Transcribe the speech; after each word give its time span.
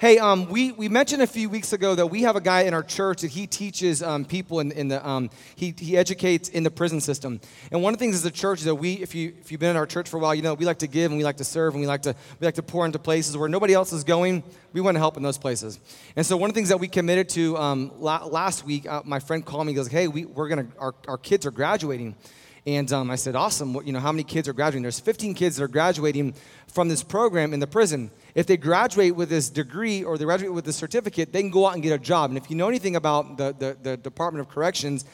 Hey, 0.00 0.18
um, 0.18 0.48
we, 0.48 0.72
we 0.72 0.88
mentioned 0.88 1.20
a 1.20 1.26
few 1.26 1.50
weeks 1.50 1.74
ago 1.74 1.94
that 1.94 2.06
we 2.06 2.22
have 2.22 2.34
a 2.34 2.40
guy 2.40 2.62
in 2.62 2.72
our 2.72 2.82
church 2.82 3.20
that 3.20 3.32
he 3.32 3.46
teaches 3.46 4.02
um, 4.02 4.24
people 4.24 4.60
in, 4.60 4.72
in 4.72 4.88
the, 4.88 5.06
um, 5.06 5.28
he, 5.56 5.74
he 5.76 5.94
educates 5.94 6.48
in 6.48 6.62
the 6.62 6.70
prison 6.70 7.02
system. 7.02 7.38
And 7.70 7.82
one 7.82 7.92
of 7.92 7.98
the 7.98 8.04
things 8.04 8.14
as 8.14 8.24
a 8.24 8.30
church 8.30 8.60
is 8.60 8.64
that 8.64 8.76
we, 8.76 8.94
if, 8.94 9.14
you, 9.14 9.34
if 9.38 9.52
you've 9.52 9.60
been 9.60 9.72
in 9.72 9.76
our 9.76 9.84
church 9.84 10.08
for 10.08 10.16
a 10.16 10.20
while, 10.20 10.34
you 10.34 10.40
know 10.40 10.54
we 10.54 10.64
like 10.64 10.78
to 10.78 10.86
give 10.86 11.10
and 11.10 11.18
we 11.18 11.24
like 11.24 11.36
to 11.36 11.44
serve 11.44 11.74
and 11.74 11.82
we 11.82 11.86
like 11.86 12.00
to, 12.00 12.16
we 12.40 12.46
like 12.46 12.54
to 12.54 12.62
pour 12.62 12.86
into 12.86 12.98
places 12.98 13.36
where 13.36 13.46
nobody 13.46 13.74
else 13.74 13.92
is 13.92 14.02
going. 14.02 14.42
We 14.72 14.80
want 14.80 14.94
to 14.94 15.00
help 15.00 15.18
in 15.18 15.22
those 15.22 15.36
places. 15.36 15.78
And 16.16 16.24
so 16.24 16.34
one 16.38 16.48
of 16.48 16.54
the 16.54 16.58
things 16.58 16.70
that 16.70 16.80
we 16.80 16.88
committed 16.88 17.28
to 17.30 17.58
um, 17.58 17.92
la- 17.98 18.24
last 18.24 18.64
week, 18.64 18.88
uh, 18.88 19.02
my 19.04 19.20
friend 19.20 19.44
called 19.44 19.66
me 19.66 19.72
and 19.72 19.76
goes, 19.76 19.88
hey, 19.88 20.08
we, 20.08 20.24
we're 20.24 20.48
gonna, 20.48 20.68
our, 20.78 20.94
our 21.08 21.18
kids 21.18 21.44
are 21.44 21.50
graduating. 21.50 22.16
And 22.66 22.92
um, 22.92 23.10
I 23.10 23.16
said, 23.16 23.36
awesome. 23.36 23.72
What, 23.72 23.86
you 23.86 23.92
know, 23.92 24.00
how 24.00 24.12
many 24.12 24.22
kids 24.22 24.48
are 24.48 24.52
graduating? 24.52 24.82
There's 24.82 25.00
15 25.00 25.34
kids 25.34 25.56
that 25.56 25.64
are 25.64 25.68
graduating 25.68 26.34
from 26.66 26.88
this 26.88 27.02
program 27.02 27.54
in 27.54 27.60
the 27.60 27.66
prison. 27.66 28.10
If 28.34 28.46
they 28.46 28.56
graduate 28.56 29.16
with 29.16 29.30
this 29.30 29.48
degree 29.48 30.04
or 30.04 30.18
they 30.18 30.24
graduate 30.24 30.52
with 30.52 30.66
this 30.66 30.76
certificate, 30.76 31.32
they 31.32 31.40
can 31.40 31.50
go 31.50 31.66
out 31.66 31.74
and 31.74 31.82
get 31.82 31.92
a 31.92 31.98
job. 31.98 32.30
And 32.30 32.36
if 32.36 32.50
you 32.50 32.56
know 32.56 32.68
anything 32.68 32.96
about 32.96 33.38
the, 33.38 33.54
the, 33.58 33.76
the 33.82 33.96
Department 33.96 34.46
of 34.46 34.52
Corrections, 34.52 35.06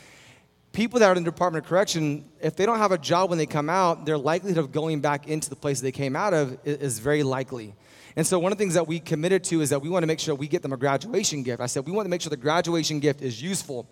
people 0.72 0.98
that 1.00 1.06
are 1.06 1.16
in 1.16 1.24
the 1.24 1.30
Department 1.30 1.64
of 1.64 1.68
Correction, 1.68 2.24
if 2.40 2.56
they 2.56 2.66
don't 2.66 2.78
have 2.78 2.92
a 2.92 2.98
job 2.98 3.30
when 3.30 3.38
they 3.38 3.46
come 3.46 3.70
out, 3.70 4.04
their 4.06 4.18
likelihood 4.18 4.58
of 4.58 4.72
going 4.72 5.00
back 5.00 5.28
into 5.28 5.48
the 5.48 5.56
place 5.56 5.80
they 5.80 5.92
came 5.92 6.16
out 6.16 6.34
of 6.34 6.58
is, 6.64 6.78
is 6.78 6.98
very 6.98 7.22
likely. 7.22 7.74
And 8.16 8.26
so 8.26 8.38
one 8.38 8.50
of 8.50 8.58
the 8.58 8.62
things 8.62 8.74
that 8.74 8.88
we 8.88 8.98
committed 8.98 9.44
to 9.44 9.60
is 9.60 9.70
that 9.70 9.80
we 9.80 9.90
want 9.90 10.02
to 10.02 10.06
make 10.06 10.18
sure 10.18 10.34
we 10.34 10.48
get 10.48 10.62
them 10.62 10.72
a 10.72 10.76
graduation 10.76 11.42
gift. 11.42 11.60
I 11.60 11.66
said 11.66 11.86
we 11.86 11.92
want 11.92 12.06
to 12.06 12.10
make 12.10 12.22
sure 12.22 12.30
the 12.30 12.36
graduation 12.36 12.98
gift 12.98 13.20
is 13.22 13.40
useful. 13.40 13.86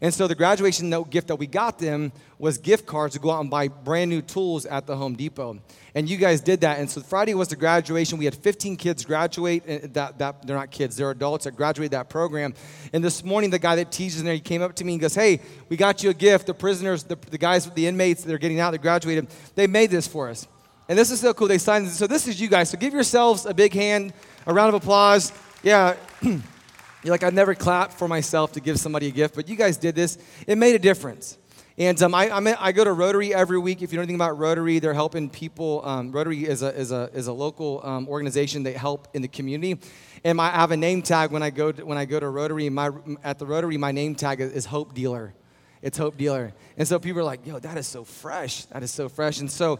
And 0.00 0.14
so 0.14 0.28
the 0.28 0.34
graduation 0.34 0.90
gift 1.10 1.28
that 1.28 1.36
we 1.36 1.46
got 1.46 1.78
them 1.78 2.12
was 2.38 2.56
gift 2.56 2.86
cards 2.86 3.14
to 3.14 3.20
go 3.20 3.30
out 3.30 3.40
and 3.40 3.50
buy 3.50 3.66
brand 3.68 4.10
new 4.10 4.22
tools 4.22 4.64
at 4.64 4.86
the 4.86 4.96
Home 4.96 5.14
Depot. 5.14 5.58
And 5.94 6.08
you 6.08 6.16
guys 6.16 6.40
did 6.40 6.60
that. 6.60 6.78
And 6.78 6.88
so 6.88 7.00
Friday 7.00 7.34
was 7.34 7.48
the 7.48 7.56
graduation. 7.56 8.16
We 8.18 8.24
had 8.24 8.34
15 8.36 8.76
kids 8.76 9.04
graduate. 9.04 9.64
Uh, 9.68 9.88
that, 9.94 10.18
that, 10.18 10.46
they're 10.46 10.56
not 10.56 10.70
kids, 10.70 10.96
they're 10.96 11.10
adults 11.10 11.44
that 11.44 11.56
graduated 11.56 11.92
that 11.92 12.08
program. 12.08 12.54
And 12.92 13.02
this 13.02 13.24
morning, 13.24 13.50
the 13.50 13.58
guy 13.58 13.74
that 13.76 13.90
teaches 13.90 14.20
in 14.20 14.24
there, 14.24 14.34
he 14.34 14.40
came 14.40 14.62
up 14.62 14.76
to 14.76 14.84
me 14.84 14.92
and 14.92 15.00
goes, 15.00 15.14
Hey, 15.14 15.40
we 15.68 15.76
got 15.76 16.04
you 16.04 16.10
a 16.10 16.14
gift. 16.14 16.46
The 16.46 16.54
prisoners, 16.54 17.02
the, 17.02 17.16
the 17.16 17.38
guys, 17.38 17.68
the 17.70 17.86
inmates 17.86 18.22
that 18.22 18.32
are 18.32 18.38
getting 18.38 18.60
out, 18.60 18.70
that 18.70 18.82
graduated, 18.82 19.26
they 19.56 19.66
made 19.66 19.90
this 19.90 20.06
for 20.06 20.28
us. 20.28 20.46
And 20.88 20.96
this 20.96 21.10
is 21.10 21.20
so 21.20 21.34
cool. 21.34 21.48
They 21.48 21.58
signed. 21.58 21.88
So 21.88 22.06
this 22.06 22.28
is 22.28 22.40
you 22.40 22.48
guys. 22.48 22.70
So 22.70 22.78
give 22.78 22.94
yourselves 22.94 23.46
a 23.46 23.52
big 23.52 23.74
hand, 23.74 24.12
a 24.46 24.54
round 24.54 24.74
of 24.74 24.82
applause. 24.82 25.32
Yeah. 25.62 25.96
You're 27.04 27.12
like, 27.12 27.22
I'd 27.22 27.34
never 27.34 27.54
clap 27.54 27.92
for 27.92 28.08
myself 28.08 28.52
to 28.52 28.60
give 28.60 28.78
somebody 28.78 29.06
a 29.06 29.10
gift, 29.12 29.36
but 29.36 29.48
you 29.48 29.54
guys 29.54 29.76
did 29.76 29.94
this. 29.94 30.18
It 30.48 30.58
made 30.58 30.74
a 30.74 30.80
difference. 30.80 31.38
And 31.76 32.02
um, 32.02 32.12
I, 32.12 32.28
i 32.58 32.72
go 32.72 32.82
to 32.82 32.92
Rotary 32.92 33.32
every 33.32 33.58
week. 33.58 33.82
If 33.82 33.92
you 33.92 33.98
know 33.98 34.02
anything 34.02 34.16
about 34.16 34.36
Rotary, 34.36 34.80
they're 34.80 34.94
helping 34.94 35.30
people. 35.30 35.80
Um, 35.84 36.10
Rotary 36.10 36.44
is 36.44 36.62
a, 36.62 36.74
is 36.74 36.90
a, 36.90 37.08
is 37.14 37.28
a 37.28 37.32
local 37.32 37.80
um, 37.84 38.08
organization 38.08 38.64
that 38.64 38.76
help 38.76 39.06
in 39.14 39.22
the 39.22 39.28
community. 39.28 39.78
And 40.24 40.38
my, 40.38 40.48
I 40.48 40.56
have 40.56 40.72
a 40.72 40.76
name 40.76 41.02
tag 41.02 41.30
when 41.30 41.40
I 41.40 41.50
go 41.50 41.70
to, 41.70 41.86
when 41.86 41.96
I 41.96 42.04
go 42.04 42.18
to 42.18 42.28
Rotary. 42.28 42.68
My, 42.68 42.90
at 43.22 43.38
the 43.38 43.46
Rotary, 43.46 43.76
my 43.76 43.92
name 43.92 44.16
tag 44.16 44.40
is, 44.40 44.50
is 44.50 44.66
Hope 44.66 44.92
Dealer. 44.92 45.34
It's 45.82 45.96
Hope 45.96 46.16
Dealer. 46.16 46.52
And 46.76 46.88
so 46.88 46.98
people 46.98 47.20
are 47.20 47.24
like, 47.24 47.46
yo, 47.46 47.60
that 47.60 47.78
is 47.78 47.86
so 47.86 48.02
fresh. 48.02 48.64
That 48.64 48.82
is 48.82 48.90
so 48.90 49.08
fresh. 49.08 49.38
And 49.38 49.48
so, 49.48 49.78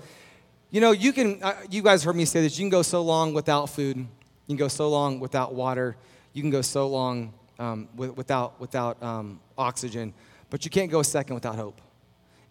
you 0.70 0.80
know, 0.80 0.92
you 0.92 1.12
can, 1.12 1.42
uh, 1.42 1.54
you 1.68 1.82
guys 1.82 2.04
heard 2.04 2.14
me 2.14 2.26
say 2.26 2.42
this, 2.42 2.56
you 2.60 2.62
can 2.62 2.70
go 2.70 2.82
so 2.82 3.02
long 3.02 3.34
without 3.34 3.70
food, 3.70 3.96
you 3.96 4.06
can 4.46 4.56
go 4.56 4.68
so 4.68 4.88
long 4.88 5.18
without 5.18 5.52
water 5.52 5.96
you 6.38 6.42
can 6.42 6.52
go 6.52 6.62
so 6.62 6.86
long 6.86 7.34
um, 7.58 7.88
without, 7.96 8.60
without 8.60 9.02
um, 9.02 9.40
oxygen, 9.58 10.14
but 10.50 10.64
you 10.64 10.70
can't 10.70 10.88
go 10.88 11.00
a 11.00 11.04
second 11.04 11.34
without 11.34 11.56
hope. 11.56 11.80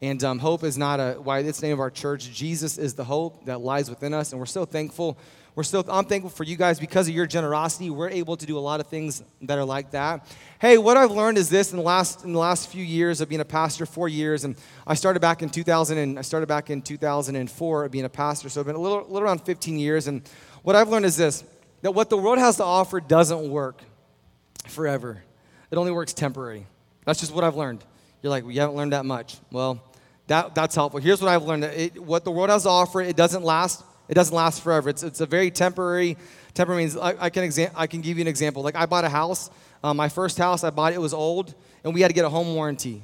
And 0.02 0.22
um, 0.26 0.40
hope 0.40 0.66
is 0.66 0.78
not 0.78 1.00
a, 1.00 1.14
why 1.14 1.40
it's 1.40 1.62
the 1.62 1.68
name 1.68 1.74
of 1.74 1.80
our 1.80 1.90
church. 1.90 2.30
Jesus 2.34 2.78
is 2.78 2.96
the 2.96 3.06
hope 3.06 3.46
that 3.46 3.62
lies 3.62 3.90
within 3.90 4.14
us, 4.14 4.34
and 4.34 4.40
we're 4.40 4.46
so 4.46 4.66
thankful. 4.66 5.18
We're 5.56 5.64
so, 5.64 5.86
I'm 5.88 6.04
thankful 6.04 6.30
for 6.30 6.44
you 6.44 6.58
guys 6.58 6.82
because 6.82 7.08
of 7.08 7.16
your 7.16 7.26
generosity. 7.26 7.90
We're 7.90 8.10
able 8.10 8.36
to 8.36 8.46
do 8.46 8.58
a 8.58 8.60
lot 8.60 8.82
of 8.82 8.88
things 8.88 9.24
that 9.44 9.58
are 9.58 9.64
like 9.64 9.92
that. 9.92 10.28
Hey, 10.60 10.78
what 10.78 10.98
I've 10.98 11.12
learned 11.12 11.38
is 11.38 11.50
this 11.50 11.72
in 11.72 11.78
the 11.78 11.84
last, 11.84 12.26
in 12.26 12.34
the 12.34 12.40
last 12.40 12.70
few 12.70 12.84
years 12.84 13.22
of 13.22 13.30
being 13.30 13.40
a 13.40 13.46
pastor, 13.46 13.86
four 13.86 14.10
years, 14.10 14.44
and 14.44 14.58
I 14.86 14.96
started 14.96 15.22
back 15.22 15.42
in 15.42 15.50
2000, 15.50 15.98
and 15.98 16.20
I 16.20 16.24
started 16.24 16.48
back 16.48 16.70
in 16.70 16.82
2004 16.82 17.88
being 17.88 18.04
a 18.04 18.10
pastor, 18.10 18.50
so 18.50 18.60
I've 18.60 18.68
been 18.68 18.76
a 18.76 18.80
little, 18.80 19.00
a 19.00 19.08
little 19.08 19.20
around 19.20 19.46
15 19.46 19.80
years. 19.80 20.08
And 20.08 20.30
what 20.64 20.76
I've 20.76 20.90
learned 20.90 21.06
is 21.06 21.16
this 21.16 21.46
that 21.82 21.92
what 21.92 22.10
the 22.10 22.18
world 22.18 22.38
has 22.38 22.58
to 22.58 22.64
offer 22.64 23.00
doesn't 23.00 23.50
work 23.50 23.82
forever. 24.68 25.24
It 25.72 25.78
only 25.78 25.92
works 25.92 26.14
temporary. 26.14 26.66
That's 27.06 27.20
just 27.20 27.34
what 27.34 27.44
I've 27.44 27.56
learned. 27.56 27.84
You're 28.22 28.32
like, 28.32 28.44
well, 28.44 28.52
you 28.52 28.60
haven't 28.60 28.76
learned 28.76 28.94
that 28.94 29.06
much. 29.06 29.38
Well, 29.52 29.84
that, 30.28 30.56
that's 30.56 30.76
helpful. 30.76 31.00
Here's 31.00 31.22
what 31.22 31.30
I've 31.30 31.44
learned. 31.44 31.64
It, 31.66 32.02
what 32.02 32.24
the 32.24 32.32
world 32.32 32.50
has 32.50 32.64
to 32.64 32.70
offer, 32.70 33.02
it 33.02 33.16
doesn't 33.16 33.44
last. 33.44 33.84
It 34.10 34.14
doesn't 34.14 34.36
last 34.36 34.62
forever. 34.62 34.90
It's, 34.90 35.04
it's 35.04 35.20
a 35.20 35.26
very 35.26 35.52
temporary, 35.52 36.18
temporary 36.54 36.84
means, 36.84 36.96
I, 36.96 37.26
I 37.26 37.30
can, 37.30 37.44
exa- 37.44 37.72
I 37.76 37.88
can 37.88 38.02
give 38.02 38.18
you 38.18 38.22
an 38.22 38.28
example. 38.28 38.64
Like 38.64 38.76
I 38.76 38.86
bought 38.86 39.04
a 39.04 39.10
house. 39.10 39.50
Um, 39.84 39.98
my 39.98 40.10
first 40.10 40.38
house, 40.38 40.64
I 40.64 40.70
bought 40.70 40.94
it, 40.94 40.96
it 40.96 41.00
was 41.00 41.14
old, 41.14 41.54
and 41.84 41.94
we 41.94 42.02
had 42.02 42.08
to 42.08 42.14
get 42.14 42.26
a 42.26 42.30
home 42.30 42.56
warranty 42.56 43.04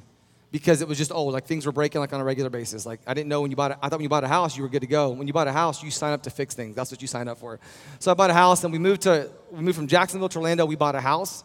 because 0.54 0.80
it 0.80 0.86
was 0.86 0.96
just 0.96 1.10
old. 1.10 1.32
Like 1.32 1.46
things 1.46 1.66
were 1.66 1.72
breaking 1.72 2.00
like 2.00 2.12
on 2.12 2.20
a 2.20 2.24
regular 2.24 2.48
basis. 2.48 2.86
Like 2.86 3.00
I 3.08 3.12
didn't 3.12 3.28
know 3.28 3.40
when 3.40 3.50
you 3.50 3.56
bought 3.56 3.72
it. 3.72 3.78
I 3.82 3.88
thought 3.88 3.98
when 3.98 4.04
you 4.04 4.08
bought 4.08 4.22
a 4.22 4.28
house, 4.28 4.56
you 4.56 4.62
were 4.62 4.68
good 4.68 4.82
to 4.82 4.86
go. 4.86 5.10
When 5.10 5.26
you 5.26 5.32
bought 5.32 5.48
a 5.48 5.52
house, 5.52 5.82
you 5.82 5.90
sign 5.90 6.12
up 6.12 6.22
to 6.22 6.30
fix 6.30 6.54
things. 6.54 6.76
That's 6.76 6.92
what 6.92 7.02
you 7.02 7.08
sign 7.08 7.26
up 7.26 7.38
for. 7.38 7.58
So 7.98 8.12
I 8.12 8.14
bought 8.14 8.30
a 8.30 8.34
house 8.34 8.62
and 8.62 8.72
we 8.72 8.78
moved 8.78 9.02
to, 9.02 9.28
we 9.50 9.62
moved 9.62 9.74
from 9.76 9.88
Jacksonville 9.88 10.28
to 10.28 10.38
Orlando. 10.38 10.64
We 10.64 10.76
bought 10.76 10.94
a 10.94 11.00
house. 11.00 11.42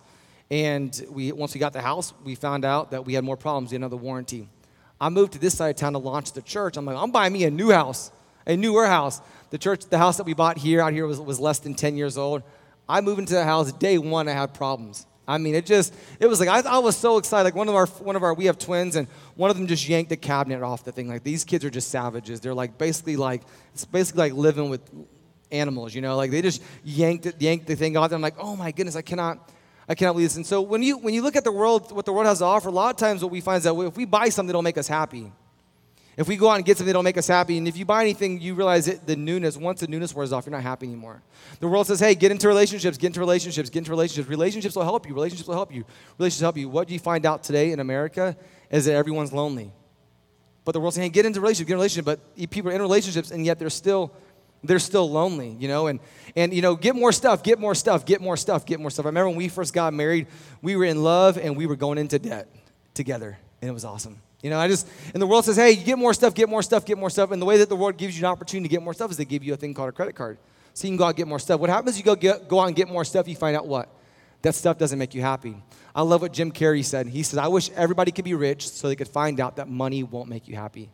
And 0.52 0.96
we, 1.10 1.32
once 1.32 1.56
we 1.56 1.60
got 1.60 1.74
the 1.74 1.82
house, 1.82 2.14
we 2.24 2.36
found 2.36 2.64
out 2.64 2.92
that 2.92 3.04
we 3.04 3.16
had 3.16 3.24
more 3.24 3.36
problems 3.36 3.72
than 3.72 3.82
the 3.82 3.98
warranty. 3.98 4.48
I 5.02 5.10
moved 5.10 5.34
to 5.34 5.40
this 5.40 5.58
side 5.58 5.70
of 5.70 5.76
town 5.76 5.94
to 5.94 6.00
launch 6.00 6.34
the 6.34 6.44
church. 6.44 6.78
I'm 6.78 6.86
like, 6.86 6.96
I'm 6.96 7.10
buying 7.10 7.34
me 7.34 7.46
a 7.46 7.52
new 7.52 7.72
house, 7.72 8.12
a 8.46 8.56
newer 8.56 8.86
house. 8.86 9.22
The 9.50 9.58
church, 9.58 9.86
the 9.86 9.98
house 9.98 10.18
that 10.18 10.26
we 10.26 10.36
bought 10.36 10.60
here 10.60 10.82
out 10.82 10.94
here 10.94 11.08
was, 11.08 11.20
was 11.20 11.40
less 11.40 11.58
than 11.58 11.74
10 11.74 11.98
years 11.98 12.16
old. 12.16 12.44
I 12.88 13.02
moved 13.02 13.22
into 13.22 13.34
the 13.34 13.44
house 13.44 13.72
day 13.72 13.98
one, 13.98 14.28
I 14.28 14.34
had 14.34 14.54
problems. 14.54 15.08
I 15.30 15.38
mean, 15.38 15.54
it 15.54 15.68
just, 15.68 15.94
it 16.20 16.26
was 16.26 16.40
like, 16.40 16.50
I, 16.50 16.68
I, 16.68 16.80
was 16.80 16.98
so 16.98 17.20
excited. 17.20 17.44
Like 17.44 17.54
one 17.54 17.70
of 17.70 17.76
our, 17.76 17.86
one 17.86 18.16
of 18.16 18.24
our, 18.24 18.34
we 18.34 18.46
have 18.46 18.58
twins 18.58 18.96
and 18.96 19.08
one 19.36 19.52
of 19.52 19.58
them 19.58 19.68
just 19.68 19.88
yanked 19.88 20.10
the 20.10 20.18
cabinet 20.18 20.64
off 20.64 20.84
the 20.84 20.92
thing. 20.92 21.08
Like 21.08 21.22
these 21.22 21.44
kids 21.44 21.64
are 21.64 21.70
just 21.70 21.92
savages. 21.92 22.40
They're 22.40 22.56
like 22.56 22.80
basically 22.80 23.16
like, 23.16 23.44
it's 23.76 23.86
basically 23.86 24.32
like 24.32 24.34
living 24.34 24.72
with 24.72 24.82
animals, 25.52 25.94
you 25.94 26.02
know? 26.02 26.18
Like 26.18 26.32
they 26.32 26.42
just 26.42 26.64
yanked 26.84 27.28
it, 27.28 27.40
yanked 27.40 27.68
the 27.68 27.76
thing 27.76 27.96
off. 27.96 28.12
I'm 28.12 28.22
like, 28.22 28.38
oh 28.40 28.56
my 28.56 28.72
goodness, 28.72 28.96
I 28.96 29.04
cannot, 29.04 29.52
I 29.88 29.94
cannot 29.94 30.14
believe 30.14 30.30
this. 30.30 30.36
And 30.36 30.48
so 30.48 30.64
when 30.64 30.82
you, 30.82 30.98
when 30.98 31.14
you 31.14 31.22
look 31.22 31.36
at 31.36 31.44
the 31.44 31.52
world, 31.52 31.92
what 31.92 32.06
the 32.06 32.12
world 32.12 32.26
has 32.26 32.40
to 32.40 32.46
offer, 32.46 32.70
a 32.70 32.72
lot 32.72 32.90
of 32.90 32.98
times 32.98 33.22
what 33.22 33.32
we 33.32 33.40
find 33.40 33.60
is 33.60 33.66
that 33.66 33.76
if 33.76 33.96
we 33.96 34.06
buy 34.06 34.30
something, 34.30 34.50
it'll 34.50 34.64
make 34.64 34.80
us 34.80 34.88
happy. 34.88 35.32
If 36.20 36.28
we 36.28 36.36
go 36.36 36.50
out 36.50 36.56
and 36.56 36.66
get 36.66 36.76
something 36.76 36.88
that'll 36.88 37.02
make 37.02 37.18
us 37.18 37.28
happy, 37.28 37.58
and 37.58 37.66
if 37.66 37.78
you 37.78 37.86
buy 37.86 38.02
anything, 38.02 38.42
you 38.42 38.54
realize 38.54 38.90
it, 38.90 39.08
the 39.08 39.16
newness, 39.16 39.56
once 39.56 39.80
the 39.80 39.88
newness 39.88 40.14
wears 40.14 40.34
off, 40.34 40.46
you're 40.46 40.52
not 40.52 40.64
happy 40.64 40.86
anymore. 40.86 41.22
The 41.62 41.68
world 41.70 41.88
says, 41.88 42.02
hey, 42.02 42.14
get 42.14 42.30
into 42.30 42.50
relationships, 42.50 42.98
get 42.98 43.08
into 43.08 43.22
relationships, 43.22 43.70
get 43.70 43.80
into 43.80 43.92
relationships. 43.92 44.28
Relationships 44.28 44.76
will 44.76 44.84
help 44.84 45.08
you. 45.08 45.14
Relationships 45.14 45.48
will 45.48 45.56
help 45.56 45.74
you. 45.74 45.86
Relationships 46.18 46.42
help 46.42 46.58
you. 46.58 46.68
What 46.68 46.90
you 46.90 47.00
find 47.00 47.26
out 47.26 47.42
today 47.42 47.72
in 47.72 47.80
America 47.80 48.36
is 48.70 48.84
that 48.84 48.96
everyone's 48.96 49.32
lonely. 49.32 49.72
But 50.66 50.74
the 50.74 50.82
world's 50.82 50.98
saying, 50.98 51.10
hey, 51.10 51.14
get 51.14 51.26
into 51.26 51.40
relationships, 51.40 51.70
get 51.70 51.76
into 51.76 51.80
relationships. 51.80 52.22
But 52.36 52.50
people 52.52 52.70
are 52.72 52.74
in 52.74 52.82
relationships, 52.82 53.32
and 53.32 53.46
yet 53.46 53.58
they're 53.58 53.70
still, 53.70 54.12
they're 54.62 54.78
still 54.78 55.10
lonely, 55.10 55.56
you 55.58 55.70
know? 55.70 55.88
And, 55.88 56.02
and, 56.36 56.54
you 56.54 56.62
know, 56.62 56.76
get 56.76 56.98
more 56.98 57.14
stuff, 57.14 57.44
get 57.44 57.60
more 57.60 57.74
stuff, 57.74 58.06
get 58.06 58.20
more 58.20 58.36
stuff, 58.36 58.66
get 58.66 58.82
more 58.82 58.90
stuff. 58.90 59.06
I 59.06 59.08
remember 59.08 59.30
when 59.30 59.38
we 59.38 59.48
first 59.48 59.74
got 59.74 59.94
married, 59.94 60.28
we 60.62 60.76
were 60.76 60.84
in 60.84 61.02
love, 61.02 61.38
and 61.38 61.56
we 61.56 61.66
were 61.66 61.78
going 61.78 61.98
into 61.98 62.20
debt 62.20 62.54
together, 62.94 63.38
and 63.62 63.70
it 63.70 63.74
was 63.74 63.86
awesome. 63.86 64.22
You 64.42 64.50
know, 64.50 64.60
I 64.60 64.68
just, 64.68 64.88
and 65.14 65.22
the 65.22 65.28
world 65.28 65.44
says, 65.44 65.58
hey, 65.58 65.72
you 65.72 65.84
get 65.84 65.98
more 65.98 66.14
stuff, 66.14 66.34
get 66.34 66.48
more 66.48 66.64
stuff, 66.64 66.86
get 66.86 66.98
more 66.98 67.10
stuff. 67.10 67.32
And 67.32 67.42
the 67.42 67.46
way 67.46 67.58
that 67.58 67.68
the 67.68 67.76
world 67.76 67.98
gives 67.98 68.18
you 68.18 68.26
an 68.26 68.32
opportunity 68.32 68.70
to 68.70 68.72
get 68.72 68.82
more 68.82 68.94
stuff 68.94 69.12
is 69.12 69.18
they 69.18 69.26
give 69.26 69.44
you 69.44 69.54
a 69.54 69.58
thing 69.58 69.74
called 69.74 69.90
a 69.90 69.92
credit 69.92 70.16
card. 70.16 70.38
So 70.74 70.88
you 70.88 70.92
can 70.92 70.98
go 70.98 71.04
out 71.04 71.10
and 71.10 71.18
get 71.18 71.28
more 71.28 71.40
stuff. 71.40 71.60
What 71.60 71.70
happens 71.70 71.98
you 71.98 72.04
go, 72.06 72.16
get, 72.16 72.48
go 72.48 72.60
out 72.62 72.68
and 72.68 72.76
get 72.76 72.88
more 72.88 73.04
stuff, 73.04 73.28
you 73.28 73.36
find 73.36 73.58
out 73.58 73.68
what? 73.68 73.90
That 74.42 74.56
stuff 74.56 74.78
doesn't 74.78 74.98
make 74.98 75.14
you 75.14 75.22
happy. 75.22 75.62
I 75.94 76.04
love 76.04 76.22
what 76.22 76.32
Jim 76.32 76.52
Carrey 76.54 76.86
said. 76.86 77.08
He 77.08 77.24
said, 77.24 77.40
I 77.40 77.50
wish 77.50 77.70
everybody 77.72 78.12
could 78.12 78.24
be 78.24 78.34
rich 78.34 78.70
so 78.70 78.88
they 78.88 78.96
could 78.96 79.10
find 79.10 79.42
out 79.42 79.58
that 79.58 79.68
money 79.68 80.04
won't 80.04 80.30
make 80.30 80.48
you 80.48 80.56
happy. 80.56 80.90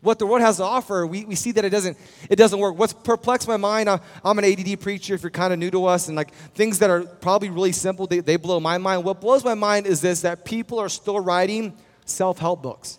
What 0.00 0.18
the 0.18 0.26
world 0.26 0.42
has 0.42 0.58
to 0.58 0.64
offer, 0.64 1.06
we, 1.06 1.24
we 1.24 1.34
see 1.34 1.52
that 1.52 1.64
it 1.64 1.70
doesn't, 1.70 1.98
it 2.28 2.36
doesn't 2.36 2.58
work. 2.58 2.78
What's 2.78 2.92
perplexed 2.92 3.48
my 3.48 3.56
mind, 3.56 3.88
I'm, 3.88 4.00
I'm 4.22 4.38
an 4.38 4.44
ADD 4.44 4.80
preacher 4.80 5.14
if 5.14 5.22
you're 5.22 5.30
kind 5.30 5.52
of 5.52 5.58
new 5.58 5.70
to 5.70 5.86
us, 5.86 6.08
and 6.08 6.16
like 6.16 6.32
things 6.54 6.78
that 6.80 6.90
are 6.90 7.02
probably 7.04 7.48
really 7.48 7.72
simple, 7.72 8.06
they, 8.06 8.20
they 8.20 8.36
blow 8.36 8.60
my 8.60 8.76
mind. 8.78 9.04
What 9.04 9.20
blows 9.20 9.44
my 9.44 9.54
mind 9.54 9.86
is 9.86 10.02
this 10.02 10.20
that 10.20 10.44
people 10.44 10.78
are 10.78 10.90
still 10.90 11.20
writing 11.20 11.74
self 12.04 12.38
help 12.38 12.62
books. 12.62 12.98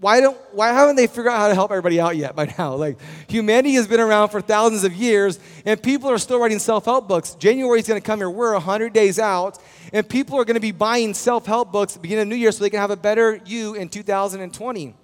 Why 0.00 0.20
don't 0.22 0.36
why 0.52 0.68
haven't 0.68 0.96
they 0.96 1.06
figured 1.06 1.28
out 1.28 1.38
how 1.38 1.48
to 1.48 1.54
help 1.54 1.70
everybody 1.70 2.00
out 2.00 2.16
yet 2.16 2.34
by 2.34 2.54
now? 2.58 2.74
Like 2.74 2.98
humanity 3.28 3.74
has 3.74 3.86
been 3.86 4.00
around 4.00 4.30
for 4.30 4.40
thousands 4.40 4.82
of 4.84 4.94
years 4.94 5.38
and 5.66 5.80
people 5.82 6.10
are 6.10 6.18
still 6.18 6.40
writing 6.40 6.58
self-help 6.58 7.06
books. 7.06 7.34
January 7.34 7.80
is 7.80 7.86
going 7.86 8.00
to 8.00 8.06
come 8.06 8.18
here. 8.18 8.30
We're 8.30 8.54
100 8.54 8.94
days 8.94 9.18
out 9.18 9.58
and 9.92 10.08
people 10.08 10.38
are 10.38 10.44
going 10.46 10.54
to 10.54 10.60
be 10.60 10.72
buying 10.72 11.12
self-help 11.12 11.70
books 11.70 11.92
at 11.92 11.98
the 11.98 12.02
beginning 12.02 12.22
of 12.22 12.28
new 12.28 12.36
year 12.36 12.50
so 12.50 12.64
they 12.64 12.70
can 12.70 12.80
have 12.80 12.90
a 12.90 12.96
better 12.96 13.40
you 13.44 13.74
in 13.74 13.88
2020 13.88 14.94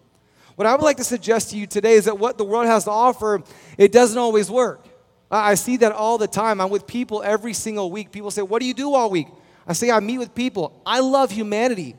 what 0.54 0.66
i 0.66 0.72
would 0.72 0.82
like 0.82 0.96
to 0.96 1.04
suggest 1.04 1.50
to 1.50 1.58
you 1.58 1.66
today 1.66 1.94
is 1.94 2.06
that 2.06 2.18
what 2.18 2.38
the 2.38 2.44
world 2.44 2.66
has 2.66 2.84
to 2.84 2.90
offer 2.90 3.42
it 3.76 3.92
doesn't 3.92 4.18
always 4.18 4.50
work. 4.50 4.86
I 5.30 5.56
see 5.56 5.76
that 5.78 5.92
all 5.92 6.18
the 6.18 6.28
time. 6.28 6.60
I'm 6.60 6.70
with 6.70 6.86
people 6.86 7.22
every 7.22 7.52
single 7.52 7.90
week. 7.90 8.12
People 8.12 8.30
say 8.30 8.42
what 8.42 8.60
do 8.60 8.66
you 8.66 8.74
do 8.74 8.94
all 8.94 9.10
week? 9.10 9.26
I 9.66 9.72
say 9.72 9.90
i 9.90 10.00
meet 10.00 10.18
with 10.18 10.34
people. 10.34 10.80
I 10.86 11.00
love 11.00 11.30
humanity 11.30 11.96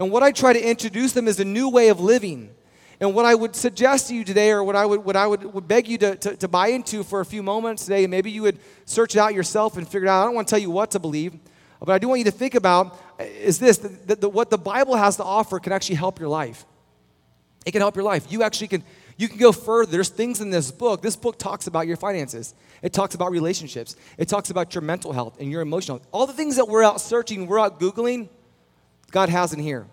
and 0.00 0.10
what 0.10 0.22
I 0.22 0.32
try 0.32 0.54
to 0.54 0.60
introduce 0.60 1.12
them 1.12 1.28
is 1.28 1.38
a 1.40 1.44
new 1.44 1.68
way 1.68 1.88
of 1.88 2.00
living. 2.00 2.50
And 3.00 3.14
what 3.14 3.26
I 3.26 3.34
would 3.34 3.54
suggest 3.54 4.08
to 4.08 4.14
you 4.14 4.24
today, 4.24 4.50
or 4.50 4.64
what 4.64 4.74
I 4.74 4.86
would, 4.86 5.04
what 5.04 5.14
I 5.14 5.26
would, 5.26 5.44
would 5.54 5.68
beg 5.68 5.88
you 5.88 5.98
to, 5.98 6.16
to, 6.16 6.36
to 6.36 6.48
buy 6.48 6.68
into 6.68 7.02
for 7.02 7.20
a 7.20 7.24
few 7.24 7.42
moments 7.42 7.84
today, 7.84 8.04
and 8.04 8.10
maybe 8.10 8.30
you 8.30 8.42
would 8.42 8.58
search 8.86 9.14
it 9.14 9.18
out 9.18 9.34
yourself 9.34 9.76
and 9.76 9.86
figure 9.86 10.06
it 10.06 10.10
out. 10.10 10.22
I 10.22 10.24
don't 10.24 10.34
want 10.34 10.48
to 10.48 10.52
tell 10.52 10.58
you 10.58 10.70
what 10.70 10.90
to 10.92 10.98
believe, 10.98 11.34
but 11.80 11.90
I 11.90 11.98
do 11.98 12.08
want 12.08 12.18
you 12.18 12.24
to 12.24 12.30
think 12.30 12.54
about 12.54 12.98
uh, 13.18 13.24
is 13.24 13.58
this 13.58 13.76
that, 13.78 14.22
what 14.32 14.48
the 14.48 14.58
Bible 14.58 14.96
has 14.96 15.16
to 15.16 15.24
offer 15.24 15.58
can 15.58 15.72
actually 15.72 15.96
help 15.96 16.18
your 16.18 16.28
life. 16.28 16.64
It 17.66 17.72
can 17.72 17.82
help 17.82 17.94
your 17.94 18.04
life. 18.04 18.32
You 18.32 18.42
actually 18.42 18.68
can 18.68 18.84
you 19.18 19.28
can 19.28 19.36
go 19.36 19.52
further. 19.52 19.92
There's 19.92 20.08
things 20.08 20.40
in 20.40 20.48
this 20.48 20.70
book. 20.70 21.02
This 21.02 21.16
book 21.16 21.38
talks 21.38 21.66
about 21.66 21.86
your 21.86 21.98
finances. 21.98 22.54
It 22.80 22.94
talks 22.94 23.14
about 23.14 23.32
relationships. 23.32 23.96
It 24.16 24.28
talks 24.28 24.48
about 24.48 24.74
your 24.74 24.80
mental 24.80 25.12
health 25.12 25.38
and 25.40 25.50
your 25.50 25.60
emotional. 25.60 26.00
All 26.10 26.26
the 26.26 26.32
things 26.32 26.56
that 26.56 26.68
we're 26.68 26.82
out 26.82 27.02
searching, 27.02 27.46
we're 27.46 27.58
out 27.58 27.78
Googling, 27.78 28.30
God 29.10 29.28
has 29.28 29.52
in 29.52 29.60
here. 29.60 29.86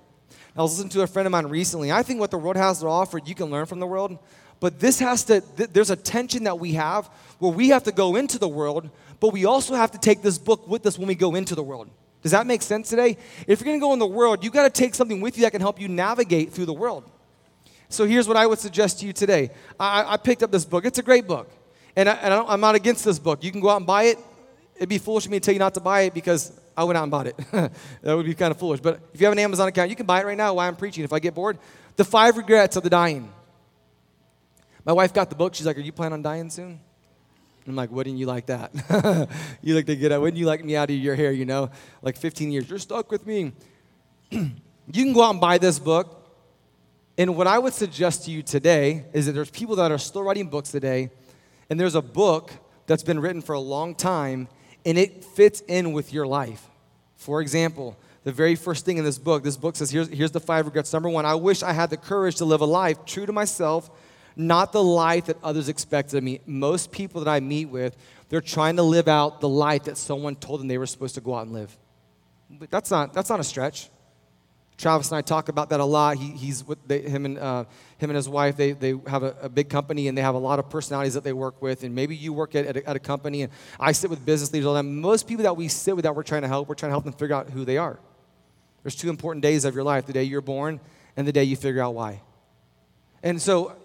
I 0.56 0.62
was 0.62 0.74
listening 0.74 0.90
to 0.90 1.02
a 1.02 1.08
friend 1.08 1.28
of 1.28 1.32
mine 1.32 1.46
recently. 1.48 1.92
I 1.92 2.02
think 2.02 2.20
what 2.20 2.32
the 2.32 2.38
world 2.38 2.56
has 2.56 2.80
to 2.80 2.88
offer, 2.88 3.20
you 3.24 3.36
can 3.36 3.48
learn 3.48 3.66
from 3.68 3.80
the 3.80 3.86
world. 3.86 4.18
But 4.60 4.80
this 4.80 5.00
has 5.00 5.24
to, 5.26 5.42
th- 5.42 5.70
there's 5.72 5.92
a 5.92 5.96
tension 5.96 6.46
that 6.46 6.58
we 6.58 6.74
have 6.74 7.08
where 7.38 7.52
we 7.52 7.70
have 7.70 7.84
to 7.84 7.92
go 7.92 8.16
into 8.16 8.40
the 8.40 8.48
world, 8.48 8.90
but 9.20 9.32
we 9.32 9.46
also 9.46 9.76
have 9.76 9.92
to 9.92 10.00
take 10.00 10.24
this 10.24 10.40
book 10.40 10.68
with 10.68 10.86
us 10.88 10.98
when 10.98 11.08
we 11.08 11.16
go 11.16 11.36
into 11.36 11.54
the 11.54 11.62
world. 11.62 11.90
Does 12.24 12.32
that 12.32 12.48
make 12.48 12.64
sense 12.64 12.90
today? 12.90 13.18
If 13.46 13.60
you're 13.62 13.66
gonna 13.66 13.80
go 13.80 13.94
in 13.94 14.00
the 14.00 14.08
world, 14.08 14.44
you 14.44 14.50
gotta 14.50 14.72
take 14.72 14.96
something 14.96 15.22
with 15.22 15.38
you 15.38 15.44
that 15.44 15.52
can 15.52 15.62
help 15.62 15.80
you 15.80 15.88
navigate 15.88 16.52
through 16.52 16.66
the 16.66 16.74
world. 16.74 17.04
So 17.90 18.06
here's 18.06 18.28
what 18.28 18.36
I 18.36 18.48
would 18.48 18.60
suggest 18.60 19.00
to 19.00 19.06
you 19.06 19.14
today. 19.14 19.52
I, 19.80 20.14
I 20.14 20.18
picked 20.18 20.44
up 20.44 20.52
this 20.52 20.66
book. 20.66 20.86
It's 20.86 21.00
a 21.00 21.04
great 21.04 21.28
book. 21.28 21.50
And, 21.96 22.10
I, 22.10 22.54
am 22.54 22.60
not 22.60 22.76
against 22.76 23.06
this 23.06 23.18
book. 23.18 23.44
You 23.44 23.52
can 23.52 23.62
go 23.62 23.70
out 23.70 23.78
and 23.78 23.88
buy 23.88 24.04
it. 24.04 24.20
It'd 24.76 24.90
be 24.90 24.98
foolish 24.98 25.26
of 25.26 25.32
me 25.32 25.40
to 25.40 25.46
tell 25.46 25.54
you 25.54 25.60
not 25.60 25.74
to 25.76 25.80
buy 25.80 26.02
it 26.02 26.14
because 26.14 26.52
I 26.78 26.84
went 26.84 26.98
out 26.98 27.04
and 27.04 27.12
bought 27.12 27.28
it. 27.28 27.38
that 27.52 28.16
would 28.16 28.26
be 28.26 28.36
kind 28.36 28.52
of 28.52 28.58
foolish. 28.58 28.80
But 28.80 29.02
if 29.14 29.20
you 29.20 29.26
have 29.26 29.34
an 29.34 29.40
Amazon 29.40 29.68
account, 29.68 29.90
you 29.90 29.96
can 29.96 30.06
buy 30.06 30.22
it 30.22 30.26
right 30.26 30.38
now 30.38 30.54
while 30.54 30.68
I'm 30.68 30.76
preaching. 30.76 31.04
If 31.04 31.12
I 31.12 31.20
get 31.20 31.34
bored, 31.34 31.58
The 31.96 32.06
Five 32.06 32.38
Regrets 32.38 32.76
of 32.76 32.84
the 32.84 32.90
Dying. 32.90 33.34
My 34.86 34.94
wife 34.94 35.14
got 35.14 35.30
the 35.30 35.36
book. 35.36 35.56
She's 35.56 35.66
like, 35.66 35.78
Are 35.78 35.82
you 35.82 35.92
planning 35.92 36.14
on 36.14 36.22
dying 36.22 36.50
soon? 36.50 36.80
I'm 37.68 37.76
like, 37.76 37.92
wouldn't 37.92 38.18
you 38.18 38.26
like 38.26 38.46
that? 38.46 38.72
you 39.62 39.76
like 39.76 39.88
to 39.88 39.96
get 39.96 40.14
out. 40.14 40.22
Wouldn't 40.22 40.38
you 40.38 40.46
like 40.46 40.64
me 40.64 40.78
out 40.78 40.90
of 40.90 40.96
your 40.96 41.16
hair, 41.16 41.34
you 41.34 41.44
know? 41.44 41.70
Like 42.02 42.16
15 42.16 42.50
years. 42.52 42.70
You're 42.70 42.80
stuck 42.80 43.12
with 43.12 43.28
me. 43.28 43.52
you 44.30 44.50
can 44.94 45.12
go 45.12 45.24
out 45.24 45.32
and 45.32 45.42
buy 45.42 45.58
this 45.58 45.78
book. 45.78 46.30
And 47.18 47.36
what 47.36 47.46
I 47.46 47.60
would 47.60 47.74
suggest 47.74 48.24
to 48.26 48.32
you 48.32 48.42
today 48.42 49.06
is 49.12 49.26
that 49.26 49.34
there's 49.34 49.50
people 49.50 49.76
that 49.78 49.92
are 49.92 49.98
still 49.98 50.24
writing 50.24 50.48
books 50.48 50.72
today, 50.72 51.10
and 51.70 51.80
there's 51.80 51.96
a 51.96 52.02
book 52.02 52.52
that's 52.86 53.04
been 53.04 53.20
written 53.20 53.42
for 53.42 53.54
a 53.54 53.60
long 53.60 53.96
time, 53.96 54.48
and 54.88 54.98
it 54.98 55.26
fits 55.26 55.62
in 55.68 55.92
with 55.92 56.14
your 56.14 56.26
life. 56.26 56.66
For 57.18 57.42
example, 57.42 57.98
the 58.24 58.32
very 58.32 58.56
first 58.56 58.86
thing 58.86 58.98
in 58.98 59.04
this 59.04 59.20
book, 59.20 59.44
this 59.44 59.58
book 59.58 59.76
says, 59.76 59.92
here's, 59.92 60.08
here's 60.08 60.32
the 60.32 60.40
five 60.40 60.66
regrets. 60.66 60.94
Number 60.94 61.10
one, 61.10 61.26
I 61.26 61.36
wish 61.36 61.62
I 61.62 61.74
had 61.74 61.90
the 61.90 61.98
courage 61.98 62.38
to 62.38 62.46
live 62.46 62.62
a 62.62 62.66
life 62.66 63.04
true 63.04 63.26
to 63.26 63.34
myself, 63.34 63.92
not 64.38 64.72
the 64.72 64.82
life 64.82 65.26
that 65.26 65.38
others 65.44 65.68
expected 65.68 66.18
of 66.18 66.24
me. 66.24 66.40
Most 66.46 66.94
people 66.94 67.22
that 67.22 67.30
I 67.30 67.42
meet 67.42 67.66
with, 67.66 67.98
they're 68.30 68.40
trying 68.40 68.78
to 68.78 68.84
live 68.84 69.10
out 69.10 69.42
the 69.42 69.50
life 69.50 69.84
that 69.84 69.98
someone 69.98 70.38
told 70.38 70.62
them 70.62 70.70
they 70.70 70.78
were 70.78 70.86
supposed 70.86 71.16
to 71.16 71.22
go 71.22 71.36
out 71.36 71.48
and 71.48 71.54
live. 71.54 71.78
But 72.50 72.72
that's 72.72 72.90
not, 72.90 73.14
that's 73.14 73.30
not 73.30 73.42
a 73.42 73.44
stretch. 73.44 73.90
Travis 74.78 75.10
and 75.10 75.18
I 75.18 75.22
talk 75.22 75.50
about 75.50 75.70
that 75.70 75.80
a 75.80 75.86
lot. 75.86 76.18
He, 76.18 76.30
he's 76.32 76.64
with 76.64 76.90
him 76.90 77.26
and 77.26 77.40
uh, 77.40 77.66
him 77.98 78.12
and 78.12 78.16
his 78.16 78.30
wife. 78.30 78.58
They, 78.58 78.74
they 78.74 78.94
have 79.08 79.24
a, 79.24 79.36
a, 79.42 79.50
big 79.50 79.70
company 79.70 80.08
and 80.08 80.16
they 80.16 80.22
have 80.22 80.36
a 80.36 80.40
lot 80.40 80.60
of 80.60 80.70
personalities 80.70 81.16
that 81.16 81.24
they 81.24 81.34
work 81.34 81.64
with. 81.64 81.84
And 81.84 81.96
maybe 81.96 82.16
you 82.16 82.32
work 82.32 82.54
at, 82.54 82.66
at 82.68 82.78
a, 82.78 82.90
at, 82.90 82.96
a, 82.96 83.00
company 83.00 83.42
and 83.42 83.52
I 83.80 83.92
sit 83.92 84.12
with 84.12 84.24
business 84.24 84.54
leaders 84.54 84.68
all 84.68 84.76
the 84.76 84.80
time. 84.80 85.02
Most 85.02 85.28
people 85.28 85.44
that 85.44 85.58
we 85.58 85.68
sit 85.68 85.96
with 85.96 86.04
that 86.04 86.16
we're 86.16 86.22
trying 86.22 86.44
to 86.44 86.48
help, 86.48 86.70
we're 86.70 86.76
trying 86.76 86.92
to 86.92 86.94
help 86.94 87.06
them 87.06 87.14
figure 87.14 87.36
out 87.36 87.50
who 87.50 87.66
they 87.66 87.78
are. 87.78 88.00
There's 88.84 88.96
two 88.96 89.10
important 89.10 89.42
days 89.42 89.66
of 89.66 89.74
your 89.74 89.84
life: 89.84 90.06
the 90.06 90.14
day 90.14 90.24
you're 90.24 90.42
born 90.42 90.80
and 91.18 91.28
the 91.28 91.34
day 91.34 91.44
you 91.44 91.56
figure 91.56 91.82
out 91.82 91.96
why. 91.96 92.22
And 93.24 93.42
so, 93.42 93.76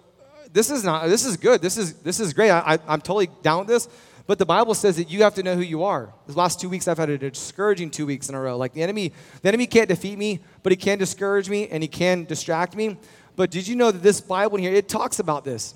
this 0.53 0.71
is 0.71 0.85
not. 0.85 1.09
This 1.09 1.25
is 1.25 1.39
good. 1.39 1.63
This 1.63 1.79
is 1.79 1.95
this 1.95 2.21
is 2.21 2.35
great. 2.35 2.51
I, 2.51 2.75
I, 2.75 2.79
I'm 2.87 3.01
totally 3.01 3.31
down 3.43 3.61
with 3.61 3.69
this. 3.69 3.89
But 4.27 4.39
the 4.39 4.47
Bible 4.47 4.75
says 4.75 4.97
that 4.97 5.11
you 5.11 5.23
have 5.23 5.35
to 5.35 5.43
know 5.43 5.57
who 5.57 5.63
you 5.63 5.83
are. 5.83 6.13
The 6.27 6.35
last 6.35 6.61
two 6.61 6.69
weeks, 6.69 6.87
I've 6.87 6.99
had 6.99 7.11
a 7.11 7.19
discouraging 7.19 7.91
two 7.91 8.07
weeks 8.07 8.29
in 8.29 8.35
a 8.35 8.41
row. 8.41 8.57
Like 8.57 8.73
the 8.73 8.83
enemy, 8.83 9.13
the 9.43 9.49
enemy 9.49 9.67
can't 9.67 9.89
defeat 9.89 10.19
me, 10.19 10.41
but 10.63 10.71
he 10.73 10.77
can 10.77 10.99
discourage 10.99 11.49
me 11.49 11.69
and 11.69 11.83
he 11.83 11.89
can 11.89 12.25
distract 12.25 12.77
me. 12.77 12.99
But 13.35 13.51
did 13.51 13.67
you 13.67 13.75
know 13.77 13.91
that 13.91 14.03
this 14.03 14.21
Bible 14.21 14.59
here, 14.59 14.73
it 14.73 14.89
talks 14.89 15.19
about 15.19 15.45
this? 15.45 15.75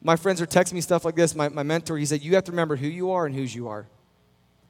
My 0.00 0.16
friends 0.16 0.40
are 0.40 0.46
texting 0.46 0.74
me 0.74 0.80
stuff 0.80 1.04
like 1.04 1.16
this. 1.16 1.34
My, 1.34 1.48
my 1.48 1.62
mentor, 1.62 1.98
he 1.98 2.06
said, 2.06 2.22
You 2.22 2.34
have 2.36 2.44
to 2.44 2.52
remember 2.52 2.76
who 2.76 2.86
you 2.86 3.10
are 3.10 3.26
and 3.26 3.34
whose 3.34 3.54
you 3.54 3.68
are. 3.68 3.86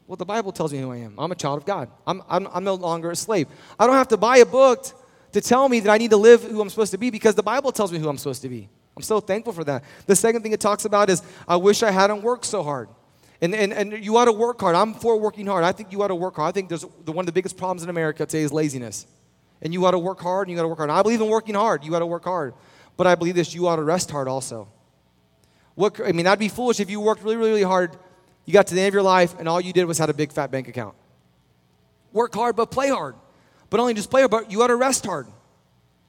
Well, 0.06 0.16
the 0.16 0.24
Bible 0.24 0.52
tells 0.52 0.72
me 0.72 0.78
who 0.78 0.90
I 0.90 0.96
am. 0.96 1.14
I'm 1.18 1.30
a 1.30 1.34
child 1.34 1.58
of 1.58 1.66
God. 1.66 1.90
I'm, 2.06 2.22
I'm, 2.30 2.48
I'm 2.50 2.64
no 2.64 2.74
longer 2.74 3.10
a 3.10 3.16
slave. 3.16 3.46
I 3.78 3.86
don't 3.86 3.96
have 3.96 4.08
to 4.08 4.16
buy 4.16 4.38
a 4.38 4.46
book 4.46 4.86
to 5.32 5.40
tell 5.42 5.68
me 5.68 5.80
that 5.80 5.90
I 5.90 5.98
need 5.98 6.10
to 6.10 6.16
live 6.16 6.42
who 6.42 6.62
I'm 6.62 6.70
supposed 6.70 6.92
to 6.92 6.98
be 6.98 7.10
because 7.10 7.34
the 7.34 7.42
Bible 7.42 7.72
tells 7.72 7.92
me 7.92 7.98
who 7.98 8.08
I'm 8.08 8.16
supposed 8.16 8.40
to 8.42 8.48
be. 8.48 8.70
I'm 8.98 9.02
so 9.02 9.20
thankful 9.20 9.52
for 9.52 9.62
that. 9.62 9.84
The 10.06 10.16
second 10.16 10.42
thing 10.42 10.50
it 10.50 10.58
talks 10.58 10.84
about 10.84 11.08
is, 11.08 11.22
I 11.46 11.54
wish 11.54 11.84
I 11.84 11.92
hadn't 11.92 12.20
worked 12.20 12.44
so 12.44 12.64
hard. 12.64 12.88
And, 13.40 13.54
and, 13.54 13.72
and 13.72 14.04
you 14.04 14.16
ought 14.16 14.24
to 14.24 14.32
work 14.32 14.60
hard. 14.60 14.74
I'm 14.74 14.92
for 14.92 15.16
working 15.16 15.46
hard. 15.46 15.62
I 15.62 15.70
think 15.70 15.92
you 15.92 16.02
ought 16.02 16.08
to 16.08 16.16
work 16.16 16.34
hard. 16.34 16.48
I 16.48 16.52
think 16.52 16.68
there's 16.68 16.84
the, 17.04 17.12
one 17.12 17.22
of 17.22 17.26
the 17.26 17.32
biggest 17.32 17.56
problems 17.56 17.84
in 17.84 17.90
America 17.90 18.26
today 18.26 18.42
is 18.42 18.52
laziness. 18.52 19.06
And 19.62 19.72
you 19.72 19.86
ought 19.86 19.92
to 19.92 20.00
work 20.00 20.20
hard 20.20 20.48
and 20.48 20.52
you 20.52 20.58
ought 20.58 20.64
to 20.64 20.68
work 20.68 20.78
hard. 20.78 20.90
I 20.90 21.00
believe 21.02 21.20
in 21.20 21.28
working 21.28 21.54
hard. 21.54 21.84
You 21.84 21.94
ought 21.94 22.00
to 22.00 22.06
work 22.06 22.24
hard. 22.24 22.54
But 22.96 23.06
I 23.06 23.14
believe 23.14 23.36
this, 23.36 23.54
you 23.54 23.68
ought 23.68 23.76
to 23.76 23.84
rest 23.84 24.10
hard 24.10 24.26
also. 24.26 24.66
What, 25.76 26.00
I 26.04 26.10
mean, 26.10 26.26
I'd 26.26 26.40
be 26.40 26.48
foolish 26.48 26.80
if 26.80 26.90
you 26.90 26.98
worked 26.98 27.22
really, 27.22 27.36
really, 27.36 27.50
really 27.50 27.62
hard, 27.62 27.96
you 28.46 28.52
got 28.52 28.66
to 28.66 28.74
the 28.74 28.80
end 28.80 28.88
of 28.88 28.94
your 28.94 29.04
life, 29.04 29.38
and 29.38 29.48
all 29.48 29.60
you 29.60 29.72
did 29.72 29.84
was 29.84 29.98
had 29.98 30.10
a 30.10 30.14
big 30.14 30.32
fat 30.32 30.50
bank 30.50 30.66
account. 30.66 30.96
Work 32.12 32.34
hard, 32.34 32.56
but 32.56 32.72
play 32.72 32.88
hard. 32.88 33.14
But 33.70 33.78
only 33.78 33.94
just 33.94 34.10
play 34.10 34.22
hard, 34.22 34.32
but 34.32 34.50
you 34.50 34.60
ought 34.60 34.68
to 34.68 34.76
rest 34.76 35.06
hard. 35.06 35.28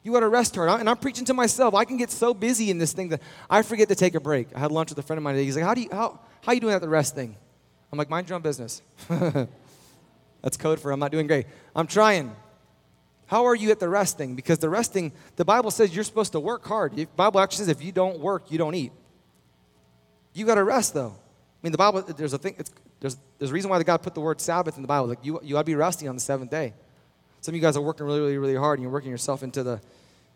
You 0.04 0.14
got 0.14 0.22
to 0.22 0.30
rest 0.30 0.56
hard. 0.56 0.70
And 0.80 0.90
I'm 0.90 0.98
preaching 0.98 1.26
to 1.26 1.34
myself. 1.34 1.76
I 1.76 1.86
can 1.86 1.98
get 1.98 2.10
so 2.10 2.34
busy 2.34 2.72
in 2.72 2.78
this 2.78 2.94
thing 2.94 3.10
that 3.10 3.22
I 3.50 3.62
forget 3.62 3.90
to 3.90 3.96
take 3.96 4.16
a 4.16 4.20
break. 4.20 4.48
I 4.56 4.60
had 4.60 4.72
lunch 4.72 4.90
with 4.90 4.98
a 4.98 5.02
friend 5.02 5.18
of 5.18 5.24
mine 5.24 5.36
today. 5.36 5.46
He's 5.46 5.56
like, 5.56 5.66
how, 5.66 5.74
do 5.74 5.82
you, 5.82 5.90
how, 5.92 6.20
how 6.42 6.52
are 6.52 6.54
you 6.54 6.62
doing 6.62 6.74
at 6.74 6.82
the 6.82 6.90
rest 6.90 7.16
thing? 7.16 7.36
I'm 7.92 7.98
like, 7.98 8.10
mind 8.10 8.30
your 8.30 8.36
own 8.36 8.42
business. 8.42 8.82
That's 10.42 10.58
code 10.58 10.80
for 10.80 10.92
I'm 10.92 11.00
not 11.00 11.12
doing 11.12 11.28
great. 11.28 11.48
I'm 11.76 11.88
trying. 11.88 12.34
How 13.26 13.46
are 13.46 13.56
you 13.56 13.72
at 13.72 13.80
the 13.80 13.90
rest 13.90 14.18
thing? 14.18 14.36
Because 14.36 14.60
the 14.60 14.70
resting, 14.70 15.12
the 15.36 15.46
Bible 15.46 15.70
says 15.70 15.94
you're 15.94 16.04
supposed 16.04 16.32
to 16.32 16.40
work 16.40 16.66
hard. 16.66 16.96
The 16.96 17.06
Bible 17.06 17.40
actually 17.40 17.66
says 17.66 17.68
if 17.68 17.84
you 17.84 17.92
don't 17.92 18.20
work, 18.20 18.52
you 18.52 18.58
don't 18.58 18.76
eat. 18.76 18.92
You 20.34 20.46
got 20.46 20.56
to 20.56 20.64
rest 20.64 20.94
though. 20.94 21.14
I 21.16 21.60
mean, 21.62 21.72
the 21.72 21.78
Bible, 21.78 22.02
there's 22.02 22.34
a 22.34 22.38
thing, 22.38 22.56
there's, 23.00 23.18
there's 23.38 23.52
a 23.52 23.54
reason 23.54 23.70
why 23.70 23.84
God 23.84 24.02
put 24.02 24.14
the 24.14 24.22
word 24.22 24.40
Sabbath 24.40 24.78
in 24.78 24.82
the 24.82 24.88
Bible. 24.88 25.08
Like 25.08 25.20
you, 25.24 25.40
you 25.44 25.54
got 25.56 25.62
to 25.62 25.66
be 25.66 25.76
resting 25.76 26.08
on 26.08 26.16
the 26.16 26.22
seventh 26.22 26.52
day. 26.52 26.74
Some 27.42 27.54
of 27.54 27.56
you 27.56 27.62
guys 27.62 27.78
are 27.78 27.82
working 27.82 28.06
really, 28.06 28.20
really, 28.20 28.38
really 28.38 28.56
hard 28.56 28.80
and 28.80 28.84
you're 28.84 28.92
working 28.92 29.12
yourself 29.12 29.44
into 29.44 29.64
the, 29.64 29.82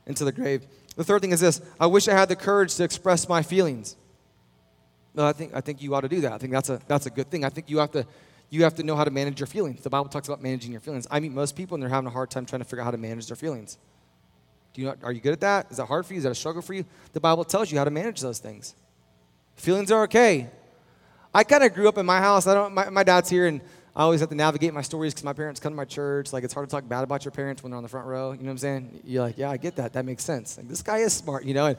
into 0.06 0.26
the 0.26 0.32
grave. 0.32 0.66
The 0.96 1.04
third 1.04 1.22
thing 1.22 1.32
is 1.32 1.40
this 1.40 1.62
I 1.80 1.88
wish 1.88 2.08
I 2.08 2.14
had 2.14 2.30
the 2.30 2.36
courage 2.36 2.76
to 2.76 2.84
express 2.84 3.28
my 3.28 3.42
feelings. 3.42 3.96
No, 5.16 5.26
I 5.26 5.34
think, 5.34 5.54
I 5.54 5.62
think 5.62 5.82
you 5.82 5.94
ought 5.94 6.02
to 6.02 6.10
do 6.10 6.22
that. 6.22 6.32
I 6.32 6.38
think 6.38 6.52
that's 6.54 6.70
a, 6.70 6.80
that's 6.88 7.06
a 7.06 7.10
good 7.10 7.30
thing. 7.30 7.46
I 7.46 7.50
think 7.50 7.70
you 7.70 7.78
have, 7.78 7.92
to, 7.92 8.06
you 8.50 8.64
have 8.64 8.74
to 8.76 8.84
know 8.84 8.96
how 8.96 9.04
to 9.04 9.12
manage 9.12 9.40
your 9.40 9.48
feelings. 9.48 9.82
The 9.82 9.90
Bible 9.90 10.10
talks 10.10 10.28
about 10.28 10.42
managing 10.42 10.72
your 10.72 10.82
feelings. 10.82 11.08
I 11.12 11.20
meet 11.20 11.32
most 11.32 11.56
people 11.56 11.76
and 11.76 11.84
they're 11.84 11.90
having 11.90 12.08
a 12.08 12.12
hard 12.12 12.32
time 12.32 12.46
trying 12.46 12.62
to 12.62 12.66
figure 12.66 12.82
out 12.82 12.86
how 12.86 12.92
to 12.92 12.98
manage 12.98 13.28
their 13.28 13.36
feelings. 13.36 13.78
Do 14.74 14.82
you 14.82 14.88
know, 14.88 14.96
are 15.04 15.12
you 15.12 15.22
good 15.22 15.34
at 15.34 15.42
that? 15.42 15.70
Is 15.70 15.78
that 15.78 15.86
hard 15.86 16.06
for 16.06 16.14
you? 16.14 16.18
Is 16.18 16.24
that 16.24 16.32
a 16.32 16.36
struggle 16.36 16.64
for 16.64 16.74
you? 16.74 16.84
The 17.14 17.20
Bible 17.20 17.44
tells 17.44 17.72
you 17.72 17.78
how 17.78 17.84
to 17.84 17.92
manage 17.92 18.22
those 18.22 18.40
things. 18.40 18.74
Feelings 19.56 19.92
are 19.92 20.04
okay. 20.04 20.50
I 21.32 21.44
kind 21.44 21.64
of 21.64 21.74
grew 21.74 21.88
up 21.88 22.00
in 22.00 22.06
my 22.06 22.20
house. 22.20 22.48
I 22.48 22.56
don't, 22.56 22.74
my, 22.74 22.90
my 22.90 23.04
dad's 23.04 23.30
here 23.30 23.46
and 23.46 23.62
I 23.96 24.02
always 24.02 24.22
have 24.22 24.30
to 24.30 24.36
navigate 24.36 24.74
my 24.74 24.82
stories 24.82 25.14
because 25.14 25.24
my 25.24 25.34
parents 25.34 25.60
come 25.60 25.72
to 25.72 25.78
my 25.78 25.86
church. 25.86 26.34
Like, 26.34 26.44
it's 26.44 26.54
hard 26.54 26.68
to 26.68 26.72
talk 26.72 26.88
bad 26.88 27.04
about 27.04 27.24
your 27.24 27.32
parents 27.32 27.62
when 27.62 27.70
they're 27.70 27.78
on 27.78 27.84
the 27.84 27.90
front 27.90 28.08
row. 28.08 28.32
You 28.32 28.40
know 28.40 28.46
what 28.46 28.52
I'm 28.52 28.58
saying? 28.58 29.02
You're 29.04 29.24
like, 29.24 29.38
yeah, 29.38 29.52
I 29.52 29.58
get 29.58 29.76
that. 29.76 29.94
That 29.94 30.04
makes 30.04 30.24
sense. 30.24 30.58
Like, 30.58 30.68
this 30.68 30.82
guy 30.82 31.00
is 31.00 31.14
smart, 31.14 31.46
you 31.46 31.54
know? 31.54 31.68
And, 31.68 31.78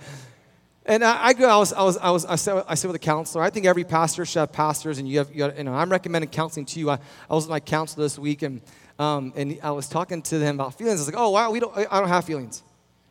and 0.86 1.02
I, 1.02 1.26
I, 1.26 1.32
go, 1.32 1.48
I 1.48 1.56
was, 1.56 1.72
I 1.72 1.82
was, 1.82 1.96
I 1.96 2.10
was, 2.10 2.24
I 2.26 2.36
sit, 2.36 2.64
I 2.68 2.74
sit 2.76 2.86
with 2.86 2.96
a 2.96 3.00
counselor. 3.00 3.42
I 3.42 3.50
think 3.50 3.66
every 3.66 3.82
pastor 3.82 4.24
should 4.24 4.38
have 4.38 4.52
pastors, 4.52 4.98
and 4.98 5.08
you 5.08 5.18
have, 5.18 5.34
you, 5.34 5.42
have, 5.42 5.58
you 5.58 5.64
know, 5.64 5.74
I'm 5.74 5.90
recommending 5.90 6.30
counseling 6.30 6.66
to 6.66 6.78
you. 6.78 6.88
I, 6.90 6.98
I 7.28 7.34
was 7.34 7.44
with 7.44 7.50
my 7.50 7.58
counselor 7.58 8.04
this 8.04 8.16
week, 8.16 8.42
and, 8.42 8.60
um, 9.00 9.32
and 9.34 9.58
I 9.60 9.72
was 9.72 9.88
talking 9.88 10.22
to 10.22 10.38
them 10.38 10.54
about 10.54 10.78
feelings. 10.78 11.00
I 11.00 11.02
was 11.02 11.08
like, 11.08 11.20
oh, 11.20 11.30
wow, 11.30 11.50
we 11.50 11.58
don't, 11.58 11.76
I 11.76 11.98
don't 11.98 12.08
have 12.08 12.24
feelings. 12.24 12.62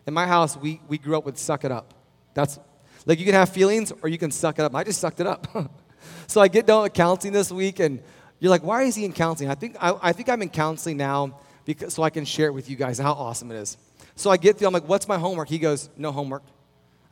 In 0.07 0.13
my 0.13 0.27
house, 0.27 0.55
we, 0.55 0.79
we 0.87 0.97
grew 0.97 1.17
up 1.17 1.25
with 1.25 1.37
suck 1.37 1.65
it 1.65 1.73
up. 1.73 1.93
That's, 2.35 2.57
like, 3.05 3.19
you 3.19 3.25
can 3.25 3.33
have 3.33 3.49
feelings, 3.49 3.91
or 4.01 4.07
you 4.07 4.17
can 4.17 4.31
suck 4.31 4.59
it 4.59 4.61
up. 4.61 4.73
I 4.73 4.85
just 4.85 5.01
sucked 5.01 5.19
it 5.19 5.27
up. 5.27 5.47
so 6.27 6.39
I 6.39 6.47
get 6.47 6.65
done 6.65 6.83
with 6.83 6.93
counseling 6.93 7.33
this 7.33 7.51
week, 7.51 7.79
and 7.81 8.01
you're 8.43 8.49
like, 8.49 8.63
why 8.63 8.83
is 8.83 8.93
he 8.93 9.05
in 9.05 9.13
counseling? 9.13 9.49
I 9.49 9.55
think, 9.55 9.77
I, 9.79 9.95
I 10.01 10.11
think 10.11 10.27
I'm 10.27 10.41
in 10.41 10.49
counseling 10.49 10.97
now 10.97 11.39
because, 11.63 11.93
so 11.93 12.03
I 12.03 12.09
can 12.09 12.25
share 12.25 12.47
it 12.47 12.53
with 12.53 12.69
you 12.69 12.75
guys 12.75 12.99
how 12.99 13.13
awesome 13.13 13.49
it 13.51 13.55
is. 13.55 13.77
So 14.17 14.29
I 14.29 14.35
get 14.35 14.57
there, 14.57 14.67
I'm 14.67 14.73
like, 14.73 14.85
what's 14.85 15.07
my 15.07 15.17
homework? 15.17 15.47
He 15.47 15.59
goes, 15.59 15.89
no 15.95 16.11
homework. 16.11 16.43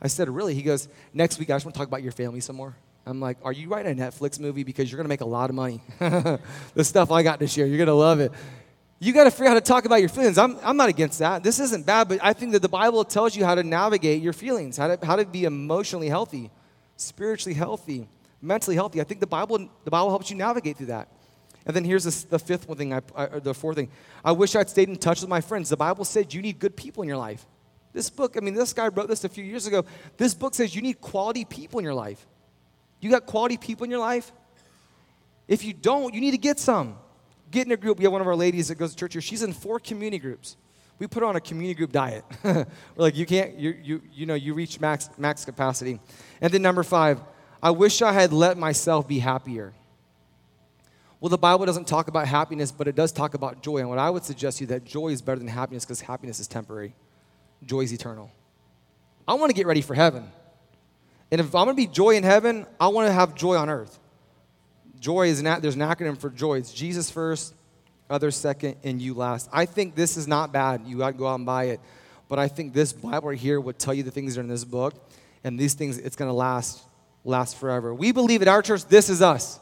I 0.02 0.08
said, 0.08 0.28
really? 0.28 0.52
He 0.52 0.60
goes, 0.60 0.88
next 1.14 1.38
week 1.38 1.48
I 1.48 1.54
just 1.54 1.64
want 1.64 1.74
to 1.74 1.78
talk 1.78 1.88
about 1.88 2.02
your 2.02 2.12
family 2.12 2.40
some 2.40 2.56
more. 2.56 2.76
I'm 3.06 3.18
like, 3.18 3.38
are 3.44 3.52
you 3.52 3.70
writing 3.70 3.98
a 3.98 4.04
Netflix 4.04 4.38
movie? 4.38 4.62
Because 4.62 4.92
you're 4.92 4.98
going 4.98 5.06
to 5.06 5.08
make 5.08 5.22
a 5.22 5.24
lot 5.24 5.48
of 5.48 5.56
money. 5.56 5.80
the 5.98 6.84
stuff 6.84 7.10
I 7.10 7.22
got 7.22 7.38
this 7.38 7.56
year, 7.56 7.66
you're 7.66 7.78
going 7.78 7.86
to 7.86 7.94
love 7.94 8.20
it. 8.20 8.30
You 9.00 9.14
got 9.14 9.24
to 9.24 9.30
figure 9.30 9.46
out 9.46 9.52
how 9.52 9.54
to 9.54 9.60
talk 9.62 9.86
about 9.86 10.00
your 10.00 10.10
feelings. 10.10 10.36
I'm, 10.36 10.58
I'm 10.62 10.76
not 10.76 10.90
against 10.90 11.18
that. 11.20 11.42
This 11.42 11.60
isn't 11.60 11.86
bad, 11.86 12.10
but 12.10 12.18
I 12.22 12.34
think 12.34 12.52
that 12.52 12.60
the 12.60 12.68
Bible 12.68 13.06
tells 13.06 13.34
you 13.34 13.46
how 13.46 13.54
to 13.54 13.62
navigate 13.62 14.20
your 14.20 14.34
feelings, 14.34 14.76
how 14.76 14.94
to, 14.94 15.06
how 15.06 15.16
to 15.16 15.24
be 15.24 15.44
emotionally 15.44 16.10
healthy, 16.10 16.50
spiritually 16.98 17.54
healthy, 17.54 18.06
mentally 18.42 18.76
healthy. 18.76 19.00
I 19.00 19.04
think 19.04 19.20
the 19.20 19.26
Bible, 19.26 19.66
the 19.84 19.90
Bible 19.90 20.10
helps 20.10 20.30
you 20.30 20.36
navigate 20.36 20.76
through 20.76 20.88
that. 20.88 21.08
And 21.66 21.76
then 21.76 21.84
here's 21.84 22.04
the, 22.04 22.30
the 22.30 22.38
fifth 22.38 22.68
one 22.68 22.76
thing, 22.76 22.92
I, 22.92 23.00
I, 23.14 23.26
the 23.38 23.54
fourth 23.54 23.76
thing. 23.76 23.90
I 24.24 24.32
wish 24.32 24.56
I'd 24.56 24.68
stayed 24.68 24.88
in 24.88 24.96
touch 24.96 25.20
with 25.20 25.30
my 25.30 25.40
friends. 25.40 25.68
The 25.68 25.76
Bible 25.76 26.04
said 26.04 26.34
you 26.34 26.42
need 26.42 26.58
good 26.58 26.76
people 26.76 27.02
in 27.02 27.08
your 27.08 27.18
life. 27.18 27.46
This 27.92 28.08
book, 28.10 28.36
I 28.36 28.40
mean, 28.40 28.54
this 28.54 28.72
guy 28.72 28.88
wrote 28.88 29.08
this 29.08 29.24
a 29.24 29.28
few 29.28 29.44
years 29.44 29.66
ago. 29.66 29.84
This 30.16 30.34
book 30.34 30.54
says 30.54 30.74
you 30.74 30.82
need 30.82 31.00
quality 31.00 31.44
people 31.44 31.78
in 31.78 31.84
your 31.84 31.94
life. 31.94 32.26
You 33.00 33.10
got 33.10 33.26
quality 33.26 33.56
people 33.56 33.84
in 33.84 33.90
your 33.90 34.00
life? 34.00 34.32
If 35.46 35.64
you 35.64 35.72
don't, 35.72 36.14
you 36.14 36.20
need 36.20 36.30
to 36.30 36.38
get 36.38 36.58
some. 36.58 36.96
Get 37.50 37.66
in 37.66 37.72
a 37.72 37.76
group. 37.76 37.98
We 37.98 38.04
have 38.04 38.12
one 38.12 38.22
of 38.22 38.26
our 38.26 38.36
ladies 38.36 38.68
that 38.68 38.76
goes 38.76 38.92
to 38.92 38.96
church 38.96 39.12
here. 39.12 39.20
She's 39.20 39.42
in 39.42 39.52
four 39.52 39.78
community 39.78 40.18
groups. 40.18 40.56
We 40.98 41.06
put 41.06 41.22
her 41.22 41.26
on 41.26 41.36
a 41.36 41.40
community 41.40 41.74
group 41.74 41.92
diet. 41.92 42.24
We're 42.44 42.66
like, 42.96 43.16
you 43.16 43.26
can't, 43.26 43.58
you, 43.58 43.76
you, 43.82 44.02
you 44.12 44.24
know, 44.24 44.34
you 44.34 44.54
reach 44.54 44.80
max, 44.80 45.10
max 45.18 45.44
capacity. 45.44 46.00
And 46.40 46.52
then 46.52 46.62
number 46.62 46.82
five, 46.82 47.20
I 47.62 47.70
wish 47.70 48.02
I 48.02 48.12
had 48.12 48.32
let 48.32 48.56
myself 48.56 49.06
be 49.06 49.18
happier. 49.18 49.74
Well, 51.22 51.28
the 51.28 51.38
Bible 51.38 51.66
doesn't 51.66 51.86
talk 51.86 52.08
about 52.08 52.26
happiness, 52.26 52.72
but 52.72 52.88
it 52.88 52.96
does 52.96 53.12
talk 53.12 53.34
about 53.34 53.62
joy. 53.62 53.78
And 53.78 53.88
what 53.88 54.00
I 54.00 54.10
would 54.10 54.24
suggest 54.24 54.58
to 54.58 54.64
you 54.64 54.66
that 54.68 54.84
joy 54.84 55.10
is 55.10 55.22
better 55.22 55.38
than 55.38 55.46
happiness 55.46 55.84
because 55.84 56.00
happiness 56.00 56.40
is 56.40 56.48
temporary. 56.48 56.96
Joy 57.64 57.82
is 57.82 57.92
eternal. 57.92 58.28
I 59.28 59.34
want 59.34 59.50
to 59.50 59.54
get 59.54 59.68
ready 59.68 59.82
for 59.82 59.94
heaven. 59.94 60.28
And 61.30 61.40
if 61.40 61.54
I'm 61.54 61.66
going 61.66 61.76
to 61.76 61.80
be 61.80 61.86
joy 61.86 62.16
in 62.16 62.24
heaven, 62.24 62.66
I 62.80 62.88
want 62.88 63.06
to 63.06 63.12
have 63.12 63.36
joy 63.36 63.54
on 63.54 63.70
earth. 63.70 64.00
Joy 64.98 65.28
is 65.28 65.40
not, 65.40 65.62
there's 65.62 65.76
an 65.76 65.82
acronym 65.82 66.18
for 66.18 66.28
joy. 66.28 66.58
It's 66.58 66.72
Jesus 66.72 67.08
first, 67.08 67.54
others 68.10 68.34
second, 68.34 68.78
and 68.82 69.00
you 69.00 69.14
last. 69.14 69.48
I 69.52 69.64
think 69.64 69.94
this 69.94 70.16
is 70.16 70.26
not 70.26 70.52
bad. 70.52 70.82
You 70.86 70.98
got 70.98 71.12
to 71.12 71.16
go 71.16 71.28
out 71.28 71.36
and 71.36 71.46
buy 71.46 71.66
it. 71.66 71.80
But 72.28 72.40
I 72.40 72.48
think 72.48 72.72
this 72.72 72.92
Bible 72.92 73.28
right 73.28 73.38
here 73.38 73.60
would 73.60 73.78
tell 73.78 73.94
you 73.94 74.02
the 74.02 74.10
things 74.10 74.34
that 74.34 74.40
are 74.40 74.42
in 74.42 74.48
this 74.48 74.64
book. 74.64 74.94
And 75.44 75.56
these 75.56 75.74
things, 75.74 75.98
it's 75.98 76.16
going 76.16 76.30
to 76.30 76.34
last, 76.34 76.82
last 77.24 77.58
forever. 77.58 77.94
We 77.94 78.10
believe 78.10 78.42
at 78.42 78.48
our 78.48 78.60
church, 78.60 78.86
this 78.86 79.08
is 79.08 79.22
us. 79.22 79.60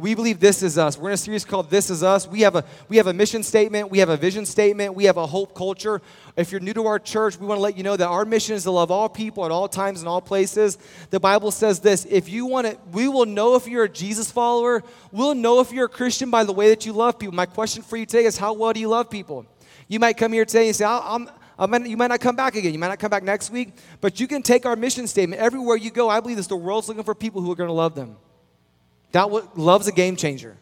We 0.00 0.14
believe 0.14 0.40
this 0.40 0.62
is 0.62 0.78
us. 0.78 0.96
We're 0.96 1.10
in 1.10 1.14
a 1.14 1.18
series 1.18 1.44
called 1.44 1.68
This 1.68 1.90
Is 1.90 2.02
Us. 2.02 2.26
We 2.26 2.40
have 2.40 2.56
a 2.56 2.64
we 2.88 2.96
have 2.96 3.06
a 3.06 3.12
mission 3.12 3.42
statement, 3.42 3.90
we 3.90 3.98
have 3.98 4.08
a 4.08 4.16
vision 4.16 4.46
statement, 4.46 4.94
we 4.94 5.04
have 5.04 5.18
a 5.18 5.26
hope 5.26 5.54
culture. 5.54 6.00
If 6.38 6.50
you're 6.50 6.60
new 6.60 6.72
to 6.72 6.86
our 6.86 6.98
church, 6.98 7.38
we 7.38 7.46
want 7.46 7.58
to 7.58 7.62
let 7.62 7.76
you 7.76 7.82
know 7.82 7.98
that 7.98 8.08
our 8.08 8.24
mission 8.24 8.54
is 8.54 8.62
to 8.62 8.70
love 8.70 8.90
all 8.90 9.10
people 9.10 9.44
at 9.44 9.50
all 9.50 9.68
times 9.68 10.00
and 10.00 10.08
all 10.08 10.22
places. 10.22 10.78
The 11.10 11.20
Bible 11.20 11.50
says 11.50 11.80
this, 11.80 12.06
if 12.06 12.30
you 12.30 12.46
want 12.46 12.66
to 12.66 12.78
we 12.92 13.08
will 13.08 13.26
know 13.26 13.56
if 13.56 13.66
you're 13.66 13.84
a 13.84 13.90
Jesus 13.90 14.30
follower, 14.30 14.82
we'll 15.12 15.34
know 15.34 15.60
if 15.60 15.70
you're 15.70 15.84
a 15.84 15.90
Christian 15.90 16.30
by 16.30 16.44
the 16.44 16.52
way 16.52 16.70
that 16.70 16.86
you 16.86 16.94
love 16.94 17.18
people. 17.18 17.34
My 17.34 17.44
question 17.44 17.82
for 17.82 17.98
you 17.98 18.06
today 18.06 18.24
is 18.24 18.38
how 18.38 18.54
well 18.54 18.72
do 18.72 18.80
you 18.80 18.88
love 18.88 19.10
people? 19.10 19.44
You 19.86 20.00
might 20.00 20.16
come 20.16 20.32
here 20.32 20.46
today 20.46 20.68
and 20.68 20.74
say, 20.74 20.86
I'm, 20.86 21.28
I'm 21.58 21.84
you 21.84 21.98
might 21.98 22.06
not 22.06 22.20
come 22.20 22.36
back 22.36 22.54
again. 22.54 22.72
You 22.72 22.78
might 22.78 22.88
not 22.88 23.00
come 23.00 23.10
back 23.10 23.22
next 23.22 23.50
week, 23.50 23.74
but 24.00 24.18
you 24.18 24.26
can 24.26 24.40
take 24.40 24.64
our 24.64 24.76
mission 24.76 25.06
statement. 25.06 25.42
Everywhere 25.42 25.76
you 25.76 25.90
go, 25.90 26.08
I 26.08 26.20
believe 26.20 26.38
this 26.38 26.46
the 26.46 26.56
world's 26.56 26.88
looking 26.88 27.04
for 27.04 27.14
people 27.14 27.42
who 27.42 27.52
are 27.52 27.56
going 27.56 27.68
to 27.68 27.74
love 27.74 27.94
them. 27.94 28.16
That 29.12 29.56
love's 29.56 29.86
a 29.86 29.92
game 29.92 30.16
changer. 30.16 30.56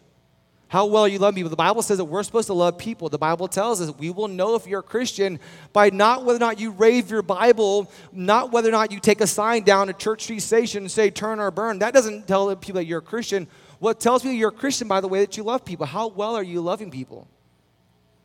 How 0.68 0.84
well 0.84 1.08
you 1.08 1.18
love 1.18 1.34
people. 1.34 1.48
The 1.48 1.56
Bible 1.56 1.80
says 1.80 1.96
that 1.96 2.04
we're 2.04 2.22
supposed 2.22 2.48
to 2.48 2.52
love 2.52 2.76
people. 2.76 3.08
The 3.08 3.18
Bible 3.18 3.48
tells 3.48 3.80
us 3.80 3.90
we 3.96 4.10
will 4.10 4.28
know 4.28 4.54
if 4.54 4.66
you're 4.66 4.80
a 4.80 4.82
Christian 4.82 5.40
by 5.72 5.88
not 5.88 6.26
whether 6.26 6.36
or 6.36 6.40
not 6.40 6.60
you 6.60 6.72
rave 6.72 7.10
your 7.10 7.22
Bible, 7.22 7.90
not 8.12 8.52
whether 8.52 8.68
or 8.68 8.72
not 8.72 8.92
you 8.92 9.00
take 9.00 9.22
a 9.22 9.26
sign 9.26 9.62
down 9.62 9.88
at 9.88 9.98
Church 9.98 10.24
Street 10.24 10.40
Station 10.40 10.82
and 10.82 10.90
say 10.90 11.08
turn 11.08 11.40
or 11.40 11.50
burn. 11.50 11.78
That 11.78 11.94
doesn't 11.94 12.28
tell 12.28 12.54
people 12.54 12.80
that 12.80 12.84
you're 12.84 12.98
a 12.98 13.02
Christian. 13.02 13.48
What 13.78 13.98
tells 13.98 14.22
people 14.22 14.36
you're 14.36 14.50
a 14.50 14.52
Christian 14.52 14.88
by 14.88 15.00
the 15.00 15.08
way 15.08 15.20
that 15.20 15.38
you 15.38 15.42
love 15.42 15.64
people. 15.64 15.86
How 15.86 16.08
well 16.08 16.34
are 16.36 16.42
you 16.42 16.60
loving 16.60 16.90
people? 16.90 17.26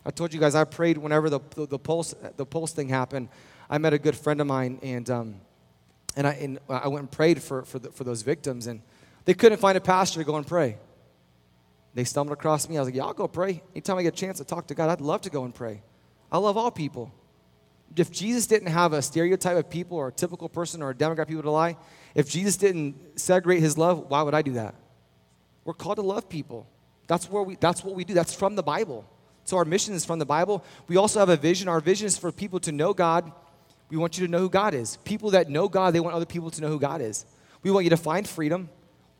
I 0.06 0.12
told 0.12 0.34
you 0.34 0.40
guys 0.40 0.54
I 0.54 0.66
prayed 0.66 0.98
whenever 0.98 1.30
the, 1.30 1.40
the, 1.52 1.66
the 1.66 1.80
pulse 1.80 2.14
the 2.36 2.46
pulse 2.46 2.74
thing 2.74 2.90
happened. 2.90 3.30
I 3.70 3.78
met 3.78 3.94
a 3.94 3.98
good 3.98 4.18
friend 4.18 4.42
of 4.42 4.48
mine 4.48 4.80
and 4.84 5.10
um, 5.10 5.36
and 6.18 6.28
I 6.28 6.34
and 6.34 6.60
I 6.68 6.90
went 6.90 7.04
and 7.04 7.12
prayed 7.12 7.42
for 7.42 7.64
for, 7.64 7.80
the, 7.80 7.90
for 7.90 8.04
those 8.04 8.22
victims 8.22 8.68
and 8.68 8.82
they 9.26 9.34
couldn't 9.34 9.60
find 9.60 9.78
a 9.78 9.82
pastor 9.82 10.20
to 10.20 10.26
go 10.26 10.36
and 10.36 10.46
pray. 10.46 10.78
They 11.94 12.04
stumbled 12.04 12.38
across 12.38 12.68
me. 12.68 12.78
I 12.78 12.82
was 12.82 12.88
like, 12.88 12.96
yeah, 12.96 13.06
I'll 13.06 13.14
go 13.14 13.28
pray. 13.28 13.62
Anytime 13.74 13.98
I 13.98 14.04
get 14.04 14.14
a 14.14 14.18
chance 14.18 14.40
to 14.40 14.44
talk 14.44 14.68
to 14.68 14.76
God, 14.76 14.90
I'd 14.90 15.02
love 15.02 15.22
to 15.22 15.30
go 15.30 15.46
and 15.46 15.54
pray. 15.54 15.84
I 16.32 16.40
love 16.40 16.58
all 16.58 16.72
people. 16.72 17.12
If 17.96 18.10
Jesus 18.10 18.48
didn't 18.48 18.70
have 18.70 18.94
a 18.94 19.02
stereotype 19.02 19.56
of 19.56 19.70
people 19.70 19.98
or 19.98 20.08
a 20.08 20.12
typical 20.12 20.50
person 20.50 20.82
or 20.82 20.90
a 20.90 20.96
demographic 20.96 21.28
people 21.28 21.44
to 21.44 21.52
lie, 21.52 21.78
if 22.16 22.28
Jesus 22.28 22.58
didn't 22.58 23.20
segregate 23.20 23.62
his 23.62 23.78
love, 23.78 24.10
why 24.10 24.24
would 24.24 24.34
I 24.34 24.42
do 24.42 24.54
that? 24.54 24.74
We're 25.64 25.76
called 25.76 25.98
to 25.98 26.02
love 26.02 26.28
people. 26.28 26.68
That's, 27.08 27.30
where 27.30 27.44
we, 27.44 27.56
that's 27.56 27.84
what 27.84 27.96
we 27.96 28.04
do. 28.04 28.16
That's 28.16 28.34
from 28.34 28.56
the 28.56 28.64
Bible. 28.64 29.06
So 29.44 29.58
our 29.58 29.66
mission 29.66 29.94
is 29.94 30.06
from 30.06 30.18
the 30.20 30.26
Bible. 30.26 30.64
We 30.88 30.98
also 30.98 31.20
have 31.20 31.30
a 31.30 31.38
vision. 31.38 31.68
Our 31.68 31.82
vision 31.82 32.08
is 32.08 32.18
for 32.18 32.32
people 32.32 32.60
to 32.62 32.72
know 32.72 32.94
God. 32.94 33.32
We 33.90 33.98
want 33.98 34.18
you 34.18 34.26
to 34.26 34.32
know 34.32 34.40
who 34.40 34.50
God 34.50 34.74
is. 34.74 34.98
People 35.04 35.32
that 35.32 35.50
know 35.50 35.68
God, 35.68 35.94
they 35.94 36.00
want 36.00 36.16
other 36.16 36.26
people 36.26 36.50
to 36.50 36.62
know 36.62 36.70
who 36.70 36.80
God 36.80 37.02
is. 37.02 37.26
We 37.62 37.70
want 37.70 37.84
you 37.84 37.92
to 37.92 37.98
find 37.98 38.28
freedom. 38.28 38.70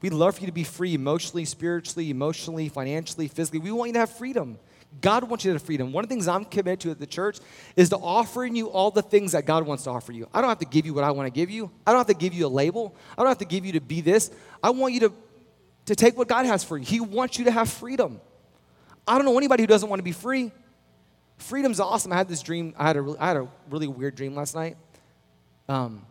We'd 0.04 0.12
love 0.12 0.36
for 0.36 0.42
you 0.42 0.48
to 0.48 0.54
be 0.54 0.66
free 0.66 0.94
emotionally, 0.94 1.46
spiritually, 1.46 2.10
emotionally, 2.10 2.68
financially, 2.68 3.30
physically. 3.30 3.60
We 3.60 3.72
want 3.72 3.88
you 3.88 3.94
to 3.94 4.00
have 4.00 4.10
freedom. 4.10 4.60
God 5.00 5.24
wants 5.24 5.46
you 5.46 5.52
to 5.52 5.56
have 5.56 5.64
freedom. 5.64 5.94
One 5.94 6.04
of 6.04 6.10
the 6.10 6.14
things 6.14 6.28
I'm 6.28 6.44
committed 6.44 6.82
to 6.82 6.92
at 6.92 7.00
the 7.00 7.08
church 7.08 7.40
is 7.78 7.88
to 7.88 7.96
offering 7.96 8.54
you 8.54 8.68
all 8.68 8.92
the 8.92 9.02
things 9.02 9.32
that 9.32 9.46
God 9.46 9.66
wants 9.66 9.86
to 9.86 9.92
offer 9.92 10.12
you. 10.12 10.28
I 10.34 10.42
don't 10.42 10.50
have 10.50 10.60
to 10.60 10.66
give 10.66 10.86
you 10.86 10.94
what 10.94 11.06
I 11.06 11.12
want 11.12 11.28
to 11.28 11.32
give 11.32 11.50
you. 11.50 11.72
I 11.88 11.92
don't 11.92 12.00
have 12.02 12.08
to 12.08 12.22
give 12.22 12.34
you 12.34 12.46
a 12.46 12.50
label. 12.50 12.94
I 13.18 13.22
don't 13.22 13.30
have 13.30 13.38
to 13.38 13.46
give 13.46 13.66
you 13.66 13.72
to 13.72 13.80
be 13.80 14.02
this. 14.02 14.30
I 14.62 14.72
want 14.72 14.94
you 14.94 15.00
to, 15.00 15.14
to 15.86 15.96
take 15.96 16.18
what 16.18 16.28
God 16.28 16.46
has 16.48 16.66
for 16.66 16.78
you. 16.78 16.84
He 16.84 17.00
wants 17.00 17.40
you 17.40 17.46
to 17.46 17.52
have 17.52 17.70
freedom. 17.70 18.20
I 19.08 19.16
don't 19.16 19.24
know 19.24 19.38
anybody 19.38 19.64
who 19.64 19.68
doesn't 19.68 19.88
want 19.88 20.02
to 20.02 20.04
be 20.04 20.12
free. 20.12 20.52
Freedom's 21.38 21.80
awesome. 21.80 22.12
I 22.12 22.18
had 22.18 22.28
this 22.28 22.42
dream. 22.42 22.74
I 22.78 22.88
had 22.88 22.98
a, 22.98 23.16
I 23.18 23.28
had 23.30 23.38
a 23.38 23.48
really 23.70 23.88
weird 23.88 24.16
dream 24.16 24.36
last 24.36 24.54
night 24.54 24.76
um, 25.70 26.06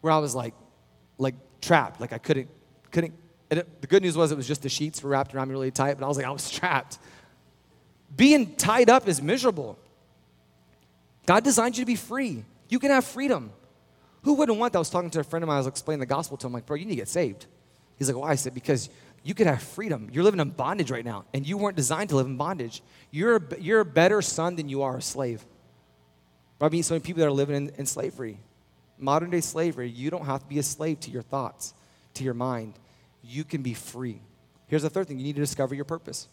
where 0.00 0.12
I 0.12 0.18
was 0.18 0.34
like, 0.34 0.54
like 1.16 1.36
trapped. 1.60 2.00
Like 2.00 2.12
I 2.12 2.18
couldn't, 2.18 2.48
couldn't 2.90 3.14
it, 3.50 3.80
the 3.80 3.86
good 3.86 4.02
news 4.02 4.16
was 4.16 4.32
it 4.32 4.36
was 4.36 4.46
just 4.46 4.62
the 4.62 4.68
sheets 4.68 5.02
were 5.02 5.10
wrapped 5.10 5.34
around 5.34 5.48
me 5.48 5.52
really 5.52 5.70
tight, 5.70 5.98
but 5.98 6.04
I 6.04 6.08
was 6.08 6.16
like, 6.16 6.26
I 6.26 6.30
was 6.30 6.50
trapped. 6.58 6.98
Being 8.14 8.56
tied 8.56 8.90
up 8.90 9.08
is 9.08 9.20
miserable. 9.20 9.78
God 11.26 11.44
designed 11.44 11.76
you 11.76 11.82
to 11.82 11.86
be 11.86 11.96
free. 11.96 12.44
You 12.68 12.78
can 12.78 12.90
have 12.90 13.04
freedom. 13.04 13.50
Who 14.22 14.34
wouldn't 14.34 14.58
want 14.58 14.72
that? 14.72 14.78
I 14.78 14.80
was 14.80 14.90
talking 14.90 15.10
to 15.10 15.20
a 15.20 15.24
friend 15.24 15.42
of 15.42 15.48
mine, 15.48 15.56
I 15.56 15.58
was 15.58 15.66
explaining 15.66 16.00
the 16.00 16.06
gospel 16.06 16.36
to 16.38 16.46
him, 16.46 16.52
like, 16.52 16.66
bro, 16.66 16.76
you 16.76 16.84
need 16.84 16.92
to 16.92 16.96
get 16.96 17.08
saved. 17.08 17.46
He's 17.96 18.08
like, 18.08 18.16
why? 18.16 18.30
I 18.30 18.34
said, 18.34 18.54
because 18.54 18.90
you 19.22 19.34
could 19.34 19.46
have 19.46 19.62
freedom. 19.62 20.08
You're 20.12 20.24
living 20.24 20.40
in 20.40 20.50
bondage 20.50 20.90
right 20.90 21.04
now, 21.04 21.24
and 21.32 21.46
you 21.46 21.56
weren't 21.56 21.76
designed 21.76 22.10
to 22.10 22.16
live 22.16 22.26
in 22.26 22.36
bondage. 22.36 22.82
You're 23.10 23.36
a, 23.36 23.60
you're 23.60 23.80
a 23.80 23.84
better 23.84 24.22
son 24.22 24.56
than 24.56 24.68
you 24.68 24.82
are 24.82 24.96
a 24.96 25.02
slave. 25.02 25.44
I 26.60 26.68
mean, 26.68 26.82
so 26.82 26.94
many 26.94 27.02
people 27.02 27.20
that 27.20 27.26
are 27.26 27.32
living 27.32 27.56
in, 27.56 27.68
in 27.76 27.86
slavery. 27.86 28.38
Modern 28.98 29.30
day 29.30 29.40
slavery, 29.40 29.88
you 29.88 30.10
don't 30.10 30.24
have 30.24 30.40
to 30.40 30.46
be 30.46 30.58
a 30.58 30.62
slave 30.62 31.00
to 31.00 31.10
your 31.10 31.22
thoughts, 31.22 31.74
to 32.14 32.24
your 32.24 32.34
mind 32.34 32.74
you 33.26 33.44
can 33.44 33.62
be 33.62 33.74
free. 33.74 34.20
Here's 34.68 34.82
the 34.82 34.90
third 34.90 35.08
thing 35.08 35.18
you 35.18 35.24
need 35.24 35.36
to 35.36 35.40
discover 35.40 35.74
your 35.74 35.84
purpose. 35.84 36.28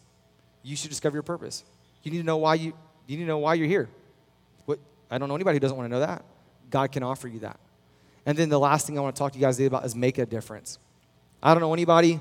You 0.62 0.76
should 0.76 0.90
discover 0.90 1.16
your 1.16 1.22
purpose. 1.22 1.64
You 2.02 2.10
need 2.10 2.18
to 2.18 2.24
know 2.24 2.36
why 2.36 2.54
you, 2.54 2.72
you 3.06 3.16
need 3.16 3.24
to 3.24 3.28
know 3.28 3.38
why 3.38 3.54
you're 3.54 3.68
here. 3.68 3.88
What, 4.66 4.78
I 5.10 5.18
don't 5.18 5.28
know 5.28 5.34
anybody 5.34 5.56
who 5.56 5.60
doesn't 5.60 5.76
want 5.76 5.88
to 5.88 5.92
know 5.92 6.00
that. 6.00 6.24
God 6.70 6.90
can 6.92 7.02
offer 7.02 7.28
you 7.28 7.40
that. 7.40 7.58
And 8.26 8.36
then 8.36 8.48
the 8.48 8.58
last 8.58 8.86
thing 8.86 8.98
I 8.98 9.02
want 9.02 9.14
to 9.14 9.18
talk 9.18 9.32
to 9.32 9.38
you 9.38 9.44
guys 9.44 9.60
about 9.60 9.84
is 9.84 9.94
make 9.94 10.18
a 10.18 10.26
difference. 10.26 10.78
I 11.42 11.52
don't 11.52 11.60
know 11.60 11.74
anybody 11.74 12.20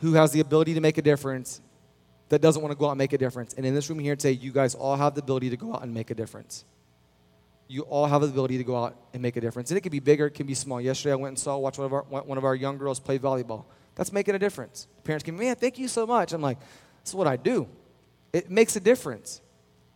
who 0.00 0.14
has 0.14 0.32
the 0.32 0.40
ability 0.40 0.74
to 0.74 0.80
make 0.80 0.98
a 0.98 1.02
difference 1.02 1.60
that 2.28 2.40
doesn't 2.40 2.62
want 2.62 2.72
to 2.72 2.78
go 2.78 2.86
out 2.86 2.92
and 2.92 2.98
make 2.98 3.12
a 3.12 3.18
difference. 3.18 3.54
And 3.54 3.66
in 3.66 3.74
this 3.74 3.90
room 3.90 3.98
here 3.98 4.16
today, 4.16 4.32
you 4.32 4.52
guys 4.52 4.74
all 4.74 4.96
have 4.96 5.14
the 5.14 5.22
ability 5.22 5.50
to 5.50 5.56
go 5.56 5.74
out 5.74 5.82
and 5.82 5.92
make 5.92 6.10
a 6.10 6.14
difference 6.14 6.64
you 7.72 7.82
all 7.82 8.06
have 8.06 8.20
the 8.20 8.28
ability 8.28 8.58
to 8.58 8.64
go 8.64 8.76
out 8.76 8.94
and 9.14 9.22
make 9.22 9.36
a 9.36 9.40
difference. 9.40 9.70
And 9.70 9.78
it 9.78 9.80
can 9.80 9.90
be 9.90 9.98
bigger, 9.98 10.26
it 10.26 10.34
can 10.34 10.46
be 10.46 10.54
small. 10.54 10.78
Yesterday, 10.78 11.12
I 11.12 11.16
went 11.16 11.30
and 11.30 11.38
saw, 11.38 11.56
watched 11.56 11.78
one 11.78 11.86
of 11.86 11.92
our, 11.94 12.02
one 12.02 12.36
of 12.36 12.44
our 12.44 12.54
young 12.54 12.76
girls 12.76 13.00
play 13.00 13.18
volleyball. 13.18 13.64
That's 13.94 14.12
making 14.12 14.34
a 14.34 14.38
difference. 14.38 14.88
Parents 15.04 15.24
can, 15.24 15.38
man, 15.38 15.56
thank 15.56 15.78
you 15.78 15.88
so 15.88 16.06
much. 16.06 16.34
I'm 16.34 16.42
like, 16.42 16.58
that's 16.98 17.14
what 17.14 17.26
I 17.26 17.36
do. 17.36 17.66
It 18.32 18.50
makes 18.50 18.76
a 18.76 18.80
difference. 18.80 19.40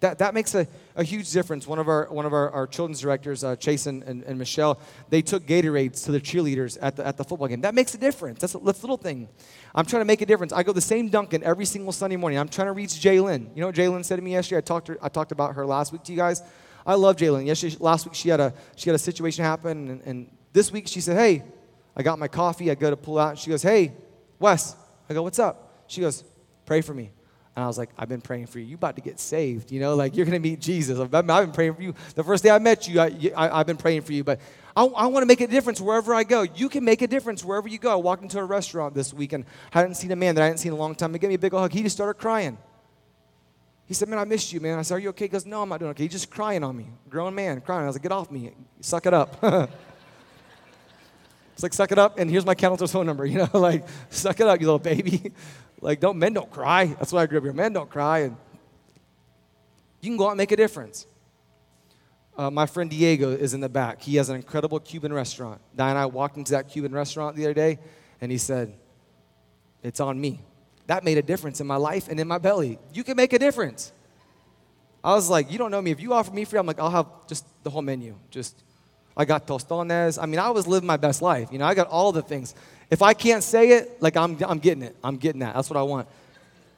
That, 0.00 0.18
that 0.18 0.32
makes 0.32 0.54
a, 0.54 0.66
a 0.94 1.04
huge 1.04 1.30
difference. 1.32 1.66
One 1.66 1.78
of 1.78 1.88
our, 1.88 2.06
one 2.10 2.24
of 2.24 2.32
our, 2.32 2.50
our 2.50 2.66
children's 2.66 3.00
directors, 3.00 3.44
uh, 3.44 3.56
Chase 3.56 3.86
and, 3.86 4.02
and, 4.04 4.22
and, 4.24 4.38
Michelle, 4.38 4.78
they 5.10 5.20
took 5.20 5.46
Gatorades 5.46 6.04
to 6.04 6.12
the 6.12 6.20
cheerleaders 6.20 6.78
at 6.80 6.96
the, 6.96 7.06
at 7.06 7.16
the 7.16 7.24
football 7.24 7.48
game. 7.48 7.60
That 7.62 7.74
makes 7.74 7.94
a 7.94 7.98
difference. 7.98 8.40
That's 8.40 8.54
a, 8.54 8.58
that's 8.58 8.80
a 8.80 8.82
little 8.82 8.98
thing. 8.98 9.28
I'm 9.74 9.84
trying 9.84 10.00
to 10.00 10.06
make 10.06 10.20
a 10.22 10.26
difference. 10.26 10.52
I 10.52 10.62
go 10.62 10.72
the 10.72 10.80
same 10.80 11.08
Dunkin' 11.08 11.42
every 11.42 11.64
single 11.64 11.92
Sunday 11.92 12.16
morning. 12.16 12.38
I'm 12.38 12.48
trying 12.48 12.68
to 12.68 12.72
reach 12.72 12.90
Jalen. 12.90 13.54
You 13.54 13.60
know 13.60 13.66
what 13.68 13.74
Jalen 13.74 14.04
said 14.04 14.16
to 14.16 14.22
me 14.22 14.32
yesterday? 14.32 14.58
I 14.58 14.62
talked, 14.62 14.86
to, 14.86 14.98
I 15.02 15.08
talked 15.08 15.32
about 15.32 15.54
her 15.54 15.66
last 15.66 15.92
week 15.92 16.02
to 16.04 16.12
you 16.12 16.18
guys. 16.18 16.42
I 16.86 16.94
love 16.94 17.16
Jalen. 17.16 17.46
Yesterday, 17.46 17.76
last 17.80 18.06
week 18.06 18.14
she 18.14 18.28
had 18.28 18.40
a 18.40 18.54
she 18.76 18.88
had 18.88 18.94
a 18.94 18.98
situation 18.98 19.44
happen, 19.44 19.88
and, 19.90 20.02
and 20.02 20.30
this 20.52 20.70
week 20.70 20.86
she 20.86 21.00
said, 21.00 21.16
"Hey, 21.16 21.42
I 21.96 22.02
got 22.02 22.18
my 22.18 22.28
coffee. 22.28 22.70
I 22.70 22.74
go 22.74 22.90
to 22.90 22.96
pull 22.96 23.18
out." 23.18 23.30
And 23.30 23.38
she 23.38 23.50
goes, 23.50 23.62
"Hey, 23.62 23.92
Wes." 24.38 24.76
I 25.10 25.14
go, 25.14 25.22
"What's 25.22 25.38
up?" 25.38 25.84
She 25.88 26.00
goes, 26.00 26.22
"Pray 26.64 26.80
for 26.80 26.94
me." 26.94 27.10
And 27.56 27.64
I 27.64 27.68
was 27.68 27.78
like, 27.78 27.88
I've 27.96 28.08
been 28.10 28.20
praying 28.20 28.48
for 28.48 28.58
you. 28.58 28.66
You 28.66 28.74
about 28.74 28.96
to 28.96 29.00
get 29.00 29.18
saved, 29.18 29.72
you 29.72 29.80
know, 29.80 29.94
like 29.94 30.14
you're 30.14 30.26
to 30.26 30.38
meet 30.38 30.60
Jesus. 30.60 31.00
I've 31.00 31.10
been, 31.10 31.30
I've 31.30 31.46
been, 31.46 31.54
praying 31.54 31.74
for 31.74 31.80
you. 31.80 31.94
The 32.14 32.22
first 32.22 32.44
day 32.44 32.50
I 32.50 32.58
met 32.58 32.86
you, 32.86 33.00
I, 33.00 33.56
have 33.56 33.66
been 33.66 33.78
praying 33.78 34.02
for 34.02 34.12
you. 34.12 34.22
But 34.22 34.40
I, 34.76 34.84
I 34.84 35.06
want 35.06 35.22
to 35.22 35.26
make 35.26 35.40
a 35.40 35.46
difference 35.46 35.80
wherever 35.80 36.14
I 36.14 36.22
go. 36.22 36.42
You 36.42 36.68
can 36.68 36.84
make 36.84 37.00
a 37.00 37.06
difference 37.06 37.42
wherever 37.42 37.66
you 37.66 37.78
go. 37.78 37.90
I 37.90 37.96
walked 37.96 38.22
into 38.22 38.38
a 38.38 38.44
restaurant 38.44 38.94
this 38.94 39.14
week 39.14 39.32
and 39.32 39.46
I 39.72 39.80
hadn't 39.80 39.94
seen 39.94 40.12
a 40.12 40.16
man 40.16 40.34
that 40.34 40.42
I 40.42 40.44
hadn't 40.44 40.58
seen 40.58 40.72
in 40.72 40.78
a 40.78 40.80
long 40.80 40.94
time. 40.94 41.14
He 41.14 41.18
gave 41.18 41.28
me 41.28 41.36
a 41.36 41.38
big 41.38 41.54
old 41.54 41.62
hug. 41.62 41.72
He 41.72 41.82
just 41.82 41.96
started 41.96 42.20
crying. 42.20 42.58
He 43.86 43.94
said, 43.94 44.08
Man, 44.08 44.18
I 44.18 44.24
missed 44.24 44.52
you, 44.52 44.60
man. 44.60 44.78
I 44.78 44.82
said, 44.82 44.96
Are 44.96 44.98
you 44.98 45.08
okay? 45.10 45.26
He 45.26 45.28
goes, 45.28 45.46
No, 45.46 45.62
I'm 45.62 45.68
not 45.68 45.78
doing 45.78 45.90
okay. 45.92 46.04
He's 46.04 46.12
just 46.12 46.30
crying 46.30 46.64
on 46.64 46.76
me. 46.76 46.88
Grown 47.08 47.34
man, 47.34 47.60
crying. 47.60 47.84
I 47.84 47.86
was 47.86 47.96
like, 47.96 48.02
Get 48.02 48.12
off 48.12 48.30
me. 48.30 48.52
Suck 48.80 49.06
it 49.06 49.14
up. 49.14 49.38
it's 51.54 51.62
like, 51.62 51.72
Suck 51.72 51.92
it 51.92 51.98
up, 51.98 52.18
and 52.18 52.28
here's 52.30 52.44
my 52.44 52.54
counselor's 52.54 52.92
phone 52.92 53.06
number. 53.06 53.24
You 53.36 53.38
know, 53.38 53.48
like, 53.54 53.86
Suck 54.10 54.40
it 54.40 54.46
up, 54.46 54.60
you 54.60 54.66
little 54.66 54.78
baby. 54.78 55.32
like, 55.80 56.00
don't, 56.00 56.18
men 56.18 56.32
don't 56.32 56.50
cry. 56.50 56.86
That's 56.86 57.12
why 57.12 57.22
I 57.22 57.26
grew 57.26 57.38
up 57.38 57.44
here. 57.44 57.52
Men 57.52 57.72
don't 57.72 57.88
cry. 57.88 58.20
And 58.20 58.36
you 60.00 60.10
can 60.10 60.16
go 60.16 60.26
out 60.26 60.30
and 60.30 60.38
make 60.38 60.52
a 60.52 60.56
difference. 60.56 61.06
Uh, 62.36 62.50
my 62.50 62.66
friend 62.66 62.90
Diego 62.90 63.30
is 63.30 63.54
in 63.54 63.60
the 63.60 63.68
back. 63.68 64.02
He 64.02 64.16
has 64.16 64.28
an 64.28 64.36
incredible 64.36 64.78
Cuban 64.78 65.12
restaurant. 65.12 65.60
Di 65.74 65.88
and 65.88 65.98
I 65.98 66.06
walked 66.06 66.36
into 66.36 66.52
that 66.52 66.68
Cuban 66.68 66.92
restaurant 66.92 67.34
the 67.34 67.44
other 67.44 67.54
day, 67.54 67.78
and 68.20 68.30
he 68.30 68.36
said, 68.36 68.74
It's 69.82 70.00
on 70.00 70.20
me. 70.20 70.40
That 70.86 71.04
made 71.04 71.18
a 71.18 71.22
difference 71.22 71.60
in 71.60 71.66
my 71.66 71.76
life 71.76 72.08
and 72.08 72.18
in 72.20 72.28
my 72.28 72.38
belly. 72.38 72.78
You 72.92 73.04
can 73.04 73.16
make 73.16 73.32
a 73.32 73.38
difference. 73.38 73.92
I 75.02 75.14
was 75.14 75.28
like, 75.28 75.50
You 75.50 75.58
don't 75.58 75.70
know 75.70 75.82
me. 75.82 75.90
If 75.90 76.00
you 76.00 76.12
offer 76.12 76.32
me 76.32 76.44
free, 76.44 76.58
I'm 76.58 76.66
like, 76.66 76.80
I'll 76.80 76.90
have 76.90 77.06
just 77.28 77.44
the 77.62 77.70
whole 77.70 77.82
menu. 77.82 78.14
Just, 78.30 78.56
I 79.16 79.24
got 79.24 79.46
tostones. 79.46 80.18
I 80.20 80.26
mean, 80.26 80.38
I 80.38 80.50
was 80.50 80.66
living 80.66 80.86
my 80.86 80.96
best 80.96 81.22
life. 81.22 81.48
You 81.50 81.58
know, 81.58 81.66
I 81.66 81.74
got 81.74 81.88
all 81.88 82.12
the 82.12 82.22
things. 82.22 82.54
If 82.90 83.02
I 83.02 83.14
can't 83.14 83.42
say 83.42 83.70
it, 83.70 84.00
like, 84.00 84.16
I'm, 84.16 84.36
I'm 84.44 84.58
getting 84.58 84.82
it. 84.82 84.96
I'm 85.02 85.16
getting 85.16 85.40
that. 85.40 85.54
That's 85.54 85.70
what 85.70 85.76
I 85.76 85.82
want. 85.82 86.08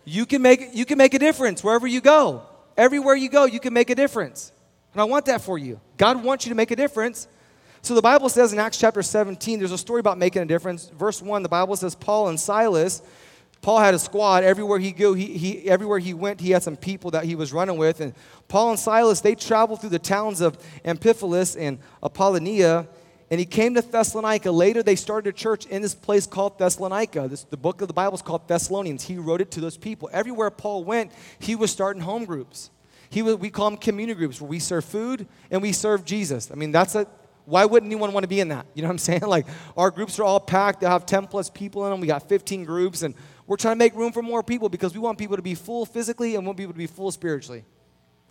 You 0.05 0.25
can 0.25 0.41
make, 0.41 0.71
you 0.73 0.87
can 0.87 0.97
make 0.97 1.13
a 1.13 1.19
difference 1.19 1.63
wherever 1.63 1.87
you 1.87 2.01
go. 2.01 2.43
Everywhere 2.77 3.15
you 3.15 3.29
go, 3.29 3.45
you 3.45 3.61
can 3.61 3.75
make 3.75 3.91
a 3.91 3.95
difference. 3.95 4.53
And 4.95 5.03
I 5.03 5.05
want 5.05 5.27
that 5.27 5.43
for 5.43 5.59
you. 5.59 5.81
God 5.97 6.23
wants 6.23 6.47
you 6.47 6.51
to 6.51 6.55
make 6.55 6.71
a 6.71 6.77
difference. 6.77 7.29
So 7.83 7.95
the 7.95 8.03
Bible 8.03 8.29
says 8.29 8.53
in 8.53 8.59
Acts 8.59 8.79
chapter 8.79 9.03
17, 9.03 9.59
there's 9.59 9.73
a 9.73 9.79
story 9.79 10.01
about 10.01 10.19
making 10.19 10.43
a 10.43 10.47
difference. 10.47 10.89
Verse 10.89 11.21
1, 11.21 11.43
the 11.43 11.49
Bible 11.49 11.77
says 11.77 11.95
Paul 11.95 12.29
and 12.29 12.41
Silas, 12.41 13.03
Paul 13.61 13.79
had 13.81 13.95
a 13.95 13.99
squad. 13.99 14.45
Everywhere 14.45 14.79
he 14.79 14.93
go, 14.93 15.15
he, 15.15 15.27
he, 15.37 15.69
everywhere 15.69 15.99
he 15.99 16.15
went, 16.15 16.41
he 16.41 16.51
had 16.51 16.63
some 16.63 16.77
people 16.77 17.11
that 17.13 17.25
he 17.25 17.35
was 17.35 17.53
running 17.53 17.77
with. 17.77 18.01
And 18.01 18.15
Paul 18.47 18.71
and 18.71 18.79
Silas, 18.79 19.21
they 19.21 19.35
traveled 19.35 19.81
through 19.81 19.91
the 19.91 19.99
towns 19.99 20.41
of 20.41 20.59
Amphipolis 20.85 21.57
and 21.59 21.79
Apollonia. 22.03 22.89
And 23.31 23.39
he 23.39 23.45
came 23.45 23.75
to 23.75 23.83
Thessalonica. 23.83 24.51
Later, 24.51 24.83
they 24.83 24.97
started 24.97 25.35
a 25.35 25.37
church 25.37 25.67
in 25.67 25.83
this 25.83 25.95
place 25.95 26.27
called 26.27 26.59
Thessalonica. 26.59 27.29
This, 27.29 27.45
the 27.45 27.57
book 27.57 27.83
of 27.83 27.89
the 27.89 27.95
Bible 27.95 28.15
is 28.15 28.23
called 28.23 28.49
Thessalonians. 28.49 29.05
He 29.05 29.19
wrote 29.19 29.41
it 29.41 29.51
to 29.53 29.61
those 29.61 29.77
people. 29.77 30.09
Everywhere 30.13 30.51
Paul 30.51 30.85
went, 30.85 31.13
he 31.39 31.55
was 31.55 31.71
starting 31.71 32.03
home 32.03 32.25
groups. 32.25 32.71
He 33.11 33.23
was, 33.23 33.37
we 33.37 33.51
call 33.51 33.71
them 33.71 33.79
community 33.79 34.17
groups 34.17 34.41
where 34.41 34.49
we 34.49 34.59
serve 34.59 34.85
food 34.85 35.27
and 35.51 35.61
we 35.61 35.73
serve 35.73 36.05
Jesus. 36.05 36.51
I 36.51 36.55
mean, 36.55 36.73
that's 36.73 36.95
a, 36.95 37.07
why 37.49 37.65
wouldn't 37.65 37.91
anyone 37.91 38.13
want 38.13 38.25
to 38.25 38.29
be 38.29 38.41
in 38.41 38.49
that? 38.49 38.67
You 38.75 38.83
know 38.83 38.89
what 38.89 38.93
I'm 38.93 38.99
saying? 38.99 39.23
Like, 39.27 39.47
our 39.77 39.91
groups 39.91 40.19
are 40.19 40.25
all 40.25 40.41
packed. 40.41 40.81
They 40.81 40.87
have 40.87 41.07
10 41.07 41.27
plus 41.29 41.49
people 41.49 41.85
in 41.85 41.91
them. 41.91 42.01
We 42.01 42.07
got 42.07 42.29
15 42.29 42.65
groups, 42.65 43.03
and 43.03 43.15
we're 43.49 43.57
trying 43.57 43.77
to 43.77 43.79
make 43.79 43.95
room 43.95 44.13
for 44.13 44.23
more 44.23 44.43
people 44.43 44.69
because 44.69 44.93
we 44.93 45.01
want 45.01 45.19
people 45.19 45.37
to 45.37 45.43
be 45.43 45.55
full 45.55 45.87
physically 45.87 46.37
and 46.37 46.45
want 46.45 46.59
people 46.59 46.75
to 46.75 46.79
be 46.79 46.87
full 46.87 47.11
spiritually. 47.11 47.65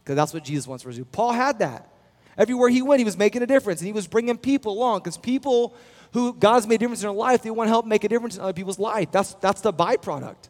Because 0.03 0.15
that's 0.15 0.31
what 0.31 0.45
Jesus 0.45 0.67
wants 0.67 0.83
for 0.83 0.89
us 0.89 0.95
to 0.95 1.01
do. 1.01 1.05
Paul 1.05 1.31
had 1.31 1.59
that. 1.59 1.91
Everywhere 2.37 2.69
he 2.69 2.83
went, 2.83 2.99
he 2.99 3.03
was 3.03 3.17
making 3.17 3.41
a 3.41 3.47
difference, 3.47 3.81
and 3.81 3.87
he 3.87 3.93
was 3.93 4.05
bringing 4.05 4.37
people 4.37 4.73
along 4.73 4.99
because 4.99 5.17
people 5.17 5.75
who 6.13 6.33
God's 6.33 6.67
made 6.67 6.75
a 6.75 6.77
difference 6.77 7.01
in 7.01 7.07
their 7.07 7.15
life, 7.15 7.41
they 7.41 7.49
want 7.49 7.67
to 7.67 7.71
help 7.71 7.87
make 7.87 8.03
a 8.03 8.07
difference 8.07 8.35
in 8.35 8.43
other 8.43 8.53
people's 8.53 8.77
life. 8.77 9.11
That's, 9.11 9.33
that's 9.35 9.61
the 9.61 9.73
byproduct. 9.73 10.49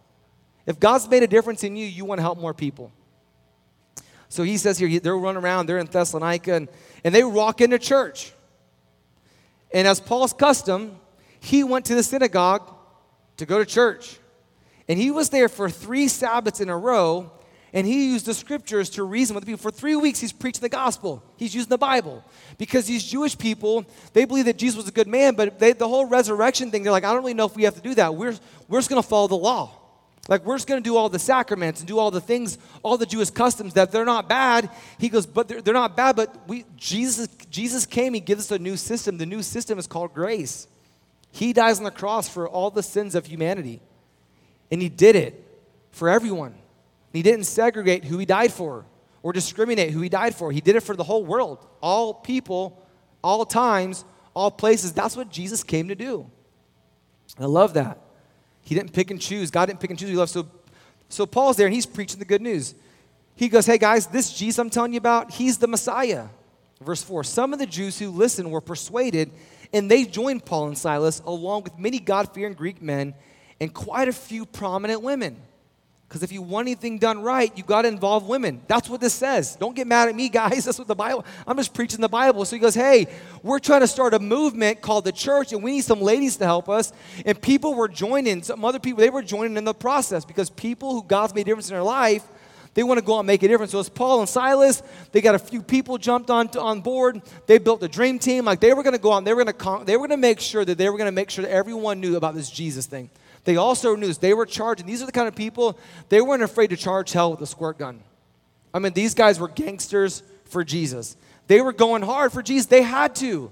If 0.66 0.82
God's 0.82 1.08
made 1.08 1.24
a 1.24 1.28
difference 1.28 1.64
in 1.64 1.78
you, 1.78 1.86
you 1.86 2.04
want 2.04 2.20
to 2.20 2.24
help 2.24 2.38
more 2.38 2.54
people. 2.54 2.92
So 4.28 4.44
he 4.44 4.58
says 4.58 4.78
here, 4.78 5.00
they're 5.00 5.18
running 5.18 5.42
around, 5.42 5.68
they're 5.68 5.78
in 5.78 5.86
Thessalonica, 5.86 6.54
and, 6.54 6.68
and 7.06 7.16
they 7.16 7.24
walk 7.24 7.62
into 7.62 7.80
church. 7.80 8.34
And 9.74 9.88
as 9.88 10.02
Paul's 10.02 10.34
custom, 10.34 11.00
he 11.40 11.64
went 11.64 11.86
to 11.86 11.96
the 11.96 12.04
synagogue 12.04 12.70
to 13.38 13.46
go 13.46 13.60
to 13.60 13.66
church. 13.66 14.20
And 14.88 14.98
he 14.98 15.12
was 15.12 15.30
there 15.30 15.50
for 15.50 15.70
three 15.70 16.08
Sabbaths 16.08 16.62
in 16.62 16.70
a 16.70 16.78
row, 16.78 17.32
and 17.74 17.86
he 17.86 18.12
used 18.12 18.26
the 18.26 18.34
scriptures 18.34 18.90
to 18.92 19.04
reason 19.04 19.36
with 19.36 19.44
the 19.44 19.52
people. 19.52 19.62
For 19.62 19.72
three 19.72 19.96
weeks, 19.96 20.20
he's 20.20 20.32
preaching 20.32 20.62
the 20.62 20.70
gospel. 20.70 21.22
He's 21.36 21.54
using 21.54 21.70
the 21.70 21.78
Bible. 21.78 22.24
Because 22.58 22.86
these 22.86 23.04
Jewish 23.04 23.38
people, 23.38 23.86
they 24.14 24.24
believe 24.26 24.46
that 24.46 24.58
Jesus 24.58 24.78
was 24.78 24.88
a 24.88 24.92
good 24.92 25.08
man, 25.08 25.36
but 25.36 25.60
they, 25.60 25.74
the 25.74 25.88
whole 25.88 26.06
resurrection 26.06 26.72
thing, 26.72 26.84
they're 26.84 26.92
like, 26.92 27.04
I 27.04 27.12
don't 27.12 27.22
really 27.22 27.34
know 27.34 27.46
if 27.46 27.56
we 27.56 27.64
have 27.64 27.76
to 27.76 27.82
do 27.82 27.94
that. 27.96 28.16
We're, 28.16 28.36
we're 28.70 28.80
just 28.80 28.90
going 28.90 29.02
to 29.02 29.08
follow 29.08 29.28
the 29.28 29.36
law. 29.36 29.72
Like, 30.30 30.46
we're 30.46 30.56
just 30.56 30.68
going 30.68 30.82
to 30.82 30.88
do 30.90 30.98
all 30.98 31.08
the 31.10 31.20
sacraments 31.20 31.80
and 31.80 31.88
do 31.88 32.00
all 32.00 32.12
the 32.12 32.22
things, 32.22 32.58
all 32.84 32.98
the 32.98 33.06
Jewish 33.06 33.30
customs 33.30 33.74
that 33.76 33.92
they're 33.92 34.06
not 34.06 34.28
bad. 34.28 34.70
He 34.98 35.10
goes, 35.10 35.26
but 35.26 35.48
they're, 35.48 35.62
they're 35.62 35.74
not 35.74 35.96
bad, 35.96 36.16
but 36.16 36.48
we, 36.48 36.66
Jesus, 36.76 37.28
Jesus 37.50 37.86
came, 37.86 38.14
he 38.14 38.20
gives 38.20 38.46
us 38.46 38.52
a 38.52 38.60
new 38.60 38.76
system. 38.76 39.18
The 39.18 39.26
new 39.26 39.42
system 39.42 39.80
is 39.80 39.88
called 39.88 40.14
grace. 40.14 40.68
He 41.32 41.54
dies 41.54 41.78
on 41.78 41.84
the 41.84 41.92
cross 41.92 42.28
for 42.28 42.48
all 42.48 42.72
the 42.72 42.84
sins 42.84 43.16
of 43.16 43.26
humanity. 43.26 43.82
And 44.72 44.82
he 44.82 44.90
did 44.90 45.16
it 45.16 45.44
for 45.92 46.10
everyone. 46.10 46.56
He 47.14 47.22
didn't 47.22 47.46
segregate 47.46 48.04
who 48.06 48.18
he 48.18 48.26
died 48.26 48.52
for 48.52 48.86
or 49.24 49.34
discriminate 49.34 49.92
who 49.92 50.02
he 50.02 50.10
died 50.10 50.36
for. 50.36 50.52
He 50.52 50.62
did 50.62 50.76
it 50.76 50.82
for 50.82 50.96
the 50.96 51.04
whole 51.04 51.26
world, 51.26 51.66
all 51.82 52.14
people, 52.14 52.86
all 53.24 53.46
times, 53.46 54.06
all 54.34 54.52
places. 54.52 54.94
That's 54.94 55.16
what 55.16 55.30
Jesus 55.30 55.64
came 55.64 55.88
to 55.88 55.96
do. 55.96 56.30
I 57.40 57.46
love 57.46 57.74
that. 57.74 58.00
He 58.62 58.76
didn't 58.76 58.94
pick 58.94 59.12
and 59.12 59.20
choose. 59.20 59.50
God 59.50 59.68
didn't 59.68 59.80
pick 59.80 59.90
and 59.90 60.00
choose. 60.00 60.10
He 60.10 60.16
loved. 60.16 60.32
So, 60.32 60.48
so 61.10 61.26
Paul's 61.26 61.58
there 61.58 61.68
and 61.68 61.74
he's 61.74 61.86
preaching 61.86 62.20
the 62.20 62.26
good 62.26 62.42
news. 62.42 62.76
He 63.36 63.50
goes, 63.50 63.66
Hey 63.66 63.78
guys, 63.78 64.08
this 64.08 64.34
Jesus 64.34 64.60
I'm 64.60 64.70
telling 64.70 64.94
you 64.94 64.98
about, 64.98 65.32
he's 65.32 65.58
the 65.58 65.68
Messiah. 65.68 66.28
Verse 66.82 67.02
4 67.02 67.24
Some 67.24 67.54
of 67.54 67.60
the 67.60 67.66
Jews 67.66 67.98
who 68.00 68.10
listened 68.10 68.52
were 68.52 68.62
persuaded, 68.62 69.32
and 69.74 69.90
they 69.90 70.06
joined 70.06 70.46
Paul 70.46 70.68
and 70.68 70.78
Silas, 70.78 71.22
along 71.26 71.64
with 71.64 71.78
many 71.78 72.00
God 72.00 72.34
fearing 72.34 72.54
Greek 72.54 72.82
men 72.82 73.14
and 73.60 73.74
quite 73.74 74.08
a 74.08 74.14
few 74.14 74.46
prominent 74.46 75.02
women. 75.02 75.38
Because 76.08 76.24
if 76.24 76.32
you 76.32 76.42
want 76.42 76.68
anything 76.68 77.00
done 77.00 77.22
right, 77.22 77.52
you 77.58 77.64
got 77.64 77.82
to 77.82 77.90
involve 77.90 78.28
women. 78.28 78.62
That's 78.68 78.90
what 78.90 79.02
this 79.02 79.14
says. 79.14 79.58
Don't 79.58 79.76
get 79.76 79.88
mad 79.88 80.08
at 80.08 80.16
me, 80.16 80.30
guys. 80.42 80.64
That's 80.64 80.80
what 80.80 80.88
the 80.88 80.96
Bible. 80.96 81.26
I'm 81.46 81.58
just 81.58 81.74
preaching 81.74 82.00
the 82.00 82.08
Bible. 82.08 82.46
So 82.46 82.56
he 82.56 82.62
goes, 82.62 82.76
"Hey, 82.76 83.08
we're 83.44 83.60
trying 83.60 83.82
to 83.82 83.88
start 83.88 84.14
a 84.14 84.20
movement 84.20 84.82
called 84.82 85.04
the 85.04 85.12
church, 85.12 85.52
and 85.52 85.62
we 85.62 85.72
need 85.74 85.84
some 85.84 86.00
ladies 86.00 86.38
to 86.38 86.46
help 86.46 86.70
us." 86.70 86.94
And 87.26 87.40
people 87.42 87.74
were 87.74 87.90
joining. 87.90 88.42
Some 88.42 88.64
other 88.64 88.80
people 88.80 89.02
they 89.02 89.10
were 89.10 89.22
joining 89.22 89.58
in 89.58 89.66
the 89.66 89.74
process 89.74 90.24
because 90.24 90.50
people 90.50 90.94
who 90.94 91.04
God's 91.04 91.36
made 91.36 91.42
a 91.42 91.46
difference 91.46 91.70
in 91.70 91.76
their 91.76 91.84
life, 91.84 92.24
they 92.74 92.84
want 92.84 93.00
to 93.00 93.06
go 93.06 93.16
out 93.16 93.20
and 93.20 93.28
make 93.28 93.44
a 93.44 93.48
difference. 93.50 93.74
So 93.74 93.80
it's 93.82 93.90
Paul 93.90 94.22
and 94.22 94.30
Silas. 94.30 94.84
They 95.12 95.20
got 95.20 95.36
a 95.36 95.40
few 95.40 95.62
people 95.62 95.98
jumped 95.98 96.30
on 96.30 96.48
on 96.58 96.80
board. 96.80 97.22
They 97.48 97.58
built 97.58 97.84
a 97.84 97.90
dream 97.90 98.18
team. 98.18 98.46
Like 98.46 98.62
they 98.62 98.74
were 98.74 98.84
going 98.84 98.96
to 98.96 99.02
go 99.02 99.12
out. 99.12 99.26
They 99.26 99.34
were 99.34 99.44
going 99.44 99.54
to 99.54 99.84
they 99.86 99.98
were 99.98 100.08
going 100.08 100.18
to 100.22 100.26
make 100.26 100.40
sure 100.40 100.64
that 100.64 100.78
they 100.78 100.90
were 100.90 100.98
going 100.98 101.10
to 101.10 101.12
make 101.12 101.30
sure 101.30 101.44
that 101.44 101.52
everyone 101.52 102.00
knew 102.00 102.16
about 102.16 102.34
this 102.34 102.50
Jesus 102.50 102.86
thing. 102.86 103.10
They 103.48 103.56
also 103.56 103.96
knew 103.96 104.08
this. 104.08 104.18
They 104.18 104.34
were 104.34 104.46
charging. 104.46 104.86
These 104.86 105.02
are 105.02 105.06
the 105.06 105.14
kind 105.14 105.30
of 105.30 105.34
people, 105.34 105.80
they 106.10 106.20
weren't 106.20 106.44
afraid 106.44 106.72
to 106.72 106.76
charge 106.76 107.14
hell 107.14 107.32
with 107.32 107.40
a 107.40 107.46
squirt 107.46 107.78
gun. 107.78 108.02
I 108.74 108.80
mean, 108.80 108.92
these 108.92 109.14
guys 109.14 109.40
were 109.40 109.48
gangsters 109.48 110.22
for 110.44 110.66
Jesus. 110.66 111.16
They 111.48 111.62
were 111.62 111.72
going 111.72 112.02
hard 112.02 112.34
for 112.34 112.44
Jesus. 112.44 112.66
They 112.66 112.82
had 112.82 113.16
to. 113.16 113.50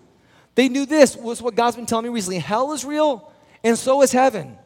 They 0.55 0.67
knew 0.67 0.85
this 0.85 1.15
was 1.15 1.41
what 1.41 1.55
God's 1.55 1.77
been 1.77 1.85
telling 1.85 2.03
me 2.03 2.09
recently. 2.09 2.39
Hell 2.39 2.73
is 2.73 2.83
real, 2.83 3.31
and 3.63 3.77
so 3.77 4.01
is 4.01 4.11
heaven. 4.11 4.57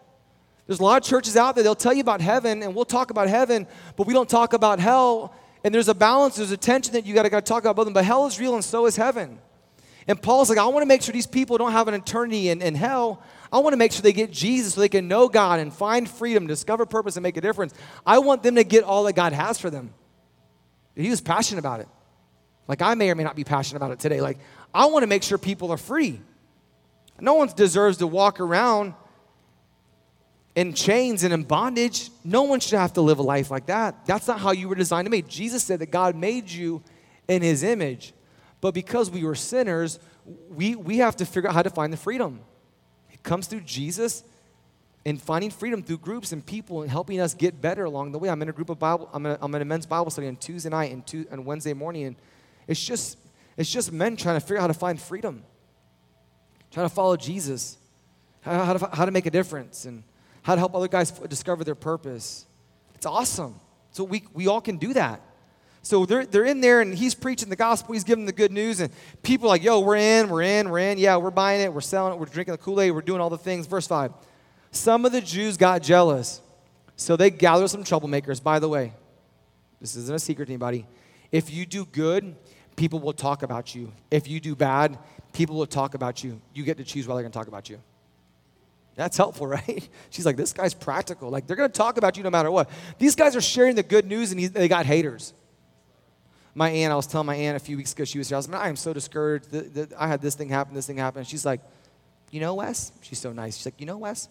There's 0.66 0.80
a 0.80 0.84
lot 0.84 1.04
of 1.04 1.08
churches 1.08 1.38
out 1.38 1.54
there, 1.54 1.64
they'll 1.64 1.76
tell 1.76 1.94
you 1.94 2.02
about 2.02 2.22
heaven, 2.22 2.64
and 2.64 2.74
we'll 2.74 2.84
talk 2.84 3.12
about 3.12 3.30
heaven, 3.30 3.68
but 3.98 4.08
we 4.08 4.16
don't 4.16 4.28
talk 4.28 4.54
about 4.54 4.80
hell. 4.80 5.36
And 5.64 5.72
there's 5.72 5.90
a 5.90 5.94
balance, 5.94 6.38
there's 6.38 6.50
a 6.50 6.58
tension 6.58 6.94
that 6.94 7.06
you 7.06 7.14
got 7.14 7.30
to 7.30 7.42
talk 7.42 7.62
about 7.62 7.76
both 7.76 7.86
them. 7.86 7.94
But 7.94 8.06
hell 8.06 8.26
is 8.26 8.40
real, 8.40 8.56
and 8.56 8.66
so 8.66 8.88
is 8.88 8.96
heaven. 8.96 9.38
And 10.10 10.20
Paul's 10.20 10.50
like, 10.50 10.58
I 10.58 10.66
want 10.66 10.82
to 10.82 10.88
make 10.88 11.04
sure 11.04 11.14
these 11.14 11.28
people 11.28 11.60
don't 11.60 11.72
have 11.72 11.88
an 11.88 11.94
eternity 11.94 12.50
in, 12.50 12.64
in 12.64 12.74
hell. 12.74 13.22
I 13.54 13.60
want 13.60 13.74
to 13.74 13.78
make 13.78 13.92
sure 13.92 14.02
they 14.02 14.12
get 14.12 14.32
Jesus 14.32 14.74
so 14.74 14.82
they 14.82 14.90
can 14.90 15.08
know 15.08 15.30
God 15.30 15.60
and 15.60 15.72
find 15.72 16.10
freedom, 16.10 16.48
discover 16.48 16.88
purpose, 16.88 17.16
and 17.16 17.22
make 17.22 17.38
a 17.38 17.42
difference. 17.42 17.76
I 18.08 18.18
want 18.18 18.42
them 18.42 18.56
to 18.56 18.64
get 18.64 18.84
all 18.84 19.04
that 19.04 19.14
God 19.14 19.34
has 19.34 19.60
for 19.60 19.70
them. 19.70 19.94
He 20.96 21.12
was 21.12 21.22
passionate 21.22 21.60
about 21.60 21.82
it. 21.82 21.88
Like 22.68 22.82
I 22.82 22.96
may 22.96 23.12
or 23.12 23.16
may 23.16 23.24
not 23.24 23.36
be 23.36 23.44
passionate 23.44 23.78
about 23.78 23.92
it 23.92 24.00
today. 24.00 24.20
Like, 24.20 24.40
I 24.74 24.88
want 24.88 25.04
to 25.04 25.08
make 25.08 25.22
sure 25.22 25.38
people 25.38 25.72
are 25.72 25.78
free. 25.78 26.20
No 27.20 27.36
one 27.36 27.50
deserves 27.56 27.98
to 27.98 28.08
walk 28.08 28.40
around 28.40 28.96
in 30.56 30.74
chains 30.74 31.24
and 31.24 31.32
in 31.32 31.44
bondage. 31.44 32.10
No 32.24 32.44
one 32.44 32.60
should 32.62 32.80
have 32.80 32.94
to 32.94 33.02
live 33.02 33.20
a 33.20 33.24
life 33.24 33.52
like 33.52 33.68
that. 33.68 34.08
That's 34.08 34.28
not 34.28 34.40
how 34.40 34.54
you 34.54 34.70
were 34.70 34.76
designed 34.76 35.06
to 35.06 35.12
be. 35.12 35.22
Jesus 35.22 35.64
said 35.64 35.80
that 35.80 35.92
God 35.92 36.16
made 36.16 36.50
you 36.50 36.82
in 37.28 37.44
his 37.44 37.62
image. 37.62 38.14
But 38.62 38.74
because 38.74 39.10
we 39.10 39.24
were 39.24 39.36
sinners, 39.36 40.00
we, 40.50 40.76
we 40.76 40.98
have 40.98 41.16
to 41.18 41.26
figure 41.26 41.50
out 41.50 41.56
how 41.56 41.62
to 41.62 41.70
find 41.70 41.94
the 41.94 41.98
freedom. 41.98 42.42
It 43.12 43.24
comes 43.24 43.48
through 43.48 43.62
Jesus 43.62 44.24
and 45.06 45.22
finding 45.22 45.50
freedom 45.50 45.82
through 45.82 46.00
groups 46.00 46.32
and 46.32 46.46
people 46.46 46.82
and 46.82 46.92
helping 46.92 47.20
us 47.20 47.34
get 47.34 47.62
better 47.62 47.86
along 47.86 48.12
the 48.12 48.20
way. 48.20 48.30
I'm 48.30 48.42
in 48.42 48.50
a 48.50 48.54
group 48.54 48.70
of 48.70 48.80
Bible, 48.80 49.10
I'm 49.14 49.26
in 49.26 49.32
a, 49.32 49.38
I'm 49.42 49.56
in 49.56 49.62
a 49.62 49.66
men's 49.66 49.86
Bible 49.86 50.12
study 50.12 50.28
on 50.28 50.36
Tuesday 50.36 50.70
night 50.70 50.92
and, 50.92 51.06
two, 51.08 51.26
and 51.32 51.46
Wednesday 51.46 51.74
morning, 51.74 52.06
and 52.06 52.16
it's 52.68 52.84
just, 52.84 53.18
it's 53.56 53.72
just 53.72 53.92
men 53.92 54.18
trying 54.18 54.36
to 54.36 54.42
figure 54.42 54.58
out 54.58 54.62
how 54.62 54.68
to 54.68 54.74
find 54.74 55.02
freedom, 55.02 55.44
trying 56.72 56.88
to 56.88 56.94
follow 56.94 57.16
Jesus, 57.16 57.78
how, 58.42 58.64
how, 58.66 58.74
to, 58.74 58.90
how 58.94 59.06
to 59.06 59.12
make 59.12 59.26
a 59.26 59.32
difference, 59.32 59.86
and 59.86 60.04
how 60.42 60.56
to 60.56 60.60
help 60.60 60.76
other 60.76 60.88
guys 60.88 61.12
discover 61.12 61.64
their 61.64 61.76
purpose. 61.76 62.46
It's 62.96 63.06
awesome. 63.06 63.56
So 63.92 64.04
we, 64.04 64.24
we 64.34 64.48
all 64.48 64.62
can 64.62 64.78
do 64.78 64.94
that. 64.94 65.22
So 65.82 66.06
they're, 66.06 66.26
they're 66.26 66.46
in 66.46 66.62
there 66.62 66.82
and 66.82 66.94
he's 66.94 67.16
preaching 67.16 67.50
the 67.50 67.56
gospel, 67.56 67.94
he's 67.94 68.04
giving 68.04 68.26
the 68.26 68.34
good 68.34 68.52
news, 68.52 68.80
and 68.80 68.92
people 69.24 69.48
are 69.48 69.50
like, 69.50 69.64
yo, 69.64 69.80
we're 69.80 69.96
in, 69.96 70.30
we're 70.30 70.42
in, 70.42 70.70
we're 70.70 70.80
in. 70.80 70.98
Yeah, 70.98 71.18
we're 71.18 71.32
buying 71.32 71.62
it, 71.62 71.74
we're 71.74 71.82
selling 71.82 72.14
it, 72.14 72.20
we're 72.20 72.26
drinking 72.26 72.54
the 72.54 72.58
Kool 72.58 72.82
Aid, 72.82 72.92
we're 72.92 73.02
doing 73.02 73.22
all 73.22 73.30
the 73.30 73.38
things. 73.38 73.66
Verse 73.66 73.88
5. 73.88 74.14
Some 74.72 75.06
of 75.06 75.12
the 75.12 75.22
Jews 75.22 75.58
got 75.58 75.82
jealous, 75.82 76.42
so 76.96 77.16
they 77.16 77.30
gathered 77.30 77.70
some 77.70 77.84
troublemakers. 77.84 78.44
By 78.44 78.60
the 78.60 78.70
way, 78.70 78.94
this 79.80 79.96
isn't 79.96 80.16
a 80.16 80.20
secret 80.20 80.48
to 80.48 80.52
anybody. 80.52 80.86
If 81.32 81.52
you 81.52 81.66
do 81.66 81.86
good, 81.86 82.36
people 82.76 83.00
will 83.00 83.14
talk 83.14 83.44
about 83.44 83.74
you. 83.74 83.92
If 84.12 84.28
you 84.28 84.40
do 84.40 84.56
bad, 84.56 84.98
people 85.34 85.56
will 85.56 85.66
talk 85.66 85.94
about 85.94 86.24
you. 86.24 86.42
You 86.54 86.64
get 86.64 86.78
to 86.78 86.84
choose 86.84 87.08
whether 87.08 87.18
they're 87.18 87.24
going 87.24 87.32
to 87.32 87.38
talk 87.38 87.48
about 87.48 87.70
you. 87.70 87.80
That's 88.96 89.16
helpful, 89.16 89.48
right? 89.58 89.88
She's 90.10 90.26
like, 90.26 90.36
this 90.36 90.54
guy's 90.54 90.74
practical. 90.74 91.30
Like, 91.30 91.48
they're 91.48 91.56
going 91.56 91.70
to 91.72 91.78
talk 91.78 91.98
about 91.98 92.18
you 92.18 92.24
no 92.24 92.30
matter 92.30 92.52
what. 92.52 92.70
These 92.98 93.16
guys 93.16 93.36
are 93.36 93.42
sharing 93.42 93.76
the 93.76 93.84
good 93.84 94.06
news, 94.06 94.32
and 94.32 94.40
he, 94.40 94.48
they 94.48 94.68
got 94.68 94.86
haters. 94.86 95.34
My 96.60 96.70
aunt, 96.72 96.92
I 96.92 96.96
was 96.98 97.08
telling 97.08 97.26
my 97.26 97.38
aunt 97.38 97.56
a 97.56 97.60
few 97.60 97.78
weeks 97.78 97.94
ago, 97.94 98.04
she 98.04 98.18
was 98.18 98.28
here. 98.28 98.36
I 98.36 98.40
was 98.40 98.50
like, 98.50 98.62
I 98.62 98.68
am 98.68 98.76
so 98.76 98.92
discouraged. 98.92 99.50
The, 99.50 99.88
I 99.98 100.10
had 100.10 100.22
this 100.22 100.36
thing 100.36 100.50
happen, 100.50 100.76
this 100.76 100.88
thing 100.88 100.98
happen. 100.98 101.24
She's 101.24 101.46
like, 101.46 101.62
you 102.32 102.42
know, 102.42 102.56
Wes? 102.56 102.92
She's 103.00 103.18
so 103.18 103.32
nice. 103.32 103.56
She's 103.56 103.66
like, 103.66 103.80
you 103.80 103.86
know, 103.86 103.98
Wes? 103.98 104.28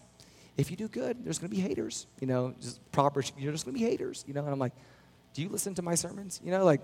If 0.58 0.70
you 0.70 0.76
do 0.76 0.88
good, 0.88 1.24
there's 1.24 1.38
going 1.38 1.50
to 1.50 1.56
be 1.56 1.62
haters. 1.62 2.06
You 2.20 2.26
know, 2.26 2.54
just 2.60 2.92
proper, 2.92 3.22
you're 3.38 3.50
just 3.50 3.64
going 3.64 3.74
to 3.74 3.80
be 3.80 3.86
haters. 3.86 4.26
You 4.28 4.34
know, 4.34 4.42
and 4.42 4.50
I'm 4.50 4.58
like, 4.58 4.74
do 5.32 5.40
you 5.40 5.48
listen 5.48 5.74
to 5.76 5.82
my 5.82 5.94
sermons? 5.94 6.38
You 6.44 6.50
know, 6.50 6.66
like, 6.66 6.82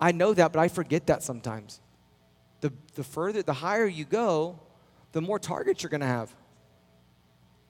I 0.00 0.12
know 0.12 0.32
that, 0.34 0.52
but 0.52 0.60
I 0.60 0.68
forget 0.68 1.08
that 1.08 1.24
sometimes. 1.24 1.80
The, 2.60 2.72
the 2.94 3.02
further, 3.02 3.42
the 3.42 3.54
higher 3.54 3.86
you 3.86 4.04
go, 4.04 4.60
the 5.10 5.20
more 5.20 5.40
targets 5.40 5.82
you're 5.82 5.90
going 5.90 6.00
to 6.02 6.06
have. 6.06 6.32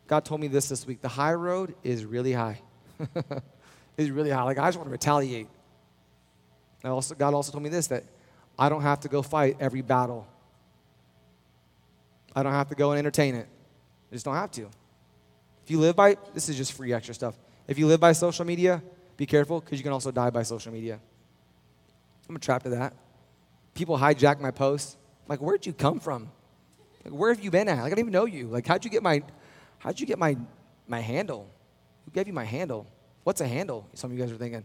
God 0.06 0.26
told 0.26 0.42
me 0.42 0.48
this 0.48 0.68
this 0.68 0.86
week. 0.86 1.00
The 1.00 1.08
high 1.08 1.32
road 1.32 1.76
is 1.82 2.04
really 2.04 2.34
high. 2.34 2.60
it's 3.96 4.10
really 4.10 4.30
high. 4.30 4.42
Like, 4.42 4.58
I 4.58 4.68
just 4.68 4.76
want 4.76 4.88
to 4.88 4.92
retaliate. 4.92 5.48
Also, 6.86 7.14
God 7.14 7.34
also 7.34 7.52
told 7.52 7.64
me 7.64 7.68
this 7.68 7.88
that 7.88 8.04
I 8.58 8.68
don't 8.68 8.82
have 8.82 9.00
to 9.00 9.08
go 9.08 9.22
fight 9.22 9.56
every 9.60 9.82
battle. 9.82 10.26
I 12.34 12.42
don't 12.42 12.52
have 12.52 12.68
to 12.68 12.74
go 12.74 12.90
and 12.92 12.98
entertain 12.98 13.34
it. 13.34 13.48
I 14.10 14.14
just 14.14 14.24
don't 14.24 14.34
have 14.34 14.50
to. 14.52 14.68
If 15.64 15.70
you 15.70 15.80
live 15.80 15.96
by, 15.96 16.16
this 16.32 16.48
is 16.48 16.56
just 16.56 16.74
free 16.74 16.92
extra 16.92 17.14
stuff. 17.14 17.36
If 17.66 17.78
you 17.78 17.86
live 17.86 17.98
by 17.98 18.12
social 18.12 18.44
media, 18.44 18.82
be 19.16 19.26
careful 19.26 19.60
because 19.60 19.78
you 19.78 19.82
can 19.82 19.92
also 19.92 20.10
die 20.10 20.30
by 20.30 20.42
social 20.42 20.72
media. 20.72 21.00
I'm 22.28 22.38
trapped 22.38 22.64
to 22.64 22.70
that. 22.70 22.94
People 23.74 23.98
hijack 23.98 24.40
my 24.40 24.50
posts. 24.50 24.96
Like, 25.28 25.40
where'd 25.40 25.66
you 25.66 25.72
come 25.72 25.98
from? 25.98 26.30
Like, 27.04 27.14
where 27.14 27.32
have 27.32 27.42
you 27.42 27.50
been 27.50 27.68
at? 27.68 27.78
Like, 27.78 27.86
I 27.86 27.90
don't 27.90 28.00
even 28.00 28.12
know 28.12 28.26
you. 28.26 28.46
Like, 28.46 28.66
how'd 28.66 28.84
you 28.84 28.90
get 28.90 29.02
my, 29.02 29.22
how'd 29.78 29.98
you 29.98 30.06
get 30.06 30.18
my, 30.18 30.36
my 30.86 31.00
handle? 31.00 31.50
Who 32.04 32.10
gave 32.12 32.26
you 32.26 32.32
my 32.32 32.44
handle? 32.44 32.86
What's 33.24 33.40
a 33.40 33.46
handle? 33.46 33.88
Some 33.94 34.10
of 34.10 34.16
you 34.16 34.22
guys 34.22 34.32
are 34.32 34.36
thinking. 34.36 34.64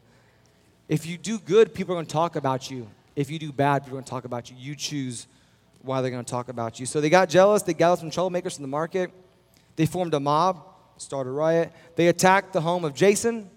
If 0.92 1.06
you 1.06 1.18
do 1.18 1.40
good, 1.40 1.74
people 1.74 1.94
are 1.94 1.96
going 1.96 2.06
to 2.06 2.12
talk 2.12 2.36
about 2.36 2.70
you. 2.70 2.86
If 3.16 3.32
you 3.32 3.40
do 3.40 3.54
bad, 3.54 3.84
people 3.84 3.98
are 3.98 4.02
going 4.02 4.04
to 4.04 4.10
talk 4.10 4.26
about 4.26 4.52
you. 4.52 4.58
You 4.60 4.76
choose 4.76 5.26
why 5.84 6.02
they're 6.02 6.12
going 6.12 6.26
to 6.26 6.30
talk 6.30 6.50
about 6.50 6.82
you. 6.82 6.86
So 6.86 7.00
they 7.00 7.10
got 7.10 7.30
jealous. 7.30 7.62
They 7.62 7.74
gathered 7.74 8.02
some 8.02 8.12
troublemakers 8.12 8.56
from 8.56 8.64
the 8.64 8.68
market. 8.68 9.10
They 9.78 9.86
formed 9.86 10.14
a 10.14 10.20
mob, 10.20 10.62
started 10.98 11.30
a 11.30 11.32
riot. 11.32 11.72
They 11.96 12.10
attacked 12.10 12.52
the 12.52 12.60
home 12.60 12.84
of 12.84 12.94
Jason, 12.94 13.50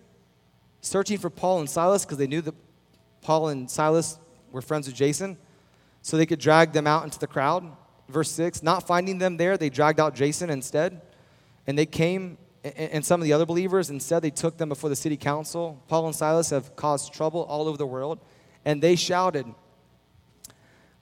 searching 0.80 1.18
for 1.18 1.28
Paul 1.28 1.58
and 1.58 1.68
Silas 1.68 2.04
because 2.04 2.18
they 2.18 2.28
knew 2.28 2.40
that 2.40 2.54
Paul 3.20 3.48
and 3.48 3.68
Silas 3.68 4.16
were 4.52 4.62
friends 4.62 4.86
with 4.86 4.94
Jason, 4.94 5.36
so 6.02 6.16
they 6.16 6.26
could 6.26 6.38
drag 6.38 6.72
them 6.72 6.86
out 6.86 7.02
into 7.02 7.18
the 7.18 7.26
crowd. 7.26 7.68
Verse 8.08 8.30
6 8.30 8.62
Not 8.62 8.86
finding 8.86 9.18
them 9.18 9.38
there, 9.38 9.56
they 9.56 9.70
dragged 9.70 9.98
out 9.98 10.14
Jason 10.14 10.50
instead. 10.50 11.00
And 11.66 11.76
they 11.76 11.86
came 11.86 12.38
and 12.64 13.04
some 13.04 13.20
of 13.20 13.26
the 13.26 13.32
other 13.34 13.44
believers, 13.44 13.90
instead, 13.90 14.22
they 14.22 14.30
took 14.30 14.56
them 14.56 14.70
before 14.70 14.88
the 14.88 14.96
city 14.96 15.18
council. 15.18 15.82
Paul 15.86 16.06
and 16.06 16.16
Silas 16.16 16.48
have 16.50 16.74
caused 16.76 17.12
trouble 17.12 17.42
all 17.42 17.68
over 17.68 17.76
the 17.76 17.86
world, 17.86 18.18
and 18.64 18.82
they 18.82 18.96
shouted. 18.96 19.46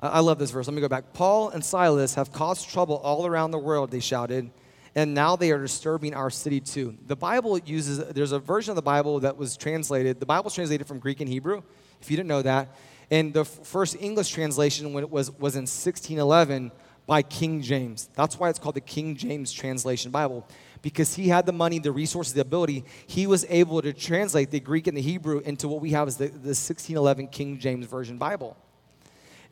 I 0.01 0.18
love 0.18 0.40
this 0.40 0.51
verse. 0.51 0.66
Let 0.66 0.75
me 0.75 0.81
go 0.81 0.88
back. 0.88 1.12
Paul 1.12 1.51
and 1.51 1.64
Silas 1.64 2.16
have 2.16 2.33
caused 2.33 2.68
trouble 2.68 2.96
all 2.96 3.25
around 3.25 3.53
the 3.53 3.59
world, 3.59 3.92
they 3.92 4.01
shouted, 4.01 4.51
and 4.96 5.14
now 5.14 5.37
they 5.37 5.53
are 5.53 5.62
disturbing 5.62 6.14
our 6.14 6.29
city 6.29 6.59
too. 6.59 6.98
The 7.07 7.14
Bible 7.14 7.57
uses, 7.59 7.98
there's 8.09 8.33
a 8.33 8.40
version 8.40 8.72
of 8.72 8.77
the 8.77 8.83
Bible 8.83 9.20
that 9.20 9.37
was 9.37 9.57
translated, 9.57 10.18
the 10.18 10.27
Bible's 10.27 10.57
translated 10.57 10.88
from 10.88 10.98
Greek 10.98 11.20
and 11.20 11.29
Hebrew, 11.29 11.62
if 12.01 12.11
you 12.11 12.16
didn't 12.16 12.29
know 12.29 12.42
that. 12.42 12.75
And 13.12 13.33
the 13.33 13.44
first 13.44 13.96
English 14.01 14.31
translation 14.31 14.92
was, 14.92 15.31
was 15.31 15.55
in 15.55 15.62
1611 15.62 16.72
by 17.07 17.22
King 17.22 17.62
James. 17.62 18.09
That's 18.14 18.38
why 18.38 18.48
it's 18.48 18.59
called 18.59 18.75
the 18.75 18.81
King 18.81 19.14
James 19.14 19.53
Translation 19.53 20.11
Bible 20.11 20.46
because 20.83 21.14
he 21.14 21.29
had 21.29 21.47
the 21.47 21.53
money, 21.53 21.79
the 21.79 21.92
resources, 21.92 22.35
the 22.35 22.40
ability, 22.40 22.85
he 23.07 23.27
was 23.27 23.47
able 23.49 23.81
to 23.81 23.92
translate 23.92 24.51
the 24.51 24.61
Greek 24.61 24.88
and 24.88 24.97
the 24.97 25.01
Hebrew 25.01 25.38
into 25.38 25.68
what 25.68 25.81
we 25.81 25.90
have 25.92 26.09
as 26.09 26.16
the, 26.16 26.27
the 26.27 26.55
1611 26.55 27.29
King 27.29 27.59
James 27.59 27.87
Version 27.87 28.18
Bible. 28.18 28.57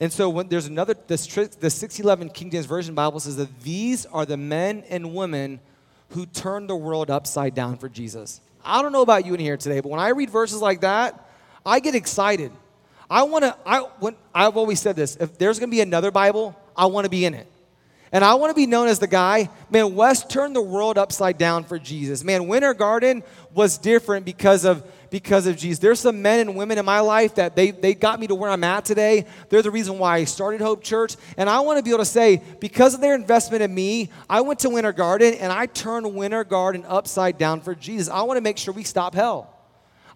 And 0.00 0.12
so 0.12 0.28
when 0.28 0.48
there's 0.48 0.66
another, 0.66 0.94
the, 0.94 1.16
the 1.16 1.70
1611 1.70 2.30
King 2.30 2.50
James 2.50 2.66
Version 2.66 2.94
Bible 2.94 3.20
says 3.20 3.36
that 3.36 3.60
these 3.62 4.06
are 4.06 4.26
the 4.26 4.36
men 4.36 4.82
and 4.88 5.14
women 5.14 5.60
who 6.10 6.26
turned 6.26 6.68
the 6.68 6.76
world 6.76 7.10
upside 7.10 7.54
down 7.54 7.76
for 7.76 7.88
Jesus. 7.88 8.40
I 8.64 8.82
don't 8.82 8.92
know 8.92 9.02
about 9.02 9.24
you 9.24 9.34
in 9.34 9.40
here 9.40 9.56
today, 9.56 9.80
but 9.80 9.88
when 9.88 10.00
I 10.00 10.08
read 10.08 10.30
verses 10.30 10.60
like 10.60 10.80
that, 10.80 11.28
I 11.64 11.80
get 11.80 11.94
excited. 11.94 12.50
I 13.08 13.22
want 13.24 13.44
to, 13.44 13.56
I, 13.64 13.80
when, 14.00 14.16
I've 14.34 14.56
always 14.56 14.80
said 14.80 14.96
this 14.96 15.16
if 15.16 15.38
there's 15.38 15.58
going 15.58 15.70
to 15.70 15.74
be 15.74 15.80
another 15.80 16.10
Bible, 16.10 16.58
I 16.76 16.86
want 16.86 17.04
to 17.04 17.10
be 17.10 17.24
in 17.24 17.34
it. 17.34 17.46
And 18.12 18.24
I 18.24 18.34
want 18.34 18.50
to 18.50 18.54
be 18.54 18.66
known 18.66 18.88
as 18.88 18.98
the 18.98 19.06
guy, 19.06 19.48
man, 19.70 19.94
Wes 19.94 20.24
turned 20.24 20.56
the 20.56 20.62
world 20.62 20.98
upside 20.98 21.38
down 21.38 21.62
for 21.64 21.78
Jesus. 21.78 22.24
Man, 22.24 22.48
Winter 22.48 22.74
Garden 22.74 23.22
was 23.54 23.78
different 23.78 24.24
because 24.24 24.64
of 24.64 24.84
because 25.10 25.46
of 25.46 25.56
Jesus. 25.56 25.80
There's 25.80 26.00
some 26.00 26.22
men 26.22 26.40
and 26.40 26.56
women 26.56 26.78
in 26.78 26.84
my 26.84 27.00
life 27.00 27.34
that 27.34 27.56
they, 27.56 27.72
they 27.72 27.94
got 27.94 28.20
me 28.20 28.26
to 28.28 28.34
where 28.34 28.50
I'm 28.50 28.64
at 28.64 28.84
today. 28.84 29.26
They're 29.48 29.62
the 29.62 29.70
reason 29.70 29.98
why 29.98 30.18
I 30.18 30.24
started 30.24 30.60
Hope 30.60 30.82
Church. 30.82 31.16
And 31.36 31.50
I 31.50 31.60
want 31.60 31.78
to 31.78 31.82
be 31.82 31.90
able 31.90 31.98
to 31.98 32.04
say, 32.04 32.40
because 32.60 32.94
of 32.94 33.00
their 33.00 33.14
investment 33.14 33.62
in 33.62 33.74
me, 33.74 34.10
I 34.28 34.40
went 34.40 34.60
to 34.60 34.70
Winter 34.70 34.92
Garden 34.92 35.34
and 35.34 35.52
I 35.52 35.66
turned 35.66 36.14
Winter 36.14 36.44
Garden 36.44 36.84
upside 36.86 37.38
down 37.38 37.60
for 37.60 37.74
Jesus. 37.74 38.08
I 38.08 38.22
want 38.22 38.36
to 38.36 38.42
make 38.42 38.56
sure 38.56 38.72
we 38.72 38.84
stop 38.84 39.14
hell. 39.14 39.59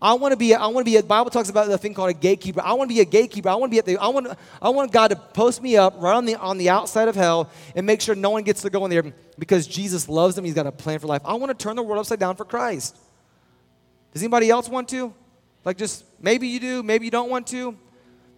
I 0.00 0.14
want 0.14 0.32
to 0.32 0.36
be, 0.36 0.54
I 0.54 0.66
want 0.66 0.86
to 0.86 0.90
be, 0.90 0.96
a, 0.96 1.02
Bible 1.02 1.30
talks 1.30 1.48
about 1.48 1.68
the 1.68 1.78
thing 1.78 1.94
called 1.94 2.10
a 2.10 2.14
gatekeeper. 2.14 2.60
I 2.62 2.72
want 2.74 2.90
to 2.90 2.94
be 2.94 3.00
a 3.00 3.04
gatekeeper. 3.04 3.48
I 3.48 3.54
want 3.54 3.70
to 3.70 3.74
be 3.74 3.78
at 3.78 3.86
the, 3.86 3.98
I 3.98 4.08
want, 4.08 4.28
I 4.60 4.68
want 4.68 4.92
God 4.92 5.08
to 5.08 5.16
post 5.16 5.62
me 5.62 5.76
up 5.76 5.94
right 5.98 6.14
on 6.14 6.24
the, 6.24 6.36
on 6.36 6.58
the 6.58 6.70
outside 6.70 7.08
of 7.08 7.14
hell 7.14 7.50
and 7.74 7.86
make 7.86 8.00
sure 8.00 8.14
no 8.14 8.30
one 8.30 8.42
gets 8.42 8.62
to 8.62 8.70
go 8.70 8.84
in 8.84 8.90
there 8.90 9.04
because 9.38 9.66
Jesus 9.66 10.08
loves 10.08 10.34
them. 10.34 10.44
He's 10.44 10.54
got 10.54 10.66
a 10.66 10.72
plan 10.72 10.98
for 10.98 11.06
life. 11.06 11.22
I 11.24 11.34
want 11.34 11.56
to 11.56 11.62
turn 11.62 11.76
the 11.76 11.82
world 11.82 12.00
upside 12.00 12.18
down 12.18 12.36
for 12.36 12.44
Christ. 12.44 12.96
Does 14.12 14.22
anybody 14.22 14.50
else 14.50 14.68
want 14.68 14.88
to? 14.90 15.12
Like 15.64 15.78
just, 15.78 16.04
maybe 16.20 16.48
you 16.48 16.60
do, 16.60 16.82
maybe 16.82 17.04
you 17.04 17.10
don't 17.10 17.30
want 17.30 17.46
to. 17.48 17.76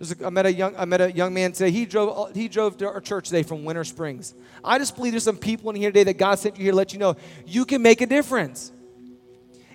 A, 0.00 0.26
I, 0.26 0.30
met 0.30 0.46
a 0.46 0.52
young, 0.52 0.76
I 0.76 0.84
met 0.84 1.00
a 1.00 1.10
young 1.10 1.32
man 1.32 1.52
today. 1.52 1.70
He 1.70 1.86
drove, 1.86 2.34
he 2.34 2.48
drove 2.48 2.76
to 2.78 2.86
our 2.86 3.00
church 3.00 3.26
today 3.26 3.42
from 3.42 3.64
Winter 3.64 3.84
Springs. 3.84 4.34
I 4.62 4.78
just 4.78 4.94
believe 4.94 5.12
there's 5.12 5.24
some 5.24 5.38
people 5.38 5.70
in 5.70 5.76
here 5.76 5.90
today 5.90 6.04
that 6.04 6.18
God 6.18 6.38
sent 6.38 6.56
you 6.56 6.64
here 6.64 6.72
to 6.72 6.76
let 6.76 6.92
you 6.92 6.98
know 6.98 7.16
you 7.46 7.64
can 7.64 7.82
make 7.82 8.00
a 8.00 8.06
difference. 8.06 8.72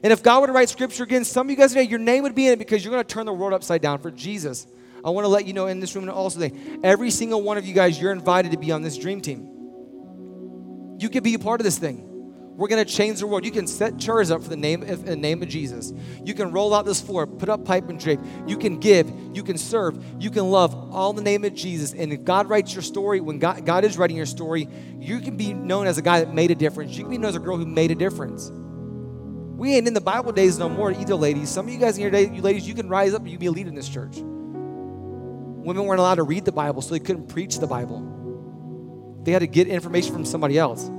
And 0.04 0.12
if 0.12 0.24
God 0.24 0.42
were 0.42 0.48
to 0.48 0.54
write 0.54 0.70
scripture 0.70 1.04
again, 1.04 1.24
some 1.24 1.48
of 1.48 1.52
you 1.52 1.56
guys 1.56 1.74
today, 1.74 1.84
your 1.84 2.00
name 2.00 2.24
would 2.24 2.36
be 2.36 2.48
in 2.48 2.54
it 2.54 2.60
because 2.60 2.84
you're 2.84 2.92
going 2.92 3.04
to 3.04 3.14
turn 3.14 3.26
the 3.26 3.34
world 3.34 3.54
upside 3.54 3.82
down 3.82 4.00
for 4.00 4.10
Jesus. 4.10 4.66
I 5.04 5.10
want 5.10 5.26
to 5.26 5.30
let 5.30 5.46
you 5.46 5.54
know 5.54 5.68
in 5.68 5.80
this 5.80 5.96
room 5.96 6.06
and 6.06 6.12
also 6.12 6.40
today, 6.40 6.56
every 6.84 7.12
single 7.12 7.42
one 7.42 7.58
of 7.58 7.66
you 7.66 7.74
guys, 7.74 8.00
you're 8.00 8.12
invited 8.12 8.52
to 8.52 8.58
be 8.58 8.72
on 8.72 8.82
this 8.82 8.98
dream 8.98 9.22
team. 9.22 10.98
You 11.00 11.10
can 11.10 11.24
be 11.24 11.34
a 11.34 11.40
part 11.40 11.60
of 11.60 11.66
this 11.66 11.78
thing. 11.78 12.08
We're 12.56 12.68
going 12.68 12.86
to 12.86 12.92
change 12.92 13.20
the 13.20 13.28
world. 13.28 13.46
You 13.46 13.52
can 13.52 13.66
set 13.66 13.98
chairs 13.98 14.30
up 14.30 14.44
for 14.44 14.50
the 14.50 14.58
name 14.58 14.84
of, 14.84 15.06
the 15.06 15.16
name 15.16 15.42
of 15.42 15.50
Jesus. 15.50 15.94
You 16.24 16.34
can 16.34 16.52
roll 16.52 16.76
out 16.76 16.86
this 16.86 17.02
floor, 17.02 17.26
put 17.26 17.50
up 17.50 17.66
pipe 17.66 17.90
and 17.90 18.00
drape. 18.00 18.20
You 18.46 18.58
can 18.58 18.78
give. 18.78 19.12
You 19.34 19.42
can 19.42 19.58
serve. 19.58 20.04
You 20.20 20.30
can 20.30 20.52
love 20.52 20.76
all 20.94 21.14
the 21.14 21.24
name 21.24 21.44
of 21.44 21.56
Jesus. 21.56 21.94
And 21.94 22.12
if 22.14 22.24
God 22.24 22.50
writes 22.50 22.74
your 22.74 22.84
story, 22.84 23.20
when 23.20 23.40
God, 23.40 23.66
God 23.66 23.84
is 23.84 23.98
writing 23.98 24.18
your 24.18 24.26
story, 24.26 24.68
you 25.00 25.22
can 25.22 25.38
be 25.38 25.54
known 25.54 25.88
as 25.88 25.98
a 25.98 26.04
guy 26.04 26.20
that 26.20 26.34
made 26.36 26.52
a 26.52 26.56
difference. 26.56 26.96
You 26.96 27.04
can 27.06 27.12
be 27.12 27.18
known 27.18 27.30
as 27.30 27.36
a 27.36 27.40
girl 27.40 27.58
who 27.58 27.66
made 27.66 27.90
a 27.90 27.96
difference. 27.96 28.52
We 29.62 29.76
ain't 29.76 29.88
in 29.88 29.94
the 29.94 30.02
Bible 30.02 30.32
days 30.32 30.58
no 30.58 30.68
more 30.68 30.92
either, 30.92 31.14
ladies. 31.14 31.48
Some 31.48 31.68
of 31.68 31.72
you 31.72 31.80
guys 31.80 31.96
in 31.96 32.02
your 32.02 32.10
day, 32.10 32.28
you 32.28 32.42
ladies, 32.42 32.68
you 32.68 32.74
can 32.74 32.90
rise 32.90 33.14
up 33.14 33.22
and 33.22 33.30
you 33.30 33.38
be 33.38 33.46
a 33.46 33.52
leader 33.52 33.70
in 33.70 33.76
this 33.76 33.88
church. 33.88 34.18
Women 34.18 35.86
weren't 35.86 36.00
allowed 36.00 36.16
to 36.16 36.24
read 36.24 36.46
the 36.46 36.52
Bible, 36.52 36.82
so 36.82 36.96
they 36.96 37.00
couldn't 37.00 37.28
preach 37.28 37.60
the 37.60 37.68
Bible. 37.68 39.20
They 39.22 39.32
had 39.32 39.42
to 39.42 39.48
get 39.48 39.68
information 39.68 40.14
from 40.14 40.26
somebody 40.26 40.58
else. 40.58 40.90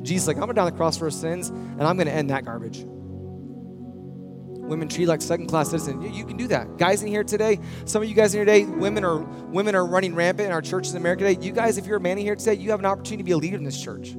Jesus, 0.00 0.28
like, 0.28 0.38
I'm 0.38 0.44
going 0.44 0.54
down 0.54 0.64
the 0.64 0.72
cross 0.72 0.96
for 0.96 1.04
our 1.04 1.10
sins, 1.10 1.50
and 1.50 1.82
I'm 1.82 1.98
to 1.98 2.10
end 2.10 2.30
that 2.30 2.46
garbage. 2.46 2.84
Women 2.86 4.88
treat 4.88 5.08
like 5.08 5.20
second 5.20 5.48
class 5.48 5.68
citizens. 5.68 6.02
You, 6.02 6.10
you, 6.10 6.24
can 6.24 6.38
do 6.38 6.46
that. 6.46 6.78
Guys 6.78 7.02
in 7.02 7.08
here 7.08 7.22
today, 7.22 7.60
some 7.84 8.02
of 8.02 8.08
you 8.08 8.14
guys 8.14 8.34
in 8.34 8.38
here 8.38 8.46
today, 8.46 8.64
women 8.64 9.04
are 9.04 9.18
women 9.18 9.74
are 9.74 9.84
running 9.84 10.14
rampant 10.14 10.46
in 10.46 10.52
our 10.52 10.62
churches 10.62 10.92
in 10.92 10.96
America 10.96 11.24
today. 11.24 11.46
You 11.46 11.52
guys, 11.52 11.76
if 11.76 11.84
you're 11.84 11.98
a 11.98 12.00
man 12.00 12.16
in 12.16 12.24
here 12.24 12.34
today, 12.34 12.54
you 12.54 12.70
have 12.70 12.80
an 12.80 12.86
opportunity 12.86 13.18
to 13.18 13.24
be 13.24 13.32
a 13.32 13.36
leader 13.36 13.58
in 13.58 13.64
this 13.64 13.78
church. 13.78 14.16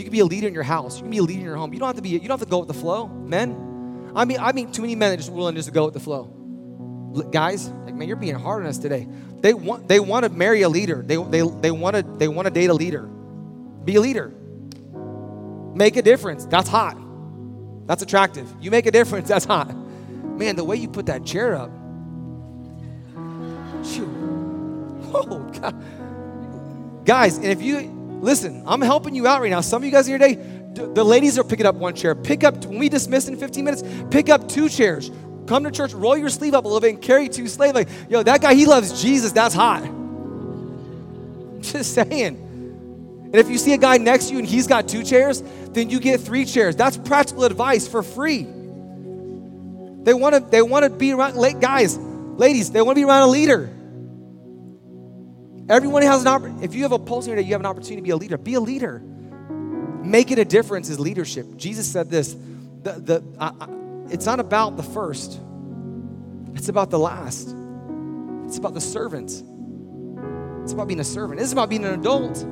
You 0.00 0.04
can 0.04 0.12
be 0.12 0.20
a 0.20 0.24
leader 0.24 0.48
in 0.48 0.54
your 0.54 0.62
house. 0.62 0.96
You 0.96 1.02
can 1.02 1.10
be 1.10 1.18
a 1.18 1.22
leader 1.22 1.40
in 1.40 1.44
your 1.44 1.56
home. 1.56 1.74
You 1.74 1.78
don't 1.78 1.88
have 1.88 1.96
to 1.96 2.00
be. 2.00 2.08
You 2.08 2.20
don't 2.20 2.30
have 2.30 2.40
to 2.40 2.46
go 2.46 2.60
with 2.60 2.68
the 2.68 2.74
flow, 2.74 3.06
men. 3.06 4.12
I 4.16 4.24
mean, 4.24 4.38
I 4.40 4.52
mean, 4.52 4.72
too 4.72 4.80
many 4.80 4.94
men 4.94 5.12
are 5.12 5.16
just 5.18 5.30
willing 5.30 5.56
just 5.56 5.68
to 5.68 5.74
go 5.74 5.84
with 5.84 5.92
the 5.92 6.00
flow. 6.00 6.24
Guys, 7.30 7.68
like 7.68 7.94
man, 7.94 8.08
you're 8.08 8.16
being 8.16 8.34
hard 8.34 8.62
on 8.62 8.68
us 8.70 8.78
today. 8.78 9.06
They 9.40 9.52
want. 9.52 9.88
They 9.88 10.00
want 10.00 10.24
to 10.24 10.30
marry 10.30 10.62
a 10.62 10.70
leader. 10.70 11.02
They 11.04 11.16
they 11.16 11.42
they 11.42 11.70
want 11.70 11.96
to. 11.96 12.02
They 12.02 12.28
want 12.28 12.46
to 12.46 12.50
date 12.50 12.70
a 12.70 12.72
leader. 12.72 13.02
Be 13.02 13.96
a 13.96 14.00
leader. 14.00 14.32
Make 15.74 15.96
a 15.96 16.02
difference. 16.02 16.46
That's 16.46 16.70
hot. 16.70 16.96
That's 17.86 18.02
attractive. 18.02 18.50
You 18.58 18.70
make 18.70 18.86
a 18.86 18.90
difference. 18.90 19.28
That's 19.28 19.44
hot. 19.44 19.76
Man, 19.76 20.56
the 20.56 20.64
way 20.64 20.76
you 20.76 20.88
put 20.88 21.06
that 21.06 21.26
chair 21.26 21.56
up. 21.56 21.70
Oh 25.12 25.40
God. 25.60 27.04
Guys, 27.04 27.36
and 27.36 27.46
if 27.46 27.60
you 27.60 27.99
Listen, 28.20 28.62
I'm 28.66 28.80
helping 28.80 29.14
you 29.14 29.26
out 29.26 29.40
right 29.40 29.50
now. 29.50 29.60
Some 29.60 29.82
of 29.82 29.86
you 29.86 29.90
guys 29.90 30.06
here 30.06 30.18
today, 30.18 30.34
the 30.74 31.04
ladies 31.04 31.38
are 31.38 31.44
picking 31.44 31.66
up 31.66 31.74
one 31.74 31.94
chair. 31.94 32.14
Pick 32.14 32.44
up, 32.44 32.64
when 32.66 32.78
we 32.78 32.88
dismiss 32.88 33.28
in 33.28 33.36
15 33.36 33.64
minutes, 33.64 33.82
pick 34.10 34.28
up 34.28 34.48
two 34.48 34.68
chairs. 34.68 35.10
Come 35.46 35.64
to 35.64 35.70
church, 35.70 35.92
roll 35.94 36.16
your 36.16 36.28
sleeve 36.28 36.54
up 36.54 36.64
a 36.64 36.68
little 36.68 36.80
bit, 36.80 36.90
and 36.94 37.02
carry 37.02 37.28
two 37.28 37.48
slaves. 37.48 37.74
Like, 37.74 37.88
yo, 38.08 38.22
that 38.22 38.40
guy, 38.40 38.54
he 38.54 38.66
loves 38.66 39.02
Jesus. 39.02 39.32
That's 39.32 39.54
hot. 39.54 39.82
Just 41.60 41.94
saying. 41.94 42.46
And 43.32 43.36
if 43.36 43.48
you 43.48 43.58
see 43.58 43.72
a 43.74 43.78
guy 43.78 43.96
next 43.96 44.26
to 44.26 44.32
you 44.32 44.40
and 44.40 44.48
he's 44.48 44.66
got 44.66 44.88
two 44.88 45.04
chairs, 45.04 45.42
then 45.70 45.88
you 45.88 46.00
get 46.00 46.20
three 46.20 46.44
chairs. 46.44 46.74
That's 46.74 46.96
practical 46.96 47.44
advice 47.44 47.86
for 47.86 48.02
free. 48.02 48.42
They 50.02 50.14
want 50.14 50.34
to 50.34 50.40
they 50.40 50.62
want 50.62 50.84
to 50.84 50.90
be 50.90 51.12
around 51.12 51.36
late 51.36 51.60
guys. 51.60 51.96
Ladies, 51.96 52.72
they 52.72 52.82
want 52.82 52.96
to 52.96 53.00
be 53.00 53.04
around 53.04 53.22
a 53.22 53.30
leader. 53.30 53.70
Everyone 55.70 56.02
has 56.02 56.22
an 56.22 56.26
opportunity. 56.26 56.64
If 56.64 56.74
you 56.74 56.82
have 56.82 56.90
a 56.90 56.98
pulse 56.98 57.26
in 57.26 57.32
your 57.32 57.40
you 57.40 57.52
have 57.52 57.60
an 57.60 57.66
opportunity 57.66 57.96
to 57.96 58.02
be 58.02 58.10
a 58.10 58.16
leader. 58.16 58.36
Be 58.36 58.54
a 58.54 58.60
leader. 58.60 58.98
Making 60.02 60.40
a 60.40 60.44
difference 60.44 60.88
is 60.90 60.98
leadership. 60.98 61.56
Jesus 61.56 61.86
said 61.90 62.10
this 62.10 62.34
the, 62.82 62.92
the, 62.92 63.22
I, 63.38 63.52
I, 63.60 63.68
it's 64.10 64.26
not 64.26 64.40
about 64.40 64.76
the 64.76 64.82
first, 64.82 65.40
it's 66.54 66.68
about 66.68 66.90
the 66.90 66.98
last. 66.98 67.54
It's 68.46 68.58
about 68.58 68.74
the 68.74 68.80
servants. 68.80 69.44
It's 70.64 70.72
about 70.72 70.88
being 70.88 70.98
a 70.98 71.04
servant. 71.04 71.40
It's 71.40 71.52
about 71.52 71.68
being 71.68 71.84
an 71.84 71.94
adult. 71.94 72.44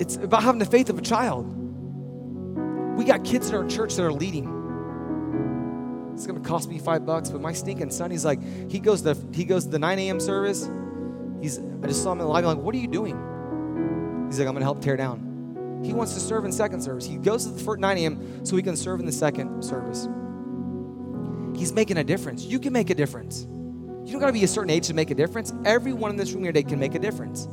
It's 0.00 0.14
about 0.14 0.44
having 0.44 0.60
the 0.60 0.66
faith 0.66 0.88
of 0.88 0.98
a 0.98 1.02
child. 1.02 1.46
We 2.96 3.04
got 3.04 3.24
kids 3.24 3.48
in 3.48 3.56
our 3.56 3.66
church 3.66 3.96
that 3.96 4.04
are 4.04 4.12
leading. 4.12 4.54
It's 6.14 6.28
gonna 6.28 6.38
cost 6.38 6.68
me 6.68 6.78
five 6.78 7.04
bucks, 7.04 7.30
but 7.30 7.40
my 7.40 7.52
stinking 7.52 7.90
son, 7.90 8.12
he's 8.12 8.24
like, 8.24 8.40
he 8.70 8.78
goes 8.78 9.02
to 9.02 9.16
he 9.32 9.44
goes 9.44 9.64
to 9.64 9.70
the 9.70 9.80
9 9.80 9.98
a.m. 9.98 10.20
service. 10.20 10.68
He's 11.40 11.58
I 11.58 11.86
just 11.86 12.02
saw 12.02 12.12
him 12.12 12.20
in 12.20 12.26
the 12.26 12.30
lobby, 12.30 12.46
I'm 12.46 12.56
like, 12.56 12.64
what 12.64 12.74
are 12.74 12.78
you 12.78 12.88
doing? 12.88 14.26
He's 14.28 14.38
like, 14.38 14.48
I'm 14.48 14.54
gonna 14.54 14.64
help 14.64 14.80
tear 14.80 14.96
down. 14.96 15.80
He 15.84 15.92
wants 15.92 16.14
to 16.14 16.20
serve 16.20 16.44
in 16.44 16.52
second 16.52 16.82
service. 16.82 17.06
He 17.06 17.16
goes 17.16 17.44
to 17.44 17.50
the 17.50 17.60
first 17.60 17.80
9 17.80 17.98
a.m. 17.98 18.44
so 18.44 18.56
he 18.56 18.62
can 18.62 18.76
serve 18.76 19.00
in 19.00 19.06
the 19.06 19.12
second 19.12 19.62
service. 19.62 20.08
He's 21.56 21.72
making 21.72 21.98
a 21.98 22.04
difference. 22.04 22.44
You 22.44 22.58
can 22.58 22.72
make 22.72 22.90
a 22.90 22.94
difference. 22.94 23.46
You 23.48 24.12
don't 24.12 24.20
gotta 24.20 24.32
be 24.32 24.44
a 24.44 24.48
certain 24.48 24.70
age 24.70 24.86
to 24.88 24.94
make 24.94 25.10
a 25.10 25.14
difference. 25.14 25.52
Everyone 25.64 26.10
in 26.10 26.16
this 26.16 26.32
room 26.32 26.42
here 26.42 26.52
today 26.52 26.68
can 26.68 26.78
make 26.78 26.94
a 26.94 26.98
difference. 26.98 27.46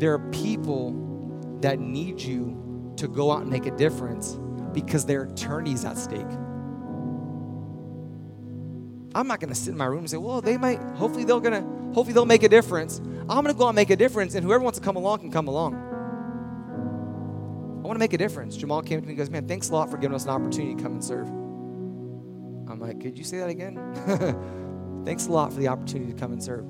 There 0.00 0.12
are 0.12 0.30
people 0.30 1.58
that 1.60 1.78
need 1.78 2.20
you 2.20 2.92
to 2.96 3.08
go 3.08 3.30
out 3.30 3.42
and 3.42 3.50
make 3.50 3.66
a 3.66 3.76
difference 3.76 4.38
because 4.72 5.06
their 5.06 5.24
eternity's 5.24 5.84
at 5.84 5.96
stake. 5.96 6.26
I'm 9.14 9.28
not 9.28 9.40
gonna 9.40 9.54
sit 9.54 9.70
in 9.70 9.76
my 9.76 9.86
room 9.86 10.00
and 10.00 10.10
say, 10.10 10.16
well, 10.16 10.40
they 10.40 10.56
might, 10.56 10.80
hopefully 10.96 11.24
they're 11.24 11.40
gonna, 11.40 11.64
hopefully 11.94 12.12
they'll 12.12 12.26
make 12.26 12.42
a 12.42 12.48
difference. 12.48 12.98
I'm 12.98 13.42
gonna 13.42 13.54
go 13.54 13.64
out 13.64 13.70
and 13.70 13.76
make 13.76 13.90
a 13.90 13.96
difference, 13.96 14.34
and 14.34 14.44
whoever 14.44 14.62
wants 14.62 14.78
to 14.78 14.84
come 14.84 14.96
along 14.96 15.20
can 15.20 15.30
come 15.30 15.48
along. 15.48 15.74
I 17.82 17.86
wanna 17.86 17.98
make 17.98 18.12
a 18.12 18.18
difference. 18.18 18.56
Jamal 18.56 18.82
came 18.82 19.00
to 19.00 19.06
me 19.06 19.12
and 19.12 19.18
goes, 19.18 19.30
man, 19.30 19.46
thanks 19.46 19.70
a 19.70 19.72
lot 19.72 19.90
for 19.90 19.96
giving 19.96 20.14
us 20.14 20.24
an 20.24 20.30
opportunity 20.30 20.74
to 20.74 20.82
come 20.82 20.92
and 20.92 21.04
serve. 21.04 21.28
I'm 22.68 22.80
like, 22.80 23.00
could 23.00 23.16
you 23.16 23.24
say 23.24 23.38
that 23.38 23.48
again? 23.48 25.02
thanks 25.04 25.26
a 25.26 25.32
lot 25.32 25.52
for 25.52 25.60
the 25.60 25.68
opportunity 25.68 26.12
to 26.12 26.18
come 26.18 26.32
and 26.32 26.42
serve. 26.42 26.64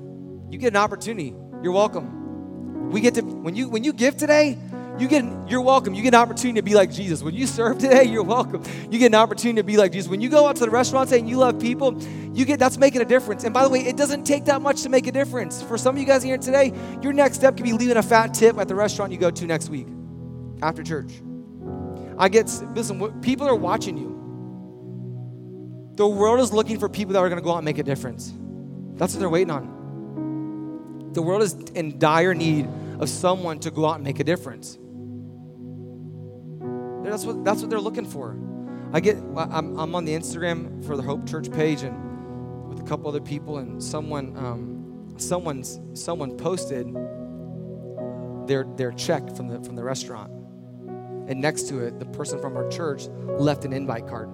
You 0.49 0.57
get 0.59 0.73
an 0.73 0.77
opportunity. 0.77 1.33
You're 1.63 1.71
welcome. 1.71 2.91
We 2.91 3.01
get 3.01 3.15
to 3.15 3.21
when 3.21 3.55
you 3.55 3.67
when 3.69 3.83
you 3.83 3.93
give 3.93 4.15
today, 4.17 4.59
you 4.99 5.07
get 5.07 5.25
you're 5.47 5.61
welcome. 5.61 5.93
You 5.93 6.01
get 6.01 6.13
an 6.13 6.21
opportunity 6.21 6.59
to 6.59 6.63
be 6.63 6.73
like 6.73 6.91
Jesus. 6.91 7.21
When 7.21 7.35
you 7.35 7.47
serve 7.47 7.77
today, 7.77 8.03
you're 8.03 8.23
welcome. 8.23 8.63
You 8.89 8.97
get 8.97 9.07
an 9.07 9.15
opportunity 9.15 9.57
to 9.57 9.63
be 9.63 9.77
like 9.77 9.91
Jesus. 9.91 10.09
When 10.09 10.21
you 10.21 10.29
go 10.29 10.47
out 10.47 10.55
to 10.57 10.65
the 10.65 10.69
restaurant 10.69 11.09
today 11.09 11.19
and 11.19 11.29
you 11.29 11.37
love 11.37 11.59
people, 11.59 12.01
you 12.33 12.45
get 12.45 12.59
that's 12.59 12.77
making 12.77 13.01
a 13.01 13.05
difference. 13.05 13.43
And 13.43 13.53
by 13.53 13.63
the 13.63 13.69
way, 13.69 13.81
it 13.81 13.97
doesn't 13.97 14.23
take 14.23 14.45
that 14.45 14.61
much 14.61 14.83
to 14.83 14.89
make 14.89 15.07
a 15.07 15.11
difference. 15.11 15.61
For 15.61 15.77
some 15.77 15.95
of 15.95 16.01
you 16.01 16.07
guys 16.07 16.23
here 16.23 16.37
today, 16.37 16.73
your 17.01 17.13
next 17.13 17.37
step 17.37 17.57
could 17.57 17.65
be 17.65 17.73
leaving 17.73 17.97
a 17.97 18.03
fat 18.03 18.33
tip 18.33 18.57
at 18.57 18.67
the 18.67 18.75
restaurant 18.75 19.11
you 19.11 19.17
go 19.17 19.31
to 19.31 19.45
next 19.45 19.69
week 19.69 19.87
after 20.61 20.83
church. 20.83 21.11
I 22.17 22.29
get 22.29 22.47
listen, 22.73 23.21
people 23.21 23.47
are 23.47 23.55
watching 23.55 23.97
you. 23.97 24.13
The 25.95 26.07
world 26.07 26.39
is 26.39 26.51
looking 26.51 26.79
for 26.79 26.89
people 26.89 27.13
that 27.13 27.19
are 27.19 27.29
going 27.29 27.41
to 27.41 27.43
go 27.43 27.51
out 27.51 27.57
and 27.57 27.65
make 27.65 27.77
a 27.77 27.83
difference. 27.83 28.33
That's 28.95 29.13
what 29.13 29.19
they're 29.19 29.29
waiting 29.29 29.51
on. 29.51 31.11
The 31.13 31.21
world 31.21 31.41
is 31.41 31.53
in 31.53 31.99
dire 31.99 32.33
need 32.33 32.67
of 32.99 33.09
someone 33.09 33.59
to 33.59 33.71
go 33.71 33.85
out 33.85 33.95
and 33.95 34.03
make 34.03 34.19
a 34.19 34.23
difference. 34.23 34.77
That's 37.11 37.25
what, 37.25 37.43
that's 37.43 37.61
what 37.61 37.69
they're 37.69 37.79
looking 37.79 38.05
for. 38.05 38.37
I 38.93 38.99
get, 38.99 39.17
I'm, 39.35 39.77
I'm 39.77 39.95
on 39.95 40.05
the 40.05 40.13
Instagram 40.13 40.85
for 40.85 40.95
the 40.95 41.03
Hope 41.03 41.27
Church 41.27 41.51
page 41.51 41.81
and 41.81 42.69
with 42.69 42.79
a 42.79 42.83
couple 42.83 43.07
other 43.07 43.21
people, 43.21 43.57
and 43.57 43.81
someone, 43.81 44.35
um, 44.37 45.15
someone's, 45.17 45.79
someone 45.93 46.37
posted 46.37 46.87
their, 48.47 48.65
their 48.75 48.91
check 48.91 49.35
from 49.35 49.47
the, 49.47 49.61
from 49.61 49.75
the 49.75 49.83
restaurant. 49.83 50.31
And 51.27 51.41
next 51.41 51.67
to 51.69 51.79
it, 51.79 51.99
the 51.99 52.05
person 52.05 52.39
from 52.39 52.55
our 52.55 52.67
church 52.69 53.07
left 53.27 53.65
an 53.65 53.73
invite 53.73 54.07
card. 54.07 54.29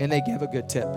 And 0.00 0.12
they 0.12 0.20
gave 0.26 0.42
a 0.42 0.46
good 0.46 0.68
tip. 0.68 0.88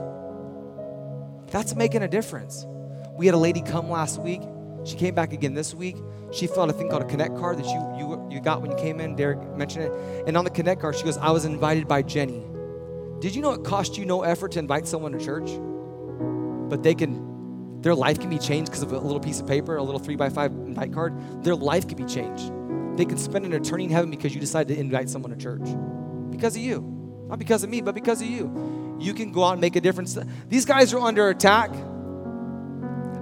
That's 1.51 1.75
making 1.75 2.03
a 2.03 2.07
difference. 2.07 2.65
We 3.13 3.25
had 3.25 3.36
a 3.36 3.39
lady 3.39 3.62
come 3.62 3.89
last 3.89 4.21
week. 4.21 4.41
She 4.83 4.95
came 4.95 5.15
back 5.15 5.33
again 5.33 5.53
this 5.53 5.73
week. 5.73 5.95
She 6.31 6.47
filled 6.47 6.69
out 6.69 6.69
a 6.69 6.73
thing 6.73 6.89
called 6.89 7.03
a 7.03 7.05
Connect 7.05 7.38
card 7.38 7.57
that 7.57 7.65
you, 7.65 7.79
you, 7.97 8.13
you 8.29 8.39
got 8.39 8.61
when 8.61 8.71
you 8.71 8.77
came 8.77 8.99
in. 8.99 9.15
Derek 9.15 9.41
mentioned 9.55 9.85
it. 9.85 9.91
And 10.27 10.37
on 10.37 10.43
the 10.43 10.49
Connect 10.49 10.81
card, 10.81 10.95
she 10.95 11.03
goes, 11.03 11.17
I 11.17 11.31
was 11.31 11.45
invited 11.45 11.87
by 11.87 12.01
Jenny. 12.01 12.43
Did 13.19 13.35
you 13.35 13.41
know 13.41 13.51
it 13.53 13.63
cost 13.63 13.97
you 13.97 14.05
no 14.05 14.21
effort 14.23 14.51
to 14.53 14.59
invite 14.59 14.87
someone 14.87 15.11
to 15.11 15.23
church? 15.23 15.49
But 16.69 16.83
they 16.83 16.93
can, 16.93 17.81
their 17.81 17.95
life 17.95 18.19
can 18.19 18.29
be 18.29 18.37
changed 18.37 18.71
because 18.71 18.83
of 18.83 18.91
a 18.91 18.99
little 18.99 19.19
piece 19.19 19.39
of 19.39 19.47
paper, 19.47 19.77
a 19.77 19.83
little 19.83 19.99
three 19.99 20.15
by 20.15 20.29
five 20.29 20.51
invite 20.51 20.93
card. 20.93 21.43
Their 21.43 21.55
life 21.55 21.87
can 21.87 21.97
be 21.97 22.05
changed. 22.05 22.51
They 22.97 23.05
can 23.05 23.17
spend 23.17 23.45
an 23.45 23.53
eternity 23.53 23.85
in 23.85 23.91
heaven 23.91 24.11
because 24.11 24.33
you 24.33 24.41
decided 24.41 24.73
to 24.75 24.79
invite 24.79 25.09
someone 25.09 25.31
to 25.31 25.37
church. 25.37 25.67
Because 26.29 26.55
of 26.55 26.61
you. 26.61 26.93
Not 27.27 27.39
because 27.39 27.63
of 27.63 27.69
me, 27.69 27.81
but 27.81 27.95
because 27.95 28.21
of 28.21 28.27
you. 28.27 28.97
You 28.99 29.13
can 29.13 29.31
go 29.31 29.43
out 29.43 29.53
and 29.53 29.61
make 29.61 29.75
a 29.75 29.81
difference. 29.81 30.17
These 30.47 30.65
guys 30.65 30.93
are 30.93 30.99
under 30.99 31.29
attack. 31.29 31.71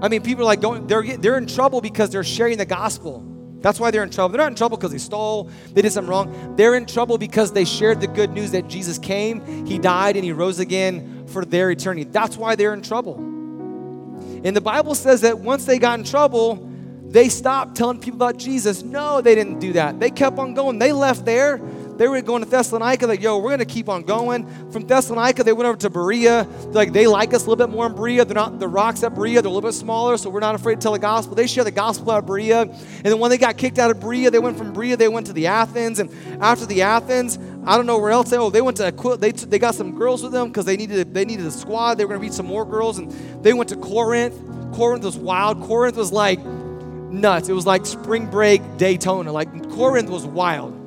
I 0.01 0.07
mean, 0.09 0.21
people 0.21 0.43
are 0.43 0.45
like 0.45 0.61
going, 0.61 0.87
they're, 0.87 1.17
they're 1.17 1.37
in 1.37 1.47
trouble 1.47 1.81
because 1.81 2.09
they're 2.09 2.23
sharing 2.23 2.57
the 2.57 2.65
gospel. 2.65 3.34
That's 3.65 3.80
why 3.80 3.89
they're 3.89 4.04
in 4.04 4.12
trouble. 4.12 4.32
They're 4.34 4.45
not 4.45 4.51
in 4.51 4.56
trouble 4.56 4.78
because 4.78 4.91
they 4.91 4.99
stole, 4.99 5.49
they 5.73 5.82
did 5.82 5.91
something 5.91 6.08
wrong. 6.08 6.56
They're 6.56 6.75
in 6.75 6.86
trouble 6.86 7.17
because 7.17 7.51
they 7.51 7.65
shared 7.65 7.99
the 7.99 8.06
good 8.06 8.30
news 8.30 8.51
that 8.51 8.67
Jesus 8.67 8.99
came, 8.99 9.65
He 9.65 9.80
died, 9.80 10.15
and 10.15 10.23
He 10.23 10.32
rose 10.32 10.60
again 10.60 11.25
for 11.25 11.43
their 11.43 11.71
eternity. 11.71 12.04
That's 12.04 12.38
why 12.38 12.54
they're 12.54 12.75
in 12.75 12.84
trouble. 12.84 13.15
And 13.15 14.56
the 14.56 14.62
Bible 14.62 14.93
says 14.93 15.21
that 15.21 15.39
once 15.39 15.65
they 15.65 15.80
got 15.80 15.97
in 15.97 16.06
trouble, 16.06 16.69
they 17.08 17.28
stopped 17.28 17.75
telling 17.75 17.99
people 17.99 18.17
about 18.17 18.38
Jesus. 18.38 18.84
No, 18.84 19.19
they 19.19 19.34
didn't 19.34 19.58
do 19.58 19.73
that. 19.73 19.99
They 19.99 20.12
kept 20.12 20.38
on 20.38 20.54
going. 20.54 20.78
They 20.78 20.91
left 20.91 21.25
there 21.25 21.60
they 21.97 22.08
were 22.08 22.21
going 22.21 22.43
to 22.43 22.49
Thessalonica, 22.49 23.08
like, 23.08 23.21
yo, 23.21 23.38
we're 23.38 23.49
going 23.49 23.60
to 23.60 23.65
keep 23.65 23.88
on 23.88 24.03
going. 24.03 24.45
From 24.71 24.86
Thessalonica, 24.86 25.43
they 25.43 25.53
went 25.53 25.67
over 25.67 25.77
to 25.77 25.89
Berea. 25.89 26.47
Like, 26.67 26.91
they 26.91 27.08
like 27.08 27.34
us 27.34 27.45
a 27.45 27.49
little 27.49 27.65
bit 27.67 27.73
more 27.73 27.86
in 27.86 27.95
Berea. 27.95 28.25
They're 28.25 28.36
not 28.36 28.60
the 28.60 28.67
rocks 28.67 29.03
at 29.03 29.15
Berea, 29.15 29.41
they're 29.41 29.49
a 29.49 29.53
little 29.53 29.69
bit 29.69 29.75
smaller, 29.75 30.17
so 30.17 30.29
we're 30.29 30.41
not 30.41 30.55
afraid 30.55 30.75
to 30.75 30.81
tell 30.81 30.91
the 30.91 30.99
gospel. 30.99 31.36
They 31.36 31.47
share 31.47 31.63
the 31.63 31.71
gospel 31.71 32.12
of 32.12 32.25
Berea. 32.25 32.62
And 32.62 32.73
then 33.03 33.19
when 33.19 33.29
they 33.29 33.38
got 33.38 33.58
kicked 33.58 33.79
out 33.79 33.91
of 33.91 33.99
Berea, 33.99 34.29
they 34.31 34.39
went 34.39 34.58
from 34.58 34.73
Berea, 34.73 34.97
they 34.97 35.08
went 35.08 35.27
to 35.27 35.34
the 35.34 35.47
Athens. 35.47 35.99
And 35.99 36.12
after 36.41 36.65
the 36.65 36.81
Athens, 36.81 37.39
I 37.65 37.77
don't 37.77 37.86
know 37.86 37.97
where 37.97 38.12
else. 38.12 38.29
They, 38.29 38.38
oh, 38.38 38.49
they 38.49 38.62
went 38.62 38.77
to 38.77 38.91
they 39.19 39.31
they 39.31 39.58
got 39.58 39.73
some 39.73 39.97
girls 39.97 40.21
with 40.21 40.31
them 40.31 40.49
because 40.49 40.65
they 40.65 40.77
needed 40.77 41.13
they 41.13 41.25
needed 41.25 41.45
a 41.45 41.51
squad. 41.51 41.95
They 41.95 42.05
were 42.05 42.10
going 42.10 42.21
to 42.21 42.27
meet 42.27 42.34
some 42.34 42.45
more 42.45 42.63
girls, 42.63 42.99
and 42.99 43.12
they 43.43 43.53
went 43.53 43.69
to 43.69 43.75
Corinth. 43.75 44.36
Corinth 44.75 45.03
was 45.03 45.17
wild. 45.17 45.63
Corinth 45.63 45.97
was 45.97 46.12
like 46.12 46.39
nuts. 46.45 47.49
It 47.49 47.53
was 47.53 47.65
like 47.65 47.88
spring 47.88 48.27
break 48.27 48.62
Daytona. 48.77 49.31
Like 49.31 49.49
Corinth 49.71 50.10
was 50.10 50.25
wild 50.27 50.84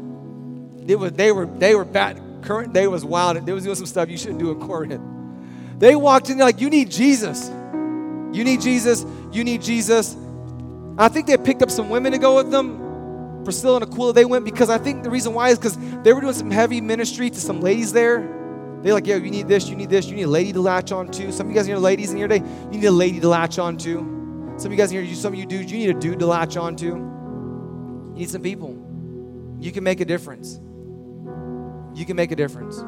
it 0.88 0.98
was, 0.98 1.12
they 1.12 1.30
were 1.30 1.46
they 1.46 1.74
were 1.74 1.84
bad. 1.84 2.20
Current 2.42 2.72
day 2.72 2.86
was 2.86 3.04
wild. 3.04 3.44
They 3.44 3.52
was 3.52 3.64
doing 3.64 3.76
some 3.76 3.86
stuff 3.86 4.08
you 4.08 4.16
shouldn't 4.16 4.38
do 4.38 4.50
in 4.50 4.58
Corinth. 4.58 5.00
They 5.78 5.94
walked 5.94 6.30
in 6.30 6.38
like, 6.38 6.60
you 6.60 6.70
need 6.70 6.90
Jesus. 6.90 7.48
You 8.32 8.42
need 8.42 8.60
Jesus. 8.60 9.04
You 9.30 9.44
need 9.44 9.62
Jesus. 9.62 10.16
I 10.96 11.08
think 11.08 11.26
they 11.26 11.36
picked 11.36 11.62
up 11.62 11.70
some 11.70 11.90
women 11.90 12.12
to 12.12 12.18
go 12.18 12.36
with 12.36 12.50
them. 12.50 13.44
Priscilla 13.44 13.76
and 13.76 13.84
Aquila, 13.84 14.12
they 14.14 14.24
went 14.24 14.44
because 14.44 14.70
I 14.70 14.78
think 14.78 15.04
the 15.04 15.10
reason 15.10 15.34
why 15.34 15.50
is 15.50 15.58
because 15.58 15.76
they 16.02 16.12
were 16.12 16.20
doing 16.20 16.34
some 16.34 16.50
heavy 16.50 16.80
ministry 16.80 17.30
to 17.30 17.40
some 17.40 17.60
ladies 17.60 17.92
there. 17.92 18.20
They're 18.82 18.94
like, 18.94 19.06
yeah, 19.06 19.16
you 19.16 19.30
need 19.30 19.48
this, 19.48 19.68
you 19.68 19.76
need 19.76 19.90
this, 19.90 20.06
you 20.06 20.16
need 20.16 20.22
a 20.22 20.28
lady 20.28 20.52
to 20.52 20.60
latch 20.60 20.92
on 20.92 21.08
to. 21.12 21.32
Some 21.32 21.46
of 21.46 21.50
you 21.50 21.56
guys 21.56 21.66
here, 21.66 21.76
ladies 21.76 22.12
in 22.12 22.18
your 22.18 22.28
day, 22.28 22.42
you 22.70 22.78
need 22.78 22.84
a 22.84 22.90
lady 22.90 23.20
to 23.20 23.28
latch 23.28 23.58
on 23.58 23.76
to. 23.78 24.54
Some 24.56 24.66
of 24.66 24.72
you 24.72 24.76
guys 24.76 24.90
here, 24.90 25.06
some 25.14 25.32
of 25.32 25.38
you 25.38 25.46
dudes, 25.46 25.70
you 25.70 25.78
need 25.78 25.90
a 25.90 25.98
dude 25.98 26.18
to 26.20 26.26
latch 26.26 26.56
on 26.56 26.76
to. 26.76 26.86
You 26.86 28.12
need 28.14 28.30
some 28.30 28.42
people. 28.42 28.76
You 29.60 29.72
can 29.72 29.84
make 29.84 30.00
a 30.00 30.04
difference. 30.04 30.60
You 31.98 32.06
can 32.06 32.14
make 32.14 32.30
a 32.30 32.36
difference. 32.36 32.84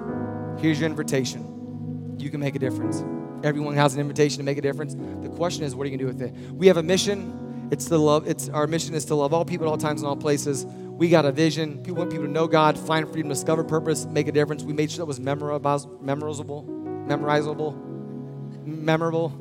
Here's 0.63 0.79
your 0.79 0.89
invitation. 0.89 2.15
You 2.17 2.31
can 2.31 2.39
make 2.39 2.55
a 2.55 2.61
difference. 2.61 3.03
Everyone 3.43 3.75
has 3.75 3.95
an 3.95 4.01
invitation 4.01 4.39
to 4.39 4.45
make 4.45 4.57
a 4.57 4.61
difference. 4.61 4.95
The 4.95 5.29
question 5.31 5.65
is, 5.65 5.75
what 5.75 5.85
are 5.85 5.91
you 5.91 5.99
gonna 5.99 6.13
do 6.13 6.17
with 6.17 6.23
it? 6.23 6.55
We 6.55 6.69
have 6.69 6.77
a 6.77 6.83
mission. 6.85 7.69
It's 7.73 7.87
to 7.87 7.99
love. 7.99 8.29
It's 8.29 8.49
our 8.51 8.69
mission 8.69 8.95
is 8.95 9.05
to 9.07 9.17
love 9.17 9.35
all 9.35 9.45
people 9.45 9.67
at 9.67 9.71
all 9.71 9.79
times 9.79 10.03
and 10.03 10.09
all 10.09 10.17
places. 10.17 10.65
We 10.65 11.09
got 11.09 11.25
a 11.25 11.33
vision. 11.33 11.83
People 11.83 11.97
want 11.97 12.11
people 12.13 12.27
to 12.27 12.31
know 12.31 12.47
God, 12.47 12.79
find 12.79 13.11
freedom, 13.11 13.31
discover 13.31 13.65
purpose, 13.65 14.07
make 14.07 14.29
a 14.29 14.33
difference. 14.33 14.63
We 14.63 14.75
made 14.75 14.93
sure 14.93 14.99
that 14.99 15.07
was 15.07 15.19
memorable, 15.19 15.59
memorizable, 15.59 16.65
memorizable, 17.09 18.65
memorable, 18.65 19.33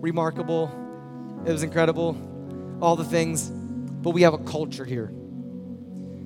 remarkable. 0.00 0.70
It 1.44 1.50
was 1.50 1.64
incredible. 1.64 2.16
All 2.80 2.94
the 2.94 3.04
things. 3.04 3.50
But 3.50 4.10
we 4.10 4.22
have 4.22 4.34
a 4.34 4.38
culture 4.38 4.84
here. 4.84 5.12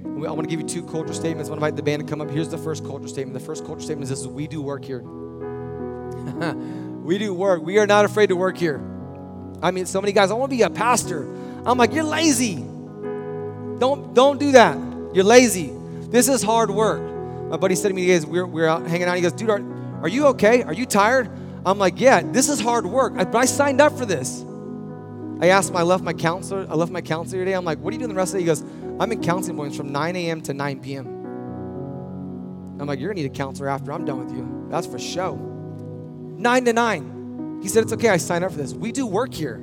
I 0.05 0.33
want 0.33 0.43
to 0.43 0.49
give 0.49 0.61
you 0.61 0.67
two 0.67 0.83
culture 0.83 1.15
statements. 1.15 1.49
I 1.49 1.53
want 1.53 1.61
to 1.61 1.67
invite 1.67 1.77
the 1.77 1.83
band 1.83 2.03
to 2.03 2.09
come 2.09 2.21
up. 2.21 2.31
Here's 2.31 2.49
the 2.49 2.59
first 2.59 2.85
culture 2.85 3.09
statement. 3.09 3.35
The 3.35 3.45
first 3.45 3.65
culture 3.65 3.83
statement 3.83 4.11
is 4.11 4.21
this 4.21 4.27
we 4.27 4.47
do 4.47 4.63
work 4.63 4.85
here. 4.85 5.01
we 7.03 7.19
do 7.19 7.35
work. 7.35 7.63
We 7.63 7.79
are 7.79 7.87
not 7.87 8.05
afraid 8.05 8.29
to 8.29 8.37
work 8.37 8.57
here. 8.57 8.81
I 9.63 9.71
mean, 9.71 9.87
so 9.87 10.01
many 10.01 10.13
guys, 10.13 10.31
I 10.31 10.35
want 10.35 10.51
to 10.51 10.57
be 10.57 10.63
a 10.63 10.71
pastor. 10.71 11.23
I'm 11.67 11.79
like, 11.79 11.93
you're 11.93 12.05
lazy. 12.05 12.57
Don't 12.57 14.15
don't 14.15 14.39
do 14.39 14.53
that. 14.53 14.77
You're 15.15 15.25
lazy. 15.25 15.73
This 16.11 16.29
is 16.29 16.43
hard 16.43 16.71
work. 16.71 17.03
My 17.51 17.57
buddy 17.57 17.75
said 17.75 17.89
to 17.89 17.95
me, 17.95 18.07
guys, 18.07 18.25
we're, 18.25 18.47
we're 18.47 18.67
out 18.67 18.87
hanging 18.87 19.09
out. 19.09 19.17
He 19.17 19.23
goes, 19.23 19.33
dude, 19.33 19.51
are, 19.51 19.63
are 20.03 20.09
you 20.09 20.27
okay? 20.29 20.63
Are 20.63 20.73
you 20.73 20.87
tired? 20.87 21.29
I'm 21.67 21.79
like, 21.79 22.01
yeah, 22.01 22.23
this 22.23 22.49
is 22.49 22.61
hard 22.61 22.87
work, 22.87 23.15
but 23.15 23.35
I 23.35 23.45
signed 23.45 23.81
up 23.81 23.99
for 23.99 24.07
this. 24.07 24.45
I 25.41 25.49
asked 25.49 25.71
him, 25.71 25.77
I 25.77 25.83
left 25.83 26.05
my 26.05 26.13
counselor, 26.13 26.67
I 26.69 26.75
left 26.75 26.93
my 26.93 27.01
counselor 27.01 27.45
today. 27.45 27.55
I'm 27.55 27.65
like, 27.65 27.79
what 27.79 27.91
are 27.91 27.95
you 27.95 27.99
doing 27.99 28.11
the 28.11 28.15
rest 28.15 28.35
of 28.35 28.41
the 28.41 28.45
day? 28.45 28.45
He 28.45 28.47
goes, 28.47 28.63
I'm 29.01 29.11
in 29.11 29.23
counseling 29.23 29.57
appointments 29.57 29.79
from 29.79 29.91
9 29.91 30.17
a.m. 30.17 30.41
to 30.43 30.53
9 30.53 30.81
p.m. 30.81 31.07
I'm 32.79 32.87
like, 32.87 32.99
you're 32.99 33.11
gonna 33.11 33.23
need 33.23 33.31
a 33.31 33.35
counselor 33.35 33.69
after 33.69 33.93
I'm 33.93 34.05
done 34.05 34.25
with 34.25 34.35
you. 34.35 34.67
That's 34.71 34.87
for 34.87 34.99
show. 34.99 35.37
Nine 35.37 36.65
to 36.67 36.73
nine. 36.73 37.61
He 37.63 37.69
said, 37.69 37.83
it's 37.83 37.93
okay, 37.95 38.09
I 38.09 38.19
signed 38.19 38.45
up 38.45 38.53
for 38.53 38.59
this. 38.59 38.75
We 38.75 38.93
do 38.93 39.07
work 39.07 39.33
here. 39.35 39.63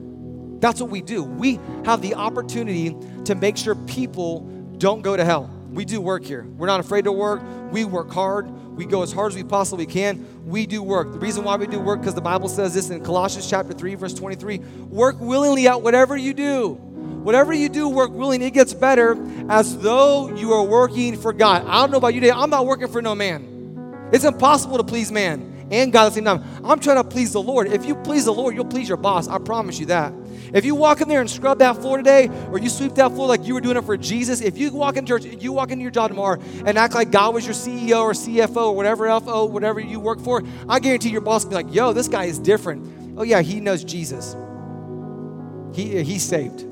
That's 0.59 0.81
what 0.81 0.89
we 0.89 1.01
do. 1.01 1.23
We 1.23 1.59
have 1.85 2.01
the 2.01 2.15
opportunity 2.15 2.95
to 3.25 3.35
make 3.35 3.57
sure 3.57 3.75
people 3.75 4.41
don't 4.77 5.01
go 5.01 5.15
to 5.15 5.23
hell. 5.23 5.51
We 5.77 5.85
do 5.85 6.01
work 6.01 6.25
here. 6.25 6.43
We're 6.57 6.65
not 6.65 6.79
afraid 6.79 7.03
to 7.03 7.11
work. 7.11 7.39
We 7.69 7.85
work 7.85 8.09
hard. 8.09 8.49
We 8.75 8.87
go 8.87 9.03
as 9.03 9.11
hard 9.11 9.33
as 9.33 9.35
we 9.35 9.43
possibly 9.43 9.85
can. 9.85 10.25
We 10.43 10.65
do 10.65 10.81
work. 10.81 11.11
The 11.11 11.19
reason 11.19 11.43
why 11.43 11.55
we 11.55 11.67
do 11.67 11.79
work 11.79 11.99
because 11.99 12.15
the 12.15 12.21
Bible 12.21 12.49
says 12.49 12.73
this 12.73 12.89
in 12.89 13.03
Colossians 13.03 13.47
chapter 13.47 13.73
3 13.73 13.93
verse 13.93 14.15
23, 14.15 14.57
work 14.89 15.17
willingly 15.19 15.67
at 15.67 15.79
whatever 15.83 16.17
you 16.17 16.33
do. 16.33 16.69
Whatever 16.69 17.53
you 17.53 17.69
do, 17.69 17.87
work 17.89 18.09
willingly. 18.09 18.47
It 18.47 18.55
gets 18.55 18.73
better 18.73 19.23
as 19.51 19.77
though 19.77 20.33
you 20.33 20.51
are 20.51 20.63
working 20.63 21.15
for 21.15 21.31
God. 21.31 21.63
I 21.67 21.81
don't 21.81 21.91
know 21.91 21.97
about 21.97 22.15
you 22.15 22.21
today. 22.21 22.33
I'm 22.33 22.49
not 22.49 22.65
working 22.65 22.87
for 22.87 23.03
no 23.03 23.13
man. 23.13 24.09
It's 24.11 24.25
impossible 24.25 24.77
to 24.77 24.83
please 24.83 25.11
man 25.11 25.67
and 25.69 25.93
God 25.93 26.07
at 26.07 26.09
the 26.09 26.15
same 26.15 26.25
time. 26.25 26.43
I'm 26.65 26.79
trying 26.79 26.95
to 26.95 27.03
please 27.03 27.33
the 27.33 27.41
Lord. 27.43 27.67
If 27.67 27.85
you 27.85 27.93
please 27.97 28.25
the 28.25 28.33
Lord, 28.33 28.55
you'll 28.55 28.65
please 28.65 28.87
your 28.87 28.97
boss. 28.97 29.27
I 29.27 29.37
promise 29.37 29.79
you 29.79 29.85
that. 29.87 30.11
If 30.53 30.65
you 30.65 30.75
walk 30.75 31.01
in 31.01 31.07
there 31.07 31.21
and 31.21 31.29
scrub 31.29 31.59
that 31.59 31.77
floor 31.77 31.97
today, 31.97 32.29
or 32.51 32.59
you 32.59 32.69
sweep 32.69 32.95
that 32.95 33.11
floor 33.11 33.27
like 33.27 33.45
you 33.45 33.53
were 33.53 33.61
doing 33.61 33.77
it 33.77 33.83
for 33.83 33.97
Jesus, 33.97 34.41
if 34.41 34.57
you 34.57 34.71
walk 34.71 34.97
in 34.97 35.05
church, 35.05 35.25
you 35.25 35.51
walk 35.51 35.71
into 35.71 35.81
your 35.81 35.91
job 35.91 36.09
tomorrow 36.09 36.41
and 36.65 36.77
act 36.77 36.93
like 36.93 37.11
God 37.11 37.33
was 37.33 37.45
your 37.45 37.55
CEO 37.55 38.01
or 38.01 38.13
CFO 38.13 38.67
or 38.67 38.75
whatever 38.75 39.07
FO, 39.19 39.45
whatever 39.45 39.79
you 39.79 39.99
work 39.99 40.19
for, 40.19 40.43
I 40.67 40.79
guarantee 40.79 41.09
your 41.09 41.21
boss 41.21 41.43
will 41.43 41.51
be 41.51 41.55
like, 41.55 41.73
yo, 41.73 41.93
this 41.93 42.07
guy 42.07 42.25
is 42.25 42.39
different. 42.39 43.17
Oh 43.17 43.23
yeah, 43.23 43.41
he 43.41 43.59
knows 43.59 43.83
Jesus. 43.83 44.35
He, 45.73 46.03
he's 46.03 46.23
saved. 46.23 46.65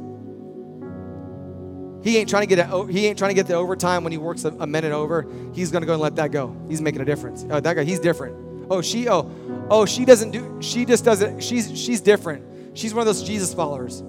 He 2.04 2.18
ain't 2.18 2.30
trying 2.30 2.48
to 2.48 2.56
get 2.56 2.60
a, 2.60 2.88
he 2.88 3.08
ain't 3.08 3.18
trying 3.18 3.32
to 3.32 3.36
get 3.36 3.48
the 3.48 3.56
overtime 3.56 4.04
when 4.04 4.12
he 4.12 4.20
works 4.20 4.46
a, 4.46 4.50
a 4.50 4.68
minute 4.68 4.92
over. 4.92 5.28
He's 5.54 5.72
gonna 5.72 5.88
go 5.88 5.94
and 5.94 6.02
let 6.02 6.16
that 6.18 6.32
go. 6.32 6.56
He's 6.68 6.80
making 6.80 7.02
a 7.02 7.06
difference. 7.06 7.46
Oh, 7.50 7.60
that 7.60 7.74
guy, 7.74 7.84
he's 7.84 8.00
different. 8.00 8.68
Oh, 8.70 8.82
she, 8.82 9.10
oh, 9.10 9.32
oh, 9.72 9.88
she 9.88 10.06
doesn't 10.06 10.30
do. 10.30 10.60
She 10.62 10.86
just 10.86 11.04
doesn't. 11.04 11.42
She's 11.42 11.76
she's 11.78 12.02
different. 12.02 12.46
She's 12.76 12.94
one 12.94 13.02
of 13.02 13.08
those 13.08 13.24
Jesus 13.24 13.54
followers. 13.54 14.04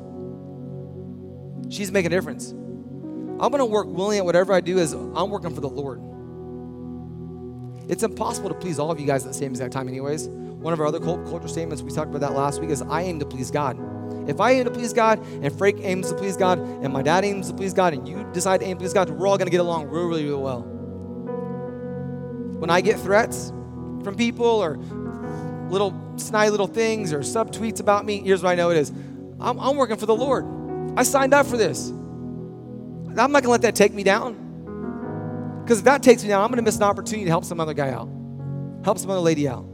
She's 1.72 1.90
making 1.90 2.12
a 2.12 2.16
difference. 2.16 2.50
I'm 2.50 3.50
going 3.50 3.58
to 3.58 3.64
work 3.64 3.86
willingly 3.86 4.18
at 4.18 4.24
whatever 4.24 4.52
I 4.52 4.60
do 4.60 4.78
as 4.78 4.92
I'm 4.92 5.30
working 5.30 5.54
for 5.54 5.60
the 5.60 5.68
Lord. 5.68 6.02
It's 7.88 8.02
impossible 8.02 8.48
to 8.48 8.54
please 8.54 8.78
all 8.78 8.90
of 8.90 8.98
you 8.98 9.06
guys 9.06 9.24
at 9.24 9.32
the 9.32 9.38
same 9.38 9.52
exact 9.52 9.72
time, 9.72 9.88
anyways. 9.88 10.28
One 10.28 10.72
of 10.72 10.80
our 10.80 10.86
other 10.86 10.98
culture 10.98 11.48
statements, 11.48 11.82
we 11.82 11.92
talked 11.92 12.08
about 12.08 12.20
that 12.22 12.32
last 12.32 12.60
week, 12.60 12.70
is 12.70 12.82
I 12.82 13.02
aim 13.02 13.20
to 13.20 13.26
please 13.26 13.50
God. 13.50 13.78
If 14.28 14.40
I 14.40 14.52
aim 14.52 14.64
to 14.64 14.70
please 14.72 14.92
God, 14.92 15.24
and 15.24 15.56
Frank 15.56 15.78
aims 15.82 16.10
to 16.10 16.16
please 16.16 16.36
God, 16.36 16.58
and 16.58 16.92
my 16.92 17.02
dad 17.02 17.24
aims 17.24 17.48
to 17.48 17.54
please 17.54 17.72
God, 17.72 17.92
and 17.92 18.08
you 18.08 18.28
decide 18.32 18.58
to 18.60 18.66
aim 18.66 18.76
to 18.78 18.80
please 18.80 18.92
God, 18.92 19.08
we're 19.10 19.28
all 19.28 19.38
going 19.38 19.46
to 19.46 19.52
get 19.52 19.60
along 19.60 19.86
really, 19.86 20.24
really 20.24 20.42
well. 20.42 20.62
When 22.58 22.70
I 22.70 22.80
get 22.80 22.98
threats 22.98 23.50
from 24.02 24.16
people 24.16 24.46
or 24.46 24.78
little 25.70 25.92
snide 26.16 26.50
little 26.50 26.66
things 26.66 27.12
or 27.12 27.22
sub 27.22 27.52
tweets 27.52 27.80
about 27.80 28.04
me, 28.04 28.20
here's 28.20 28.42
what 28.42 28.50
I 28.50 28.54
know 28.54 28.70
it 28.70 28.78
is 28.78 28.90
I'm, 29.40 29.58
I'm 29.58 29.76
working 29.76 29.96
for 29.96 30.06
the 30.06 30.14
Lord. 30.14 30.46
I 30.96 31.02
signed 31.02 31.34
up 31.34 31.46
for 31.46 31.56
this. 31.56 31.88
I'm 31.88 33.14
not 33.14 33.42
going 33.42 33.44
to 33.44 33.48
let 33.50 33.62
that 33.62 33.74
take 33.74 33.94
me 33.94 34.02
down. 34.02 35.62
Because 35.62 35.78
if 35.78 35.84
that 35.84 36.02
takes 36.02 36.22
me 36.22 36.28
down, 36.28 36.42
I'm 36.42 36.48
going 36.48 36.58
to 36.58 36.62
miss 36.62 36.76
an 36.76 36.84
opportunity 36.84 37.24
to 37.24 37.30
help 37.30 37.44
some 37.44 37.60
other 37.60 37.74
guy 37.74 37.90
out, 37.90 38.08
help 38.84 38.98
some 38.98 39.10
other 39.10 39.20
lady 39.20 39.48
out, 39.48 39.66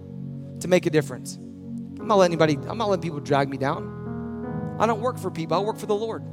to 0.61 0.68
make 0.68 0.87
a 0.87 0.90
difference. 0.90 1.37
I'm 1.37 2.07
not 2.07 2.16
letting 2.16 2.33
anybody, 2.33 2.59
I'm 2.68 2.78
not 2.78 2.88
letting 2.88 3.02
people 3.02 3.20
drag 3.20 3.48
me 3.48 3.57
down. 3.57 4.76
I 4.78 4.87
don't 4.87 5.00
work 5.00 5.18
for 5.18 5.31
people, 5.31 5.57
I 5.57 5.61
work 5.61 5.78
for 5.78 5.87
the 5.87 5.94
Lord. 5.94 6.24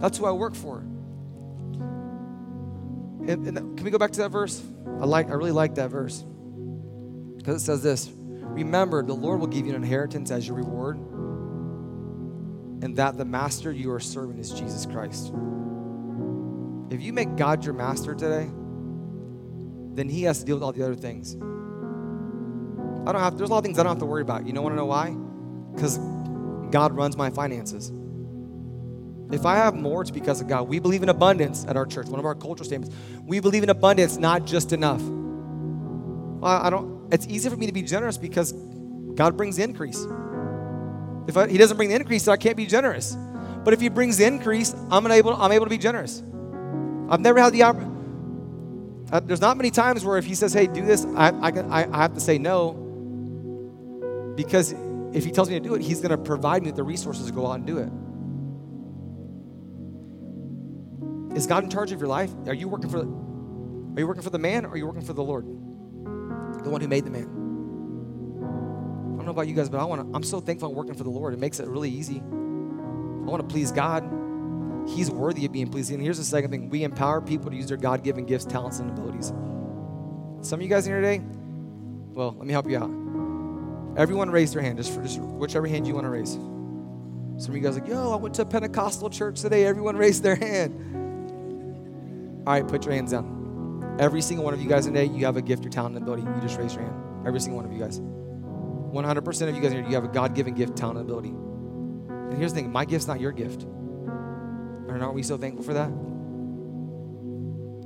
That's 0.00 0.18
who 0.18 0.24
I 0.24 0.32
work 0.32 0.54
for. 0.54 0.78
And, 3.28 3.46
and 3.46 3.76
can 3.76 3.84
we 3.84 3.90
go 3.90 3.98
back 3.98 4.12
to 4.12 4.18
that 4.22 4.30
verse? 4.30 4.62
I 5.00 5.04
like, 5.04 5.28
I 5.28 5.34
really 5.34 5.52
like 5.52 5.76
that 5.76 5.90
verse. 5.90 6.24
Because 7.36 7.62
it 7.62 7.64
says 7.64 7.82
this 7.82 8.10
Remember, 8.52 9.02
the 9.02 9.14
Lord 9.14 9.40
will 9.40 9.46
give 9.46 9.66
you 9.66 9.74
an 9.74 9.82
inheritance 9.82 10.30
as 10.30 10.46
your 10.46 10.56
reward, 10.56 10.96
and 12.82 12.96
that 12.96 13.16
the 13.16 13.24
master 13.24 13.72
you 13.72 13.92
are 13.92 14.00
serving 14.00 14.38
is 14.38 14.50
Jesus 14.50 14.86
Christ. 14.86 15.32
If 16.90 17.00
you 17.00 17.12
make 17.12 17.36
God 17.36 17.64
your 17.64 17.74
master 17.74 18.14
today, 18.14 18.50
then 19.94 20.08
he 20.08 20.24
has 20.24 20.40
to 20.40 20.44
deal 20.44 20.56
with 20.56 20.62
all 20.62 20.72
the 20.72 20.82
other 20.84 20.94
things. 20.94 21.34
I 21.34 23.12
don't 23.12 23.20
have, 23.20 23.38
there's 23.38 23.48
a 23.48 23.52
lot 23.52 23.58
of 23.58 23.64
things 23.64 23.78
I 23.78 23.82
don't 23.82 23.92
have 23.92 23.98
to 24.00 24.06
worry 24.06 24.22
about. 24.22 24.46
You 24.46 24.52
don't 24.52 24.62
want 24.62 24.74
to 24.74 24.76
know 24.76 24.86
why? 24.86 25.16
Because 25.74 25.98
God 26.70 26.92
runs 26.94 27.16
my 27.16 27.30
finances. 27.30 27.92
If 29.32 29.46
I 29.46 29.56
have 29.56 29.74
more, 29.74 30.02
it's 30.02 30.10
because 30.10 30.40
of 30.42 30.48
God. 30.48 30.68
We 30.68 30.78
believe 30.78 31.02
in 31.02 31.08
abundance 31.08 31.64
at 31.66 31.76
our 31.76 31.86
church, 31.86 32.06
one 32.08 32.18
of 32.18 32.26
our 32.26 32.34
cultural 32.34 32.66
statements. 32.66 32.94
We 33.24 33.40
believe 33.40 33.62
in 33.62 33.70
abundance, 33.70 34.18
not 34.18 34.44
just 34.44 34.72
enough. 34.72 35.00
Well, 36.42 36.60
I 36.60 36.70
don't, 36.70 37.06
it's 37.12 37.28
easy 37.28 37.48
for 37.48 37.56
me 37.56 37.66
to 37.66 37.72
be 37.72 37.82
generous 37.82 38.18
because 38.18 38.50
God 39.14 39.36
brings 39.36 39.60
increase. 39.60 40.04
If 41.28 41.36
I, 41.36 41.46
He 41.46 41.56
doesn't 41.56 41.76
bring 41.76 41.88
the 41.88 41.94
increase, 41.94 42.26
I 42.26 42.36
can't 42.36 42.56
be 42.56 42.66
generous. 42.66 43.16
But 43.62 43.74
if 43.74 43.80
He 43.80 43.88
brings 43.88 44.18
the 44.18 44.26
increase, 44.26 44.74
I'm 44.90 45.08
able, 45.08 45.40
I'm 45.40 45.52
able 45.52 45.66
to 45.66 45.70
be 45.70 45.78
generous. 45.78 46.20
I've 47.08 47.20
never 47.20 47.40
had 47.40 47.52
the 47.52 47.62
opportunity. 47.62 47.96
Uh, 49.12 49.20
there's 49.20 49.40
not 49.40 49.56
many 49.56 49.70
times 49.70 50.04
where 50.04 50.18
if 50.18 50.24
He 50.24 50.34
says, 50.34 50.52
hey, 50.52 50.66
do 50.66 50.84
this, 50.84 51.06
I, 51.14 51.28
I, 51.28 51.50
I, 51.50 51.88
I 51.92 51.98
have 51.98 52.14
to 52.14 52.20
say 52.20 52.38
no. 52.38 52.72
Because 54.34 54.74
if 55.12 55.24
He 55.24 55.30
tells 55.30 55.48
me 55.48 55.54
to 55.54 55.60
do 55.60 55.76
it, 55.76 55.80
He's 55.80 56.00
going 56.00 56.10
to 56.10 56.18
provide 56.18 56.62
me 56.62 56.70
with 56.70 56.76
the 56.76 56.82
resources 56.82 57.26
to 57.26 57.32
go 57.32 57.46
out 57.46 57.52
and 57.52 57.66
do 57.68 57.78
it. 57.78 57.88
Is 61.36 61.46
God 61.46 61.62
in 61.62 61.70
charge 61.70 61.92
of 61.92 62.00
your 62.00 62.08
life? 62.08 62.32
Are 62.48 62.54
you 62.54 62.66
working 62.66 62.90
for 62.90 62.98
are 62.98 64.00
you 64.00 64.08
working 64.08 64.24
for 64.24 64.30
the 64.30 64.38
man 64.38 64.64
or 64.64 64.70
are 64.70 64.76
you 64.76 64.86
working 64.86 65.02
for 65.02 65.12
the 65.12 65.22
Lord? 65.22 65.46
The 66.62 66.70
one 66.70 66.80
who 66.80 66.88
made 66.88 67.04
the 67.04 67.10
man. 67.10 67.24
I 69.12 69.16
don't 69.16 69.26
know 69.26 69.30
about 69.32 69.48
you 69.48 69.54
guys, 69.54 69.68
but 69.68 69.80
I 69.80 69.84
want 69.84 70.02
to, 70.02 70.16
I'm 70.16 70.22
so 70.22 70.40
thankful 70.40 70.68
I'm 70.70 70.74
working 70.74 70.94
for 70.94 71.04
the 71.04 71.10
Lord. 71.10 71.34
It 71.34 71.38
makes 71.38 71.60
it 71.60 71.68
really 71.68 71.90
easy. 71.90 72.18
I 72.18 73.24
want 73.24 73.40
to 73.40 73.52
please 73.52 73.70
God. 73.70 74.04
He's 74.88 75.10
worthy 75.10 75.44
of 75.46 75.52
being 75.52 75.68
pleased. 75.68 75.92
And 75.92 76.02
here's 76.02 76.18
the 76.18 76.24
second 76.24 76.50
thing 76.50 76.68
we 76.68 76.82
empower 76.82 77.20
people 77.20 77.50
to 77.50 77.56
use 77.56 77.68
their 77.68 77.76
God 77.76 78.02
given 78.02 78.26
gifts, 78.26 78.44
talents, 78.44 78.80
and 78.80 78.90
abilities. 78.90 79.32
Some 80.40 80.58
of 80.58 80.62
you 80.62 80.68
guys 80.68 80.86
in 80.86 80.92
here 80.92 81.00
today, 81.00 81.22
well, 82.14 82.34
let 82.36 82.46
me 82.46 82.52
help 82.52 82.68
you 82.68 82.78
out. 82.78 82.90
Everyone 83.96 84.30
raise 84.30 84.52
their 84.52 84.62
hand, 84.62 84.78
just 84.78 84.92
for 84.92 85.02
just 85.02 85.20
whichever 85.20 85.66
hand 85.68 85.86
you 85.86 85.94
want 85.94 86.04
to 86.04 86.10
raise. 86.10 86.32
Some 86.32 87.50
of 87.50 87.56
you 87.56 87.62
guys 87.62 87.74
like, 87.74 87.86
yo, 87.86 88.12
I 88.12 88.16
went 88.16 88.34
to 88.36 88.42
a 88.42 88.44
Pentecostal 88.46 89.08
church 89.10 89.40
today. 89.40 89.66
Everyone 89.66 89.96
raised 89.96 90.22
their 90.22 90.34
hand. 90.36 90.74
All 92.46 92.54
right, 92.54 92.66
put 92.66 92.84
your 92.84 92.94
hands 92.94 93.12
down. 93.12 93.31
Every 93.98 94.22
single 94.22 94.44
one 94.44 94.54
of 94.54 94.60
you 94.60 94.68
guys 94.68 94.86
today, 94.86 95.04
you 95.04 95.24
have 95.26 95.36
a 95.36 95.42
gift, 95.42 95.62
your 95.62 95.70
talent, 95.70 95.96
and 95.96 96.02
ability. 96.02 96.22
You 96.22 96.40
just 96.40 96.58
raise 96.58 96.74
your 96.74 96.84
hand. 96.84 97.26
Every 97.26 97.40
single 97.40 97.56
one 97.56 97.66
of 97.66 97.72
you 97.72 97.78
guys. 97.78 98.00
100% 98.00 99.48
of 99.48 99.54
you 99.54 99.62
guys 99.62 99.72
here, 99.72 99.82
you 99.82 99.94
have 99.94 100.04
a 100.04 100.08
God 100.08 100.34
given 100.34 100.54
gift, 100.54 100.76
talent, 100.76 100.98
and 100.98 101.08
ability. 101.08 101.30
And 101.30 102.38
here's 102.38 102.52
the 102.52 102.60
thing 102.60 102.72
my 102.72 102.84
gift's 102.84 103.06
not 103.06 103.20
your 103.20 103.32
gift. 103.32 103.62
And 103.62 105.02
aren't 105.02 105.14
we 105.14 105.22
so 105.22 105.38
thankful 105.38 105.64
for 105.64 105.74
that? 105.74 105.88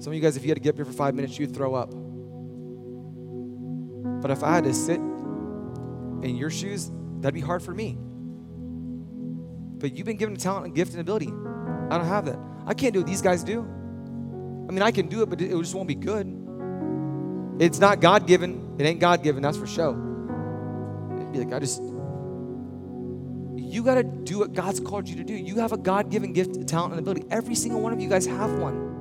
Some 0.03 0.13
of 0.13 0.15
you 0.15 0.21
guys, 0.21 0.37
if 0.37 0.43
you 0.43 0.49
had 0.49 0.57
to 0.57 0.61
get 0.61 0.71
up 0.71 0.77
here 0.77 0.85
for 0.85 0.93
five 0.93 1.15
minutes, 1.15 1.39
you'd 1.39 1.55
throw 1.55 1.75
up. 1.75 1.91
But 4.21 4.31
if 4.31 4.43
I 4.43 4.55
had 4.55 4.65
to 4.65 4.75
sit 4.75 4.99
in 4.99 6.37
your 6.37 6.51
shoes, 6.51 6.91
that'd 7.21 7.35
be 7.35 7.41
hard 7.41 7.63
for 7.63 7.73
me. 7.73 7.97
But 9.79 9.95
you've 9.95 10.07
been 10.07 10.17
given 10.17 10.35
a 10.35 10.39
talent 10.39 10.67
and 10.67 10.75
gift 10.75 10.93
and 10.93 11.01
ability. 11.01 11.29
I 11.29 11.99
don't 11.99 12.07
have 12.07 12.27
that. 12.27 12.39
I 12.67 12.75
can't 12.75 12.93
do 12.93 13.01
what 13.01 13.07
these 13.07 13.23
guys 13.23 13.45
do. 13.45 13.69
I 14.69 14.73
mean, 14.73 14.83
I 14.83 14.91
can 14.91 15.09
do 15.09 15.23
it, 15.23 15.31
but 15.31 15.41
it 15.41 15.51
just 15.51 15.75
won't 15.75 15.89
be 15.89 15.95
good. 15.95 16.27
It's 17.59 17.79
not 17.79 18.01
God 18.01 18.27
given. 18.27 18.77
It 18.79 18.85
ain't 18.85 19.01
God 19.01 19.23
given. 19.23 19.43
That's 19.43 19.57
for 19.57 19.67
show. 19.67 19.91
It'd 21.17 21.33
be 21.33 21.39
like, 21.39 21.53
I 21.53 21.59
just, 21.61 21.81
you 23.57 23.83
got 23.83 23.95
to 23.95 24.03
do 24.03 24.41
what 24.41 24.53
God's 24.53 24.81
called 24.81 25.09
you 25.09 25.17
to 25.17 25.25
do. 25.25 25.35
You 25.35 25.57
have 25.57 25.73
a 25.73 25.77
God 25.79 26.11
given 26.11 26.33
gift, 26.33 26.67
talent, 26.67 26.93
and 26.93 27.01
ability. 27.01 27.25
Every 27.31 27.55
single 27.55 27.81
one 27.81 27.93
of 27.93 28.01
you 28.01 28.09
guys 28.09 28.27
have 28.27 28.59
one. 28.59 28.96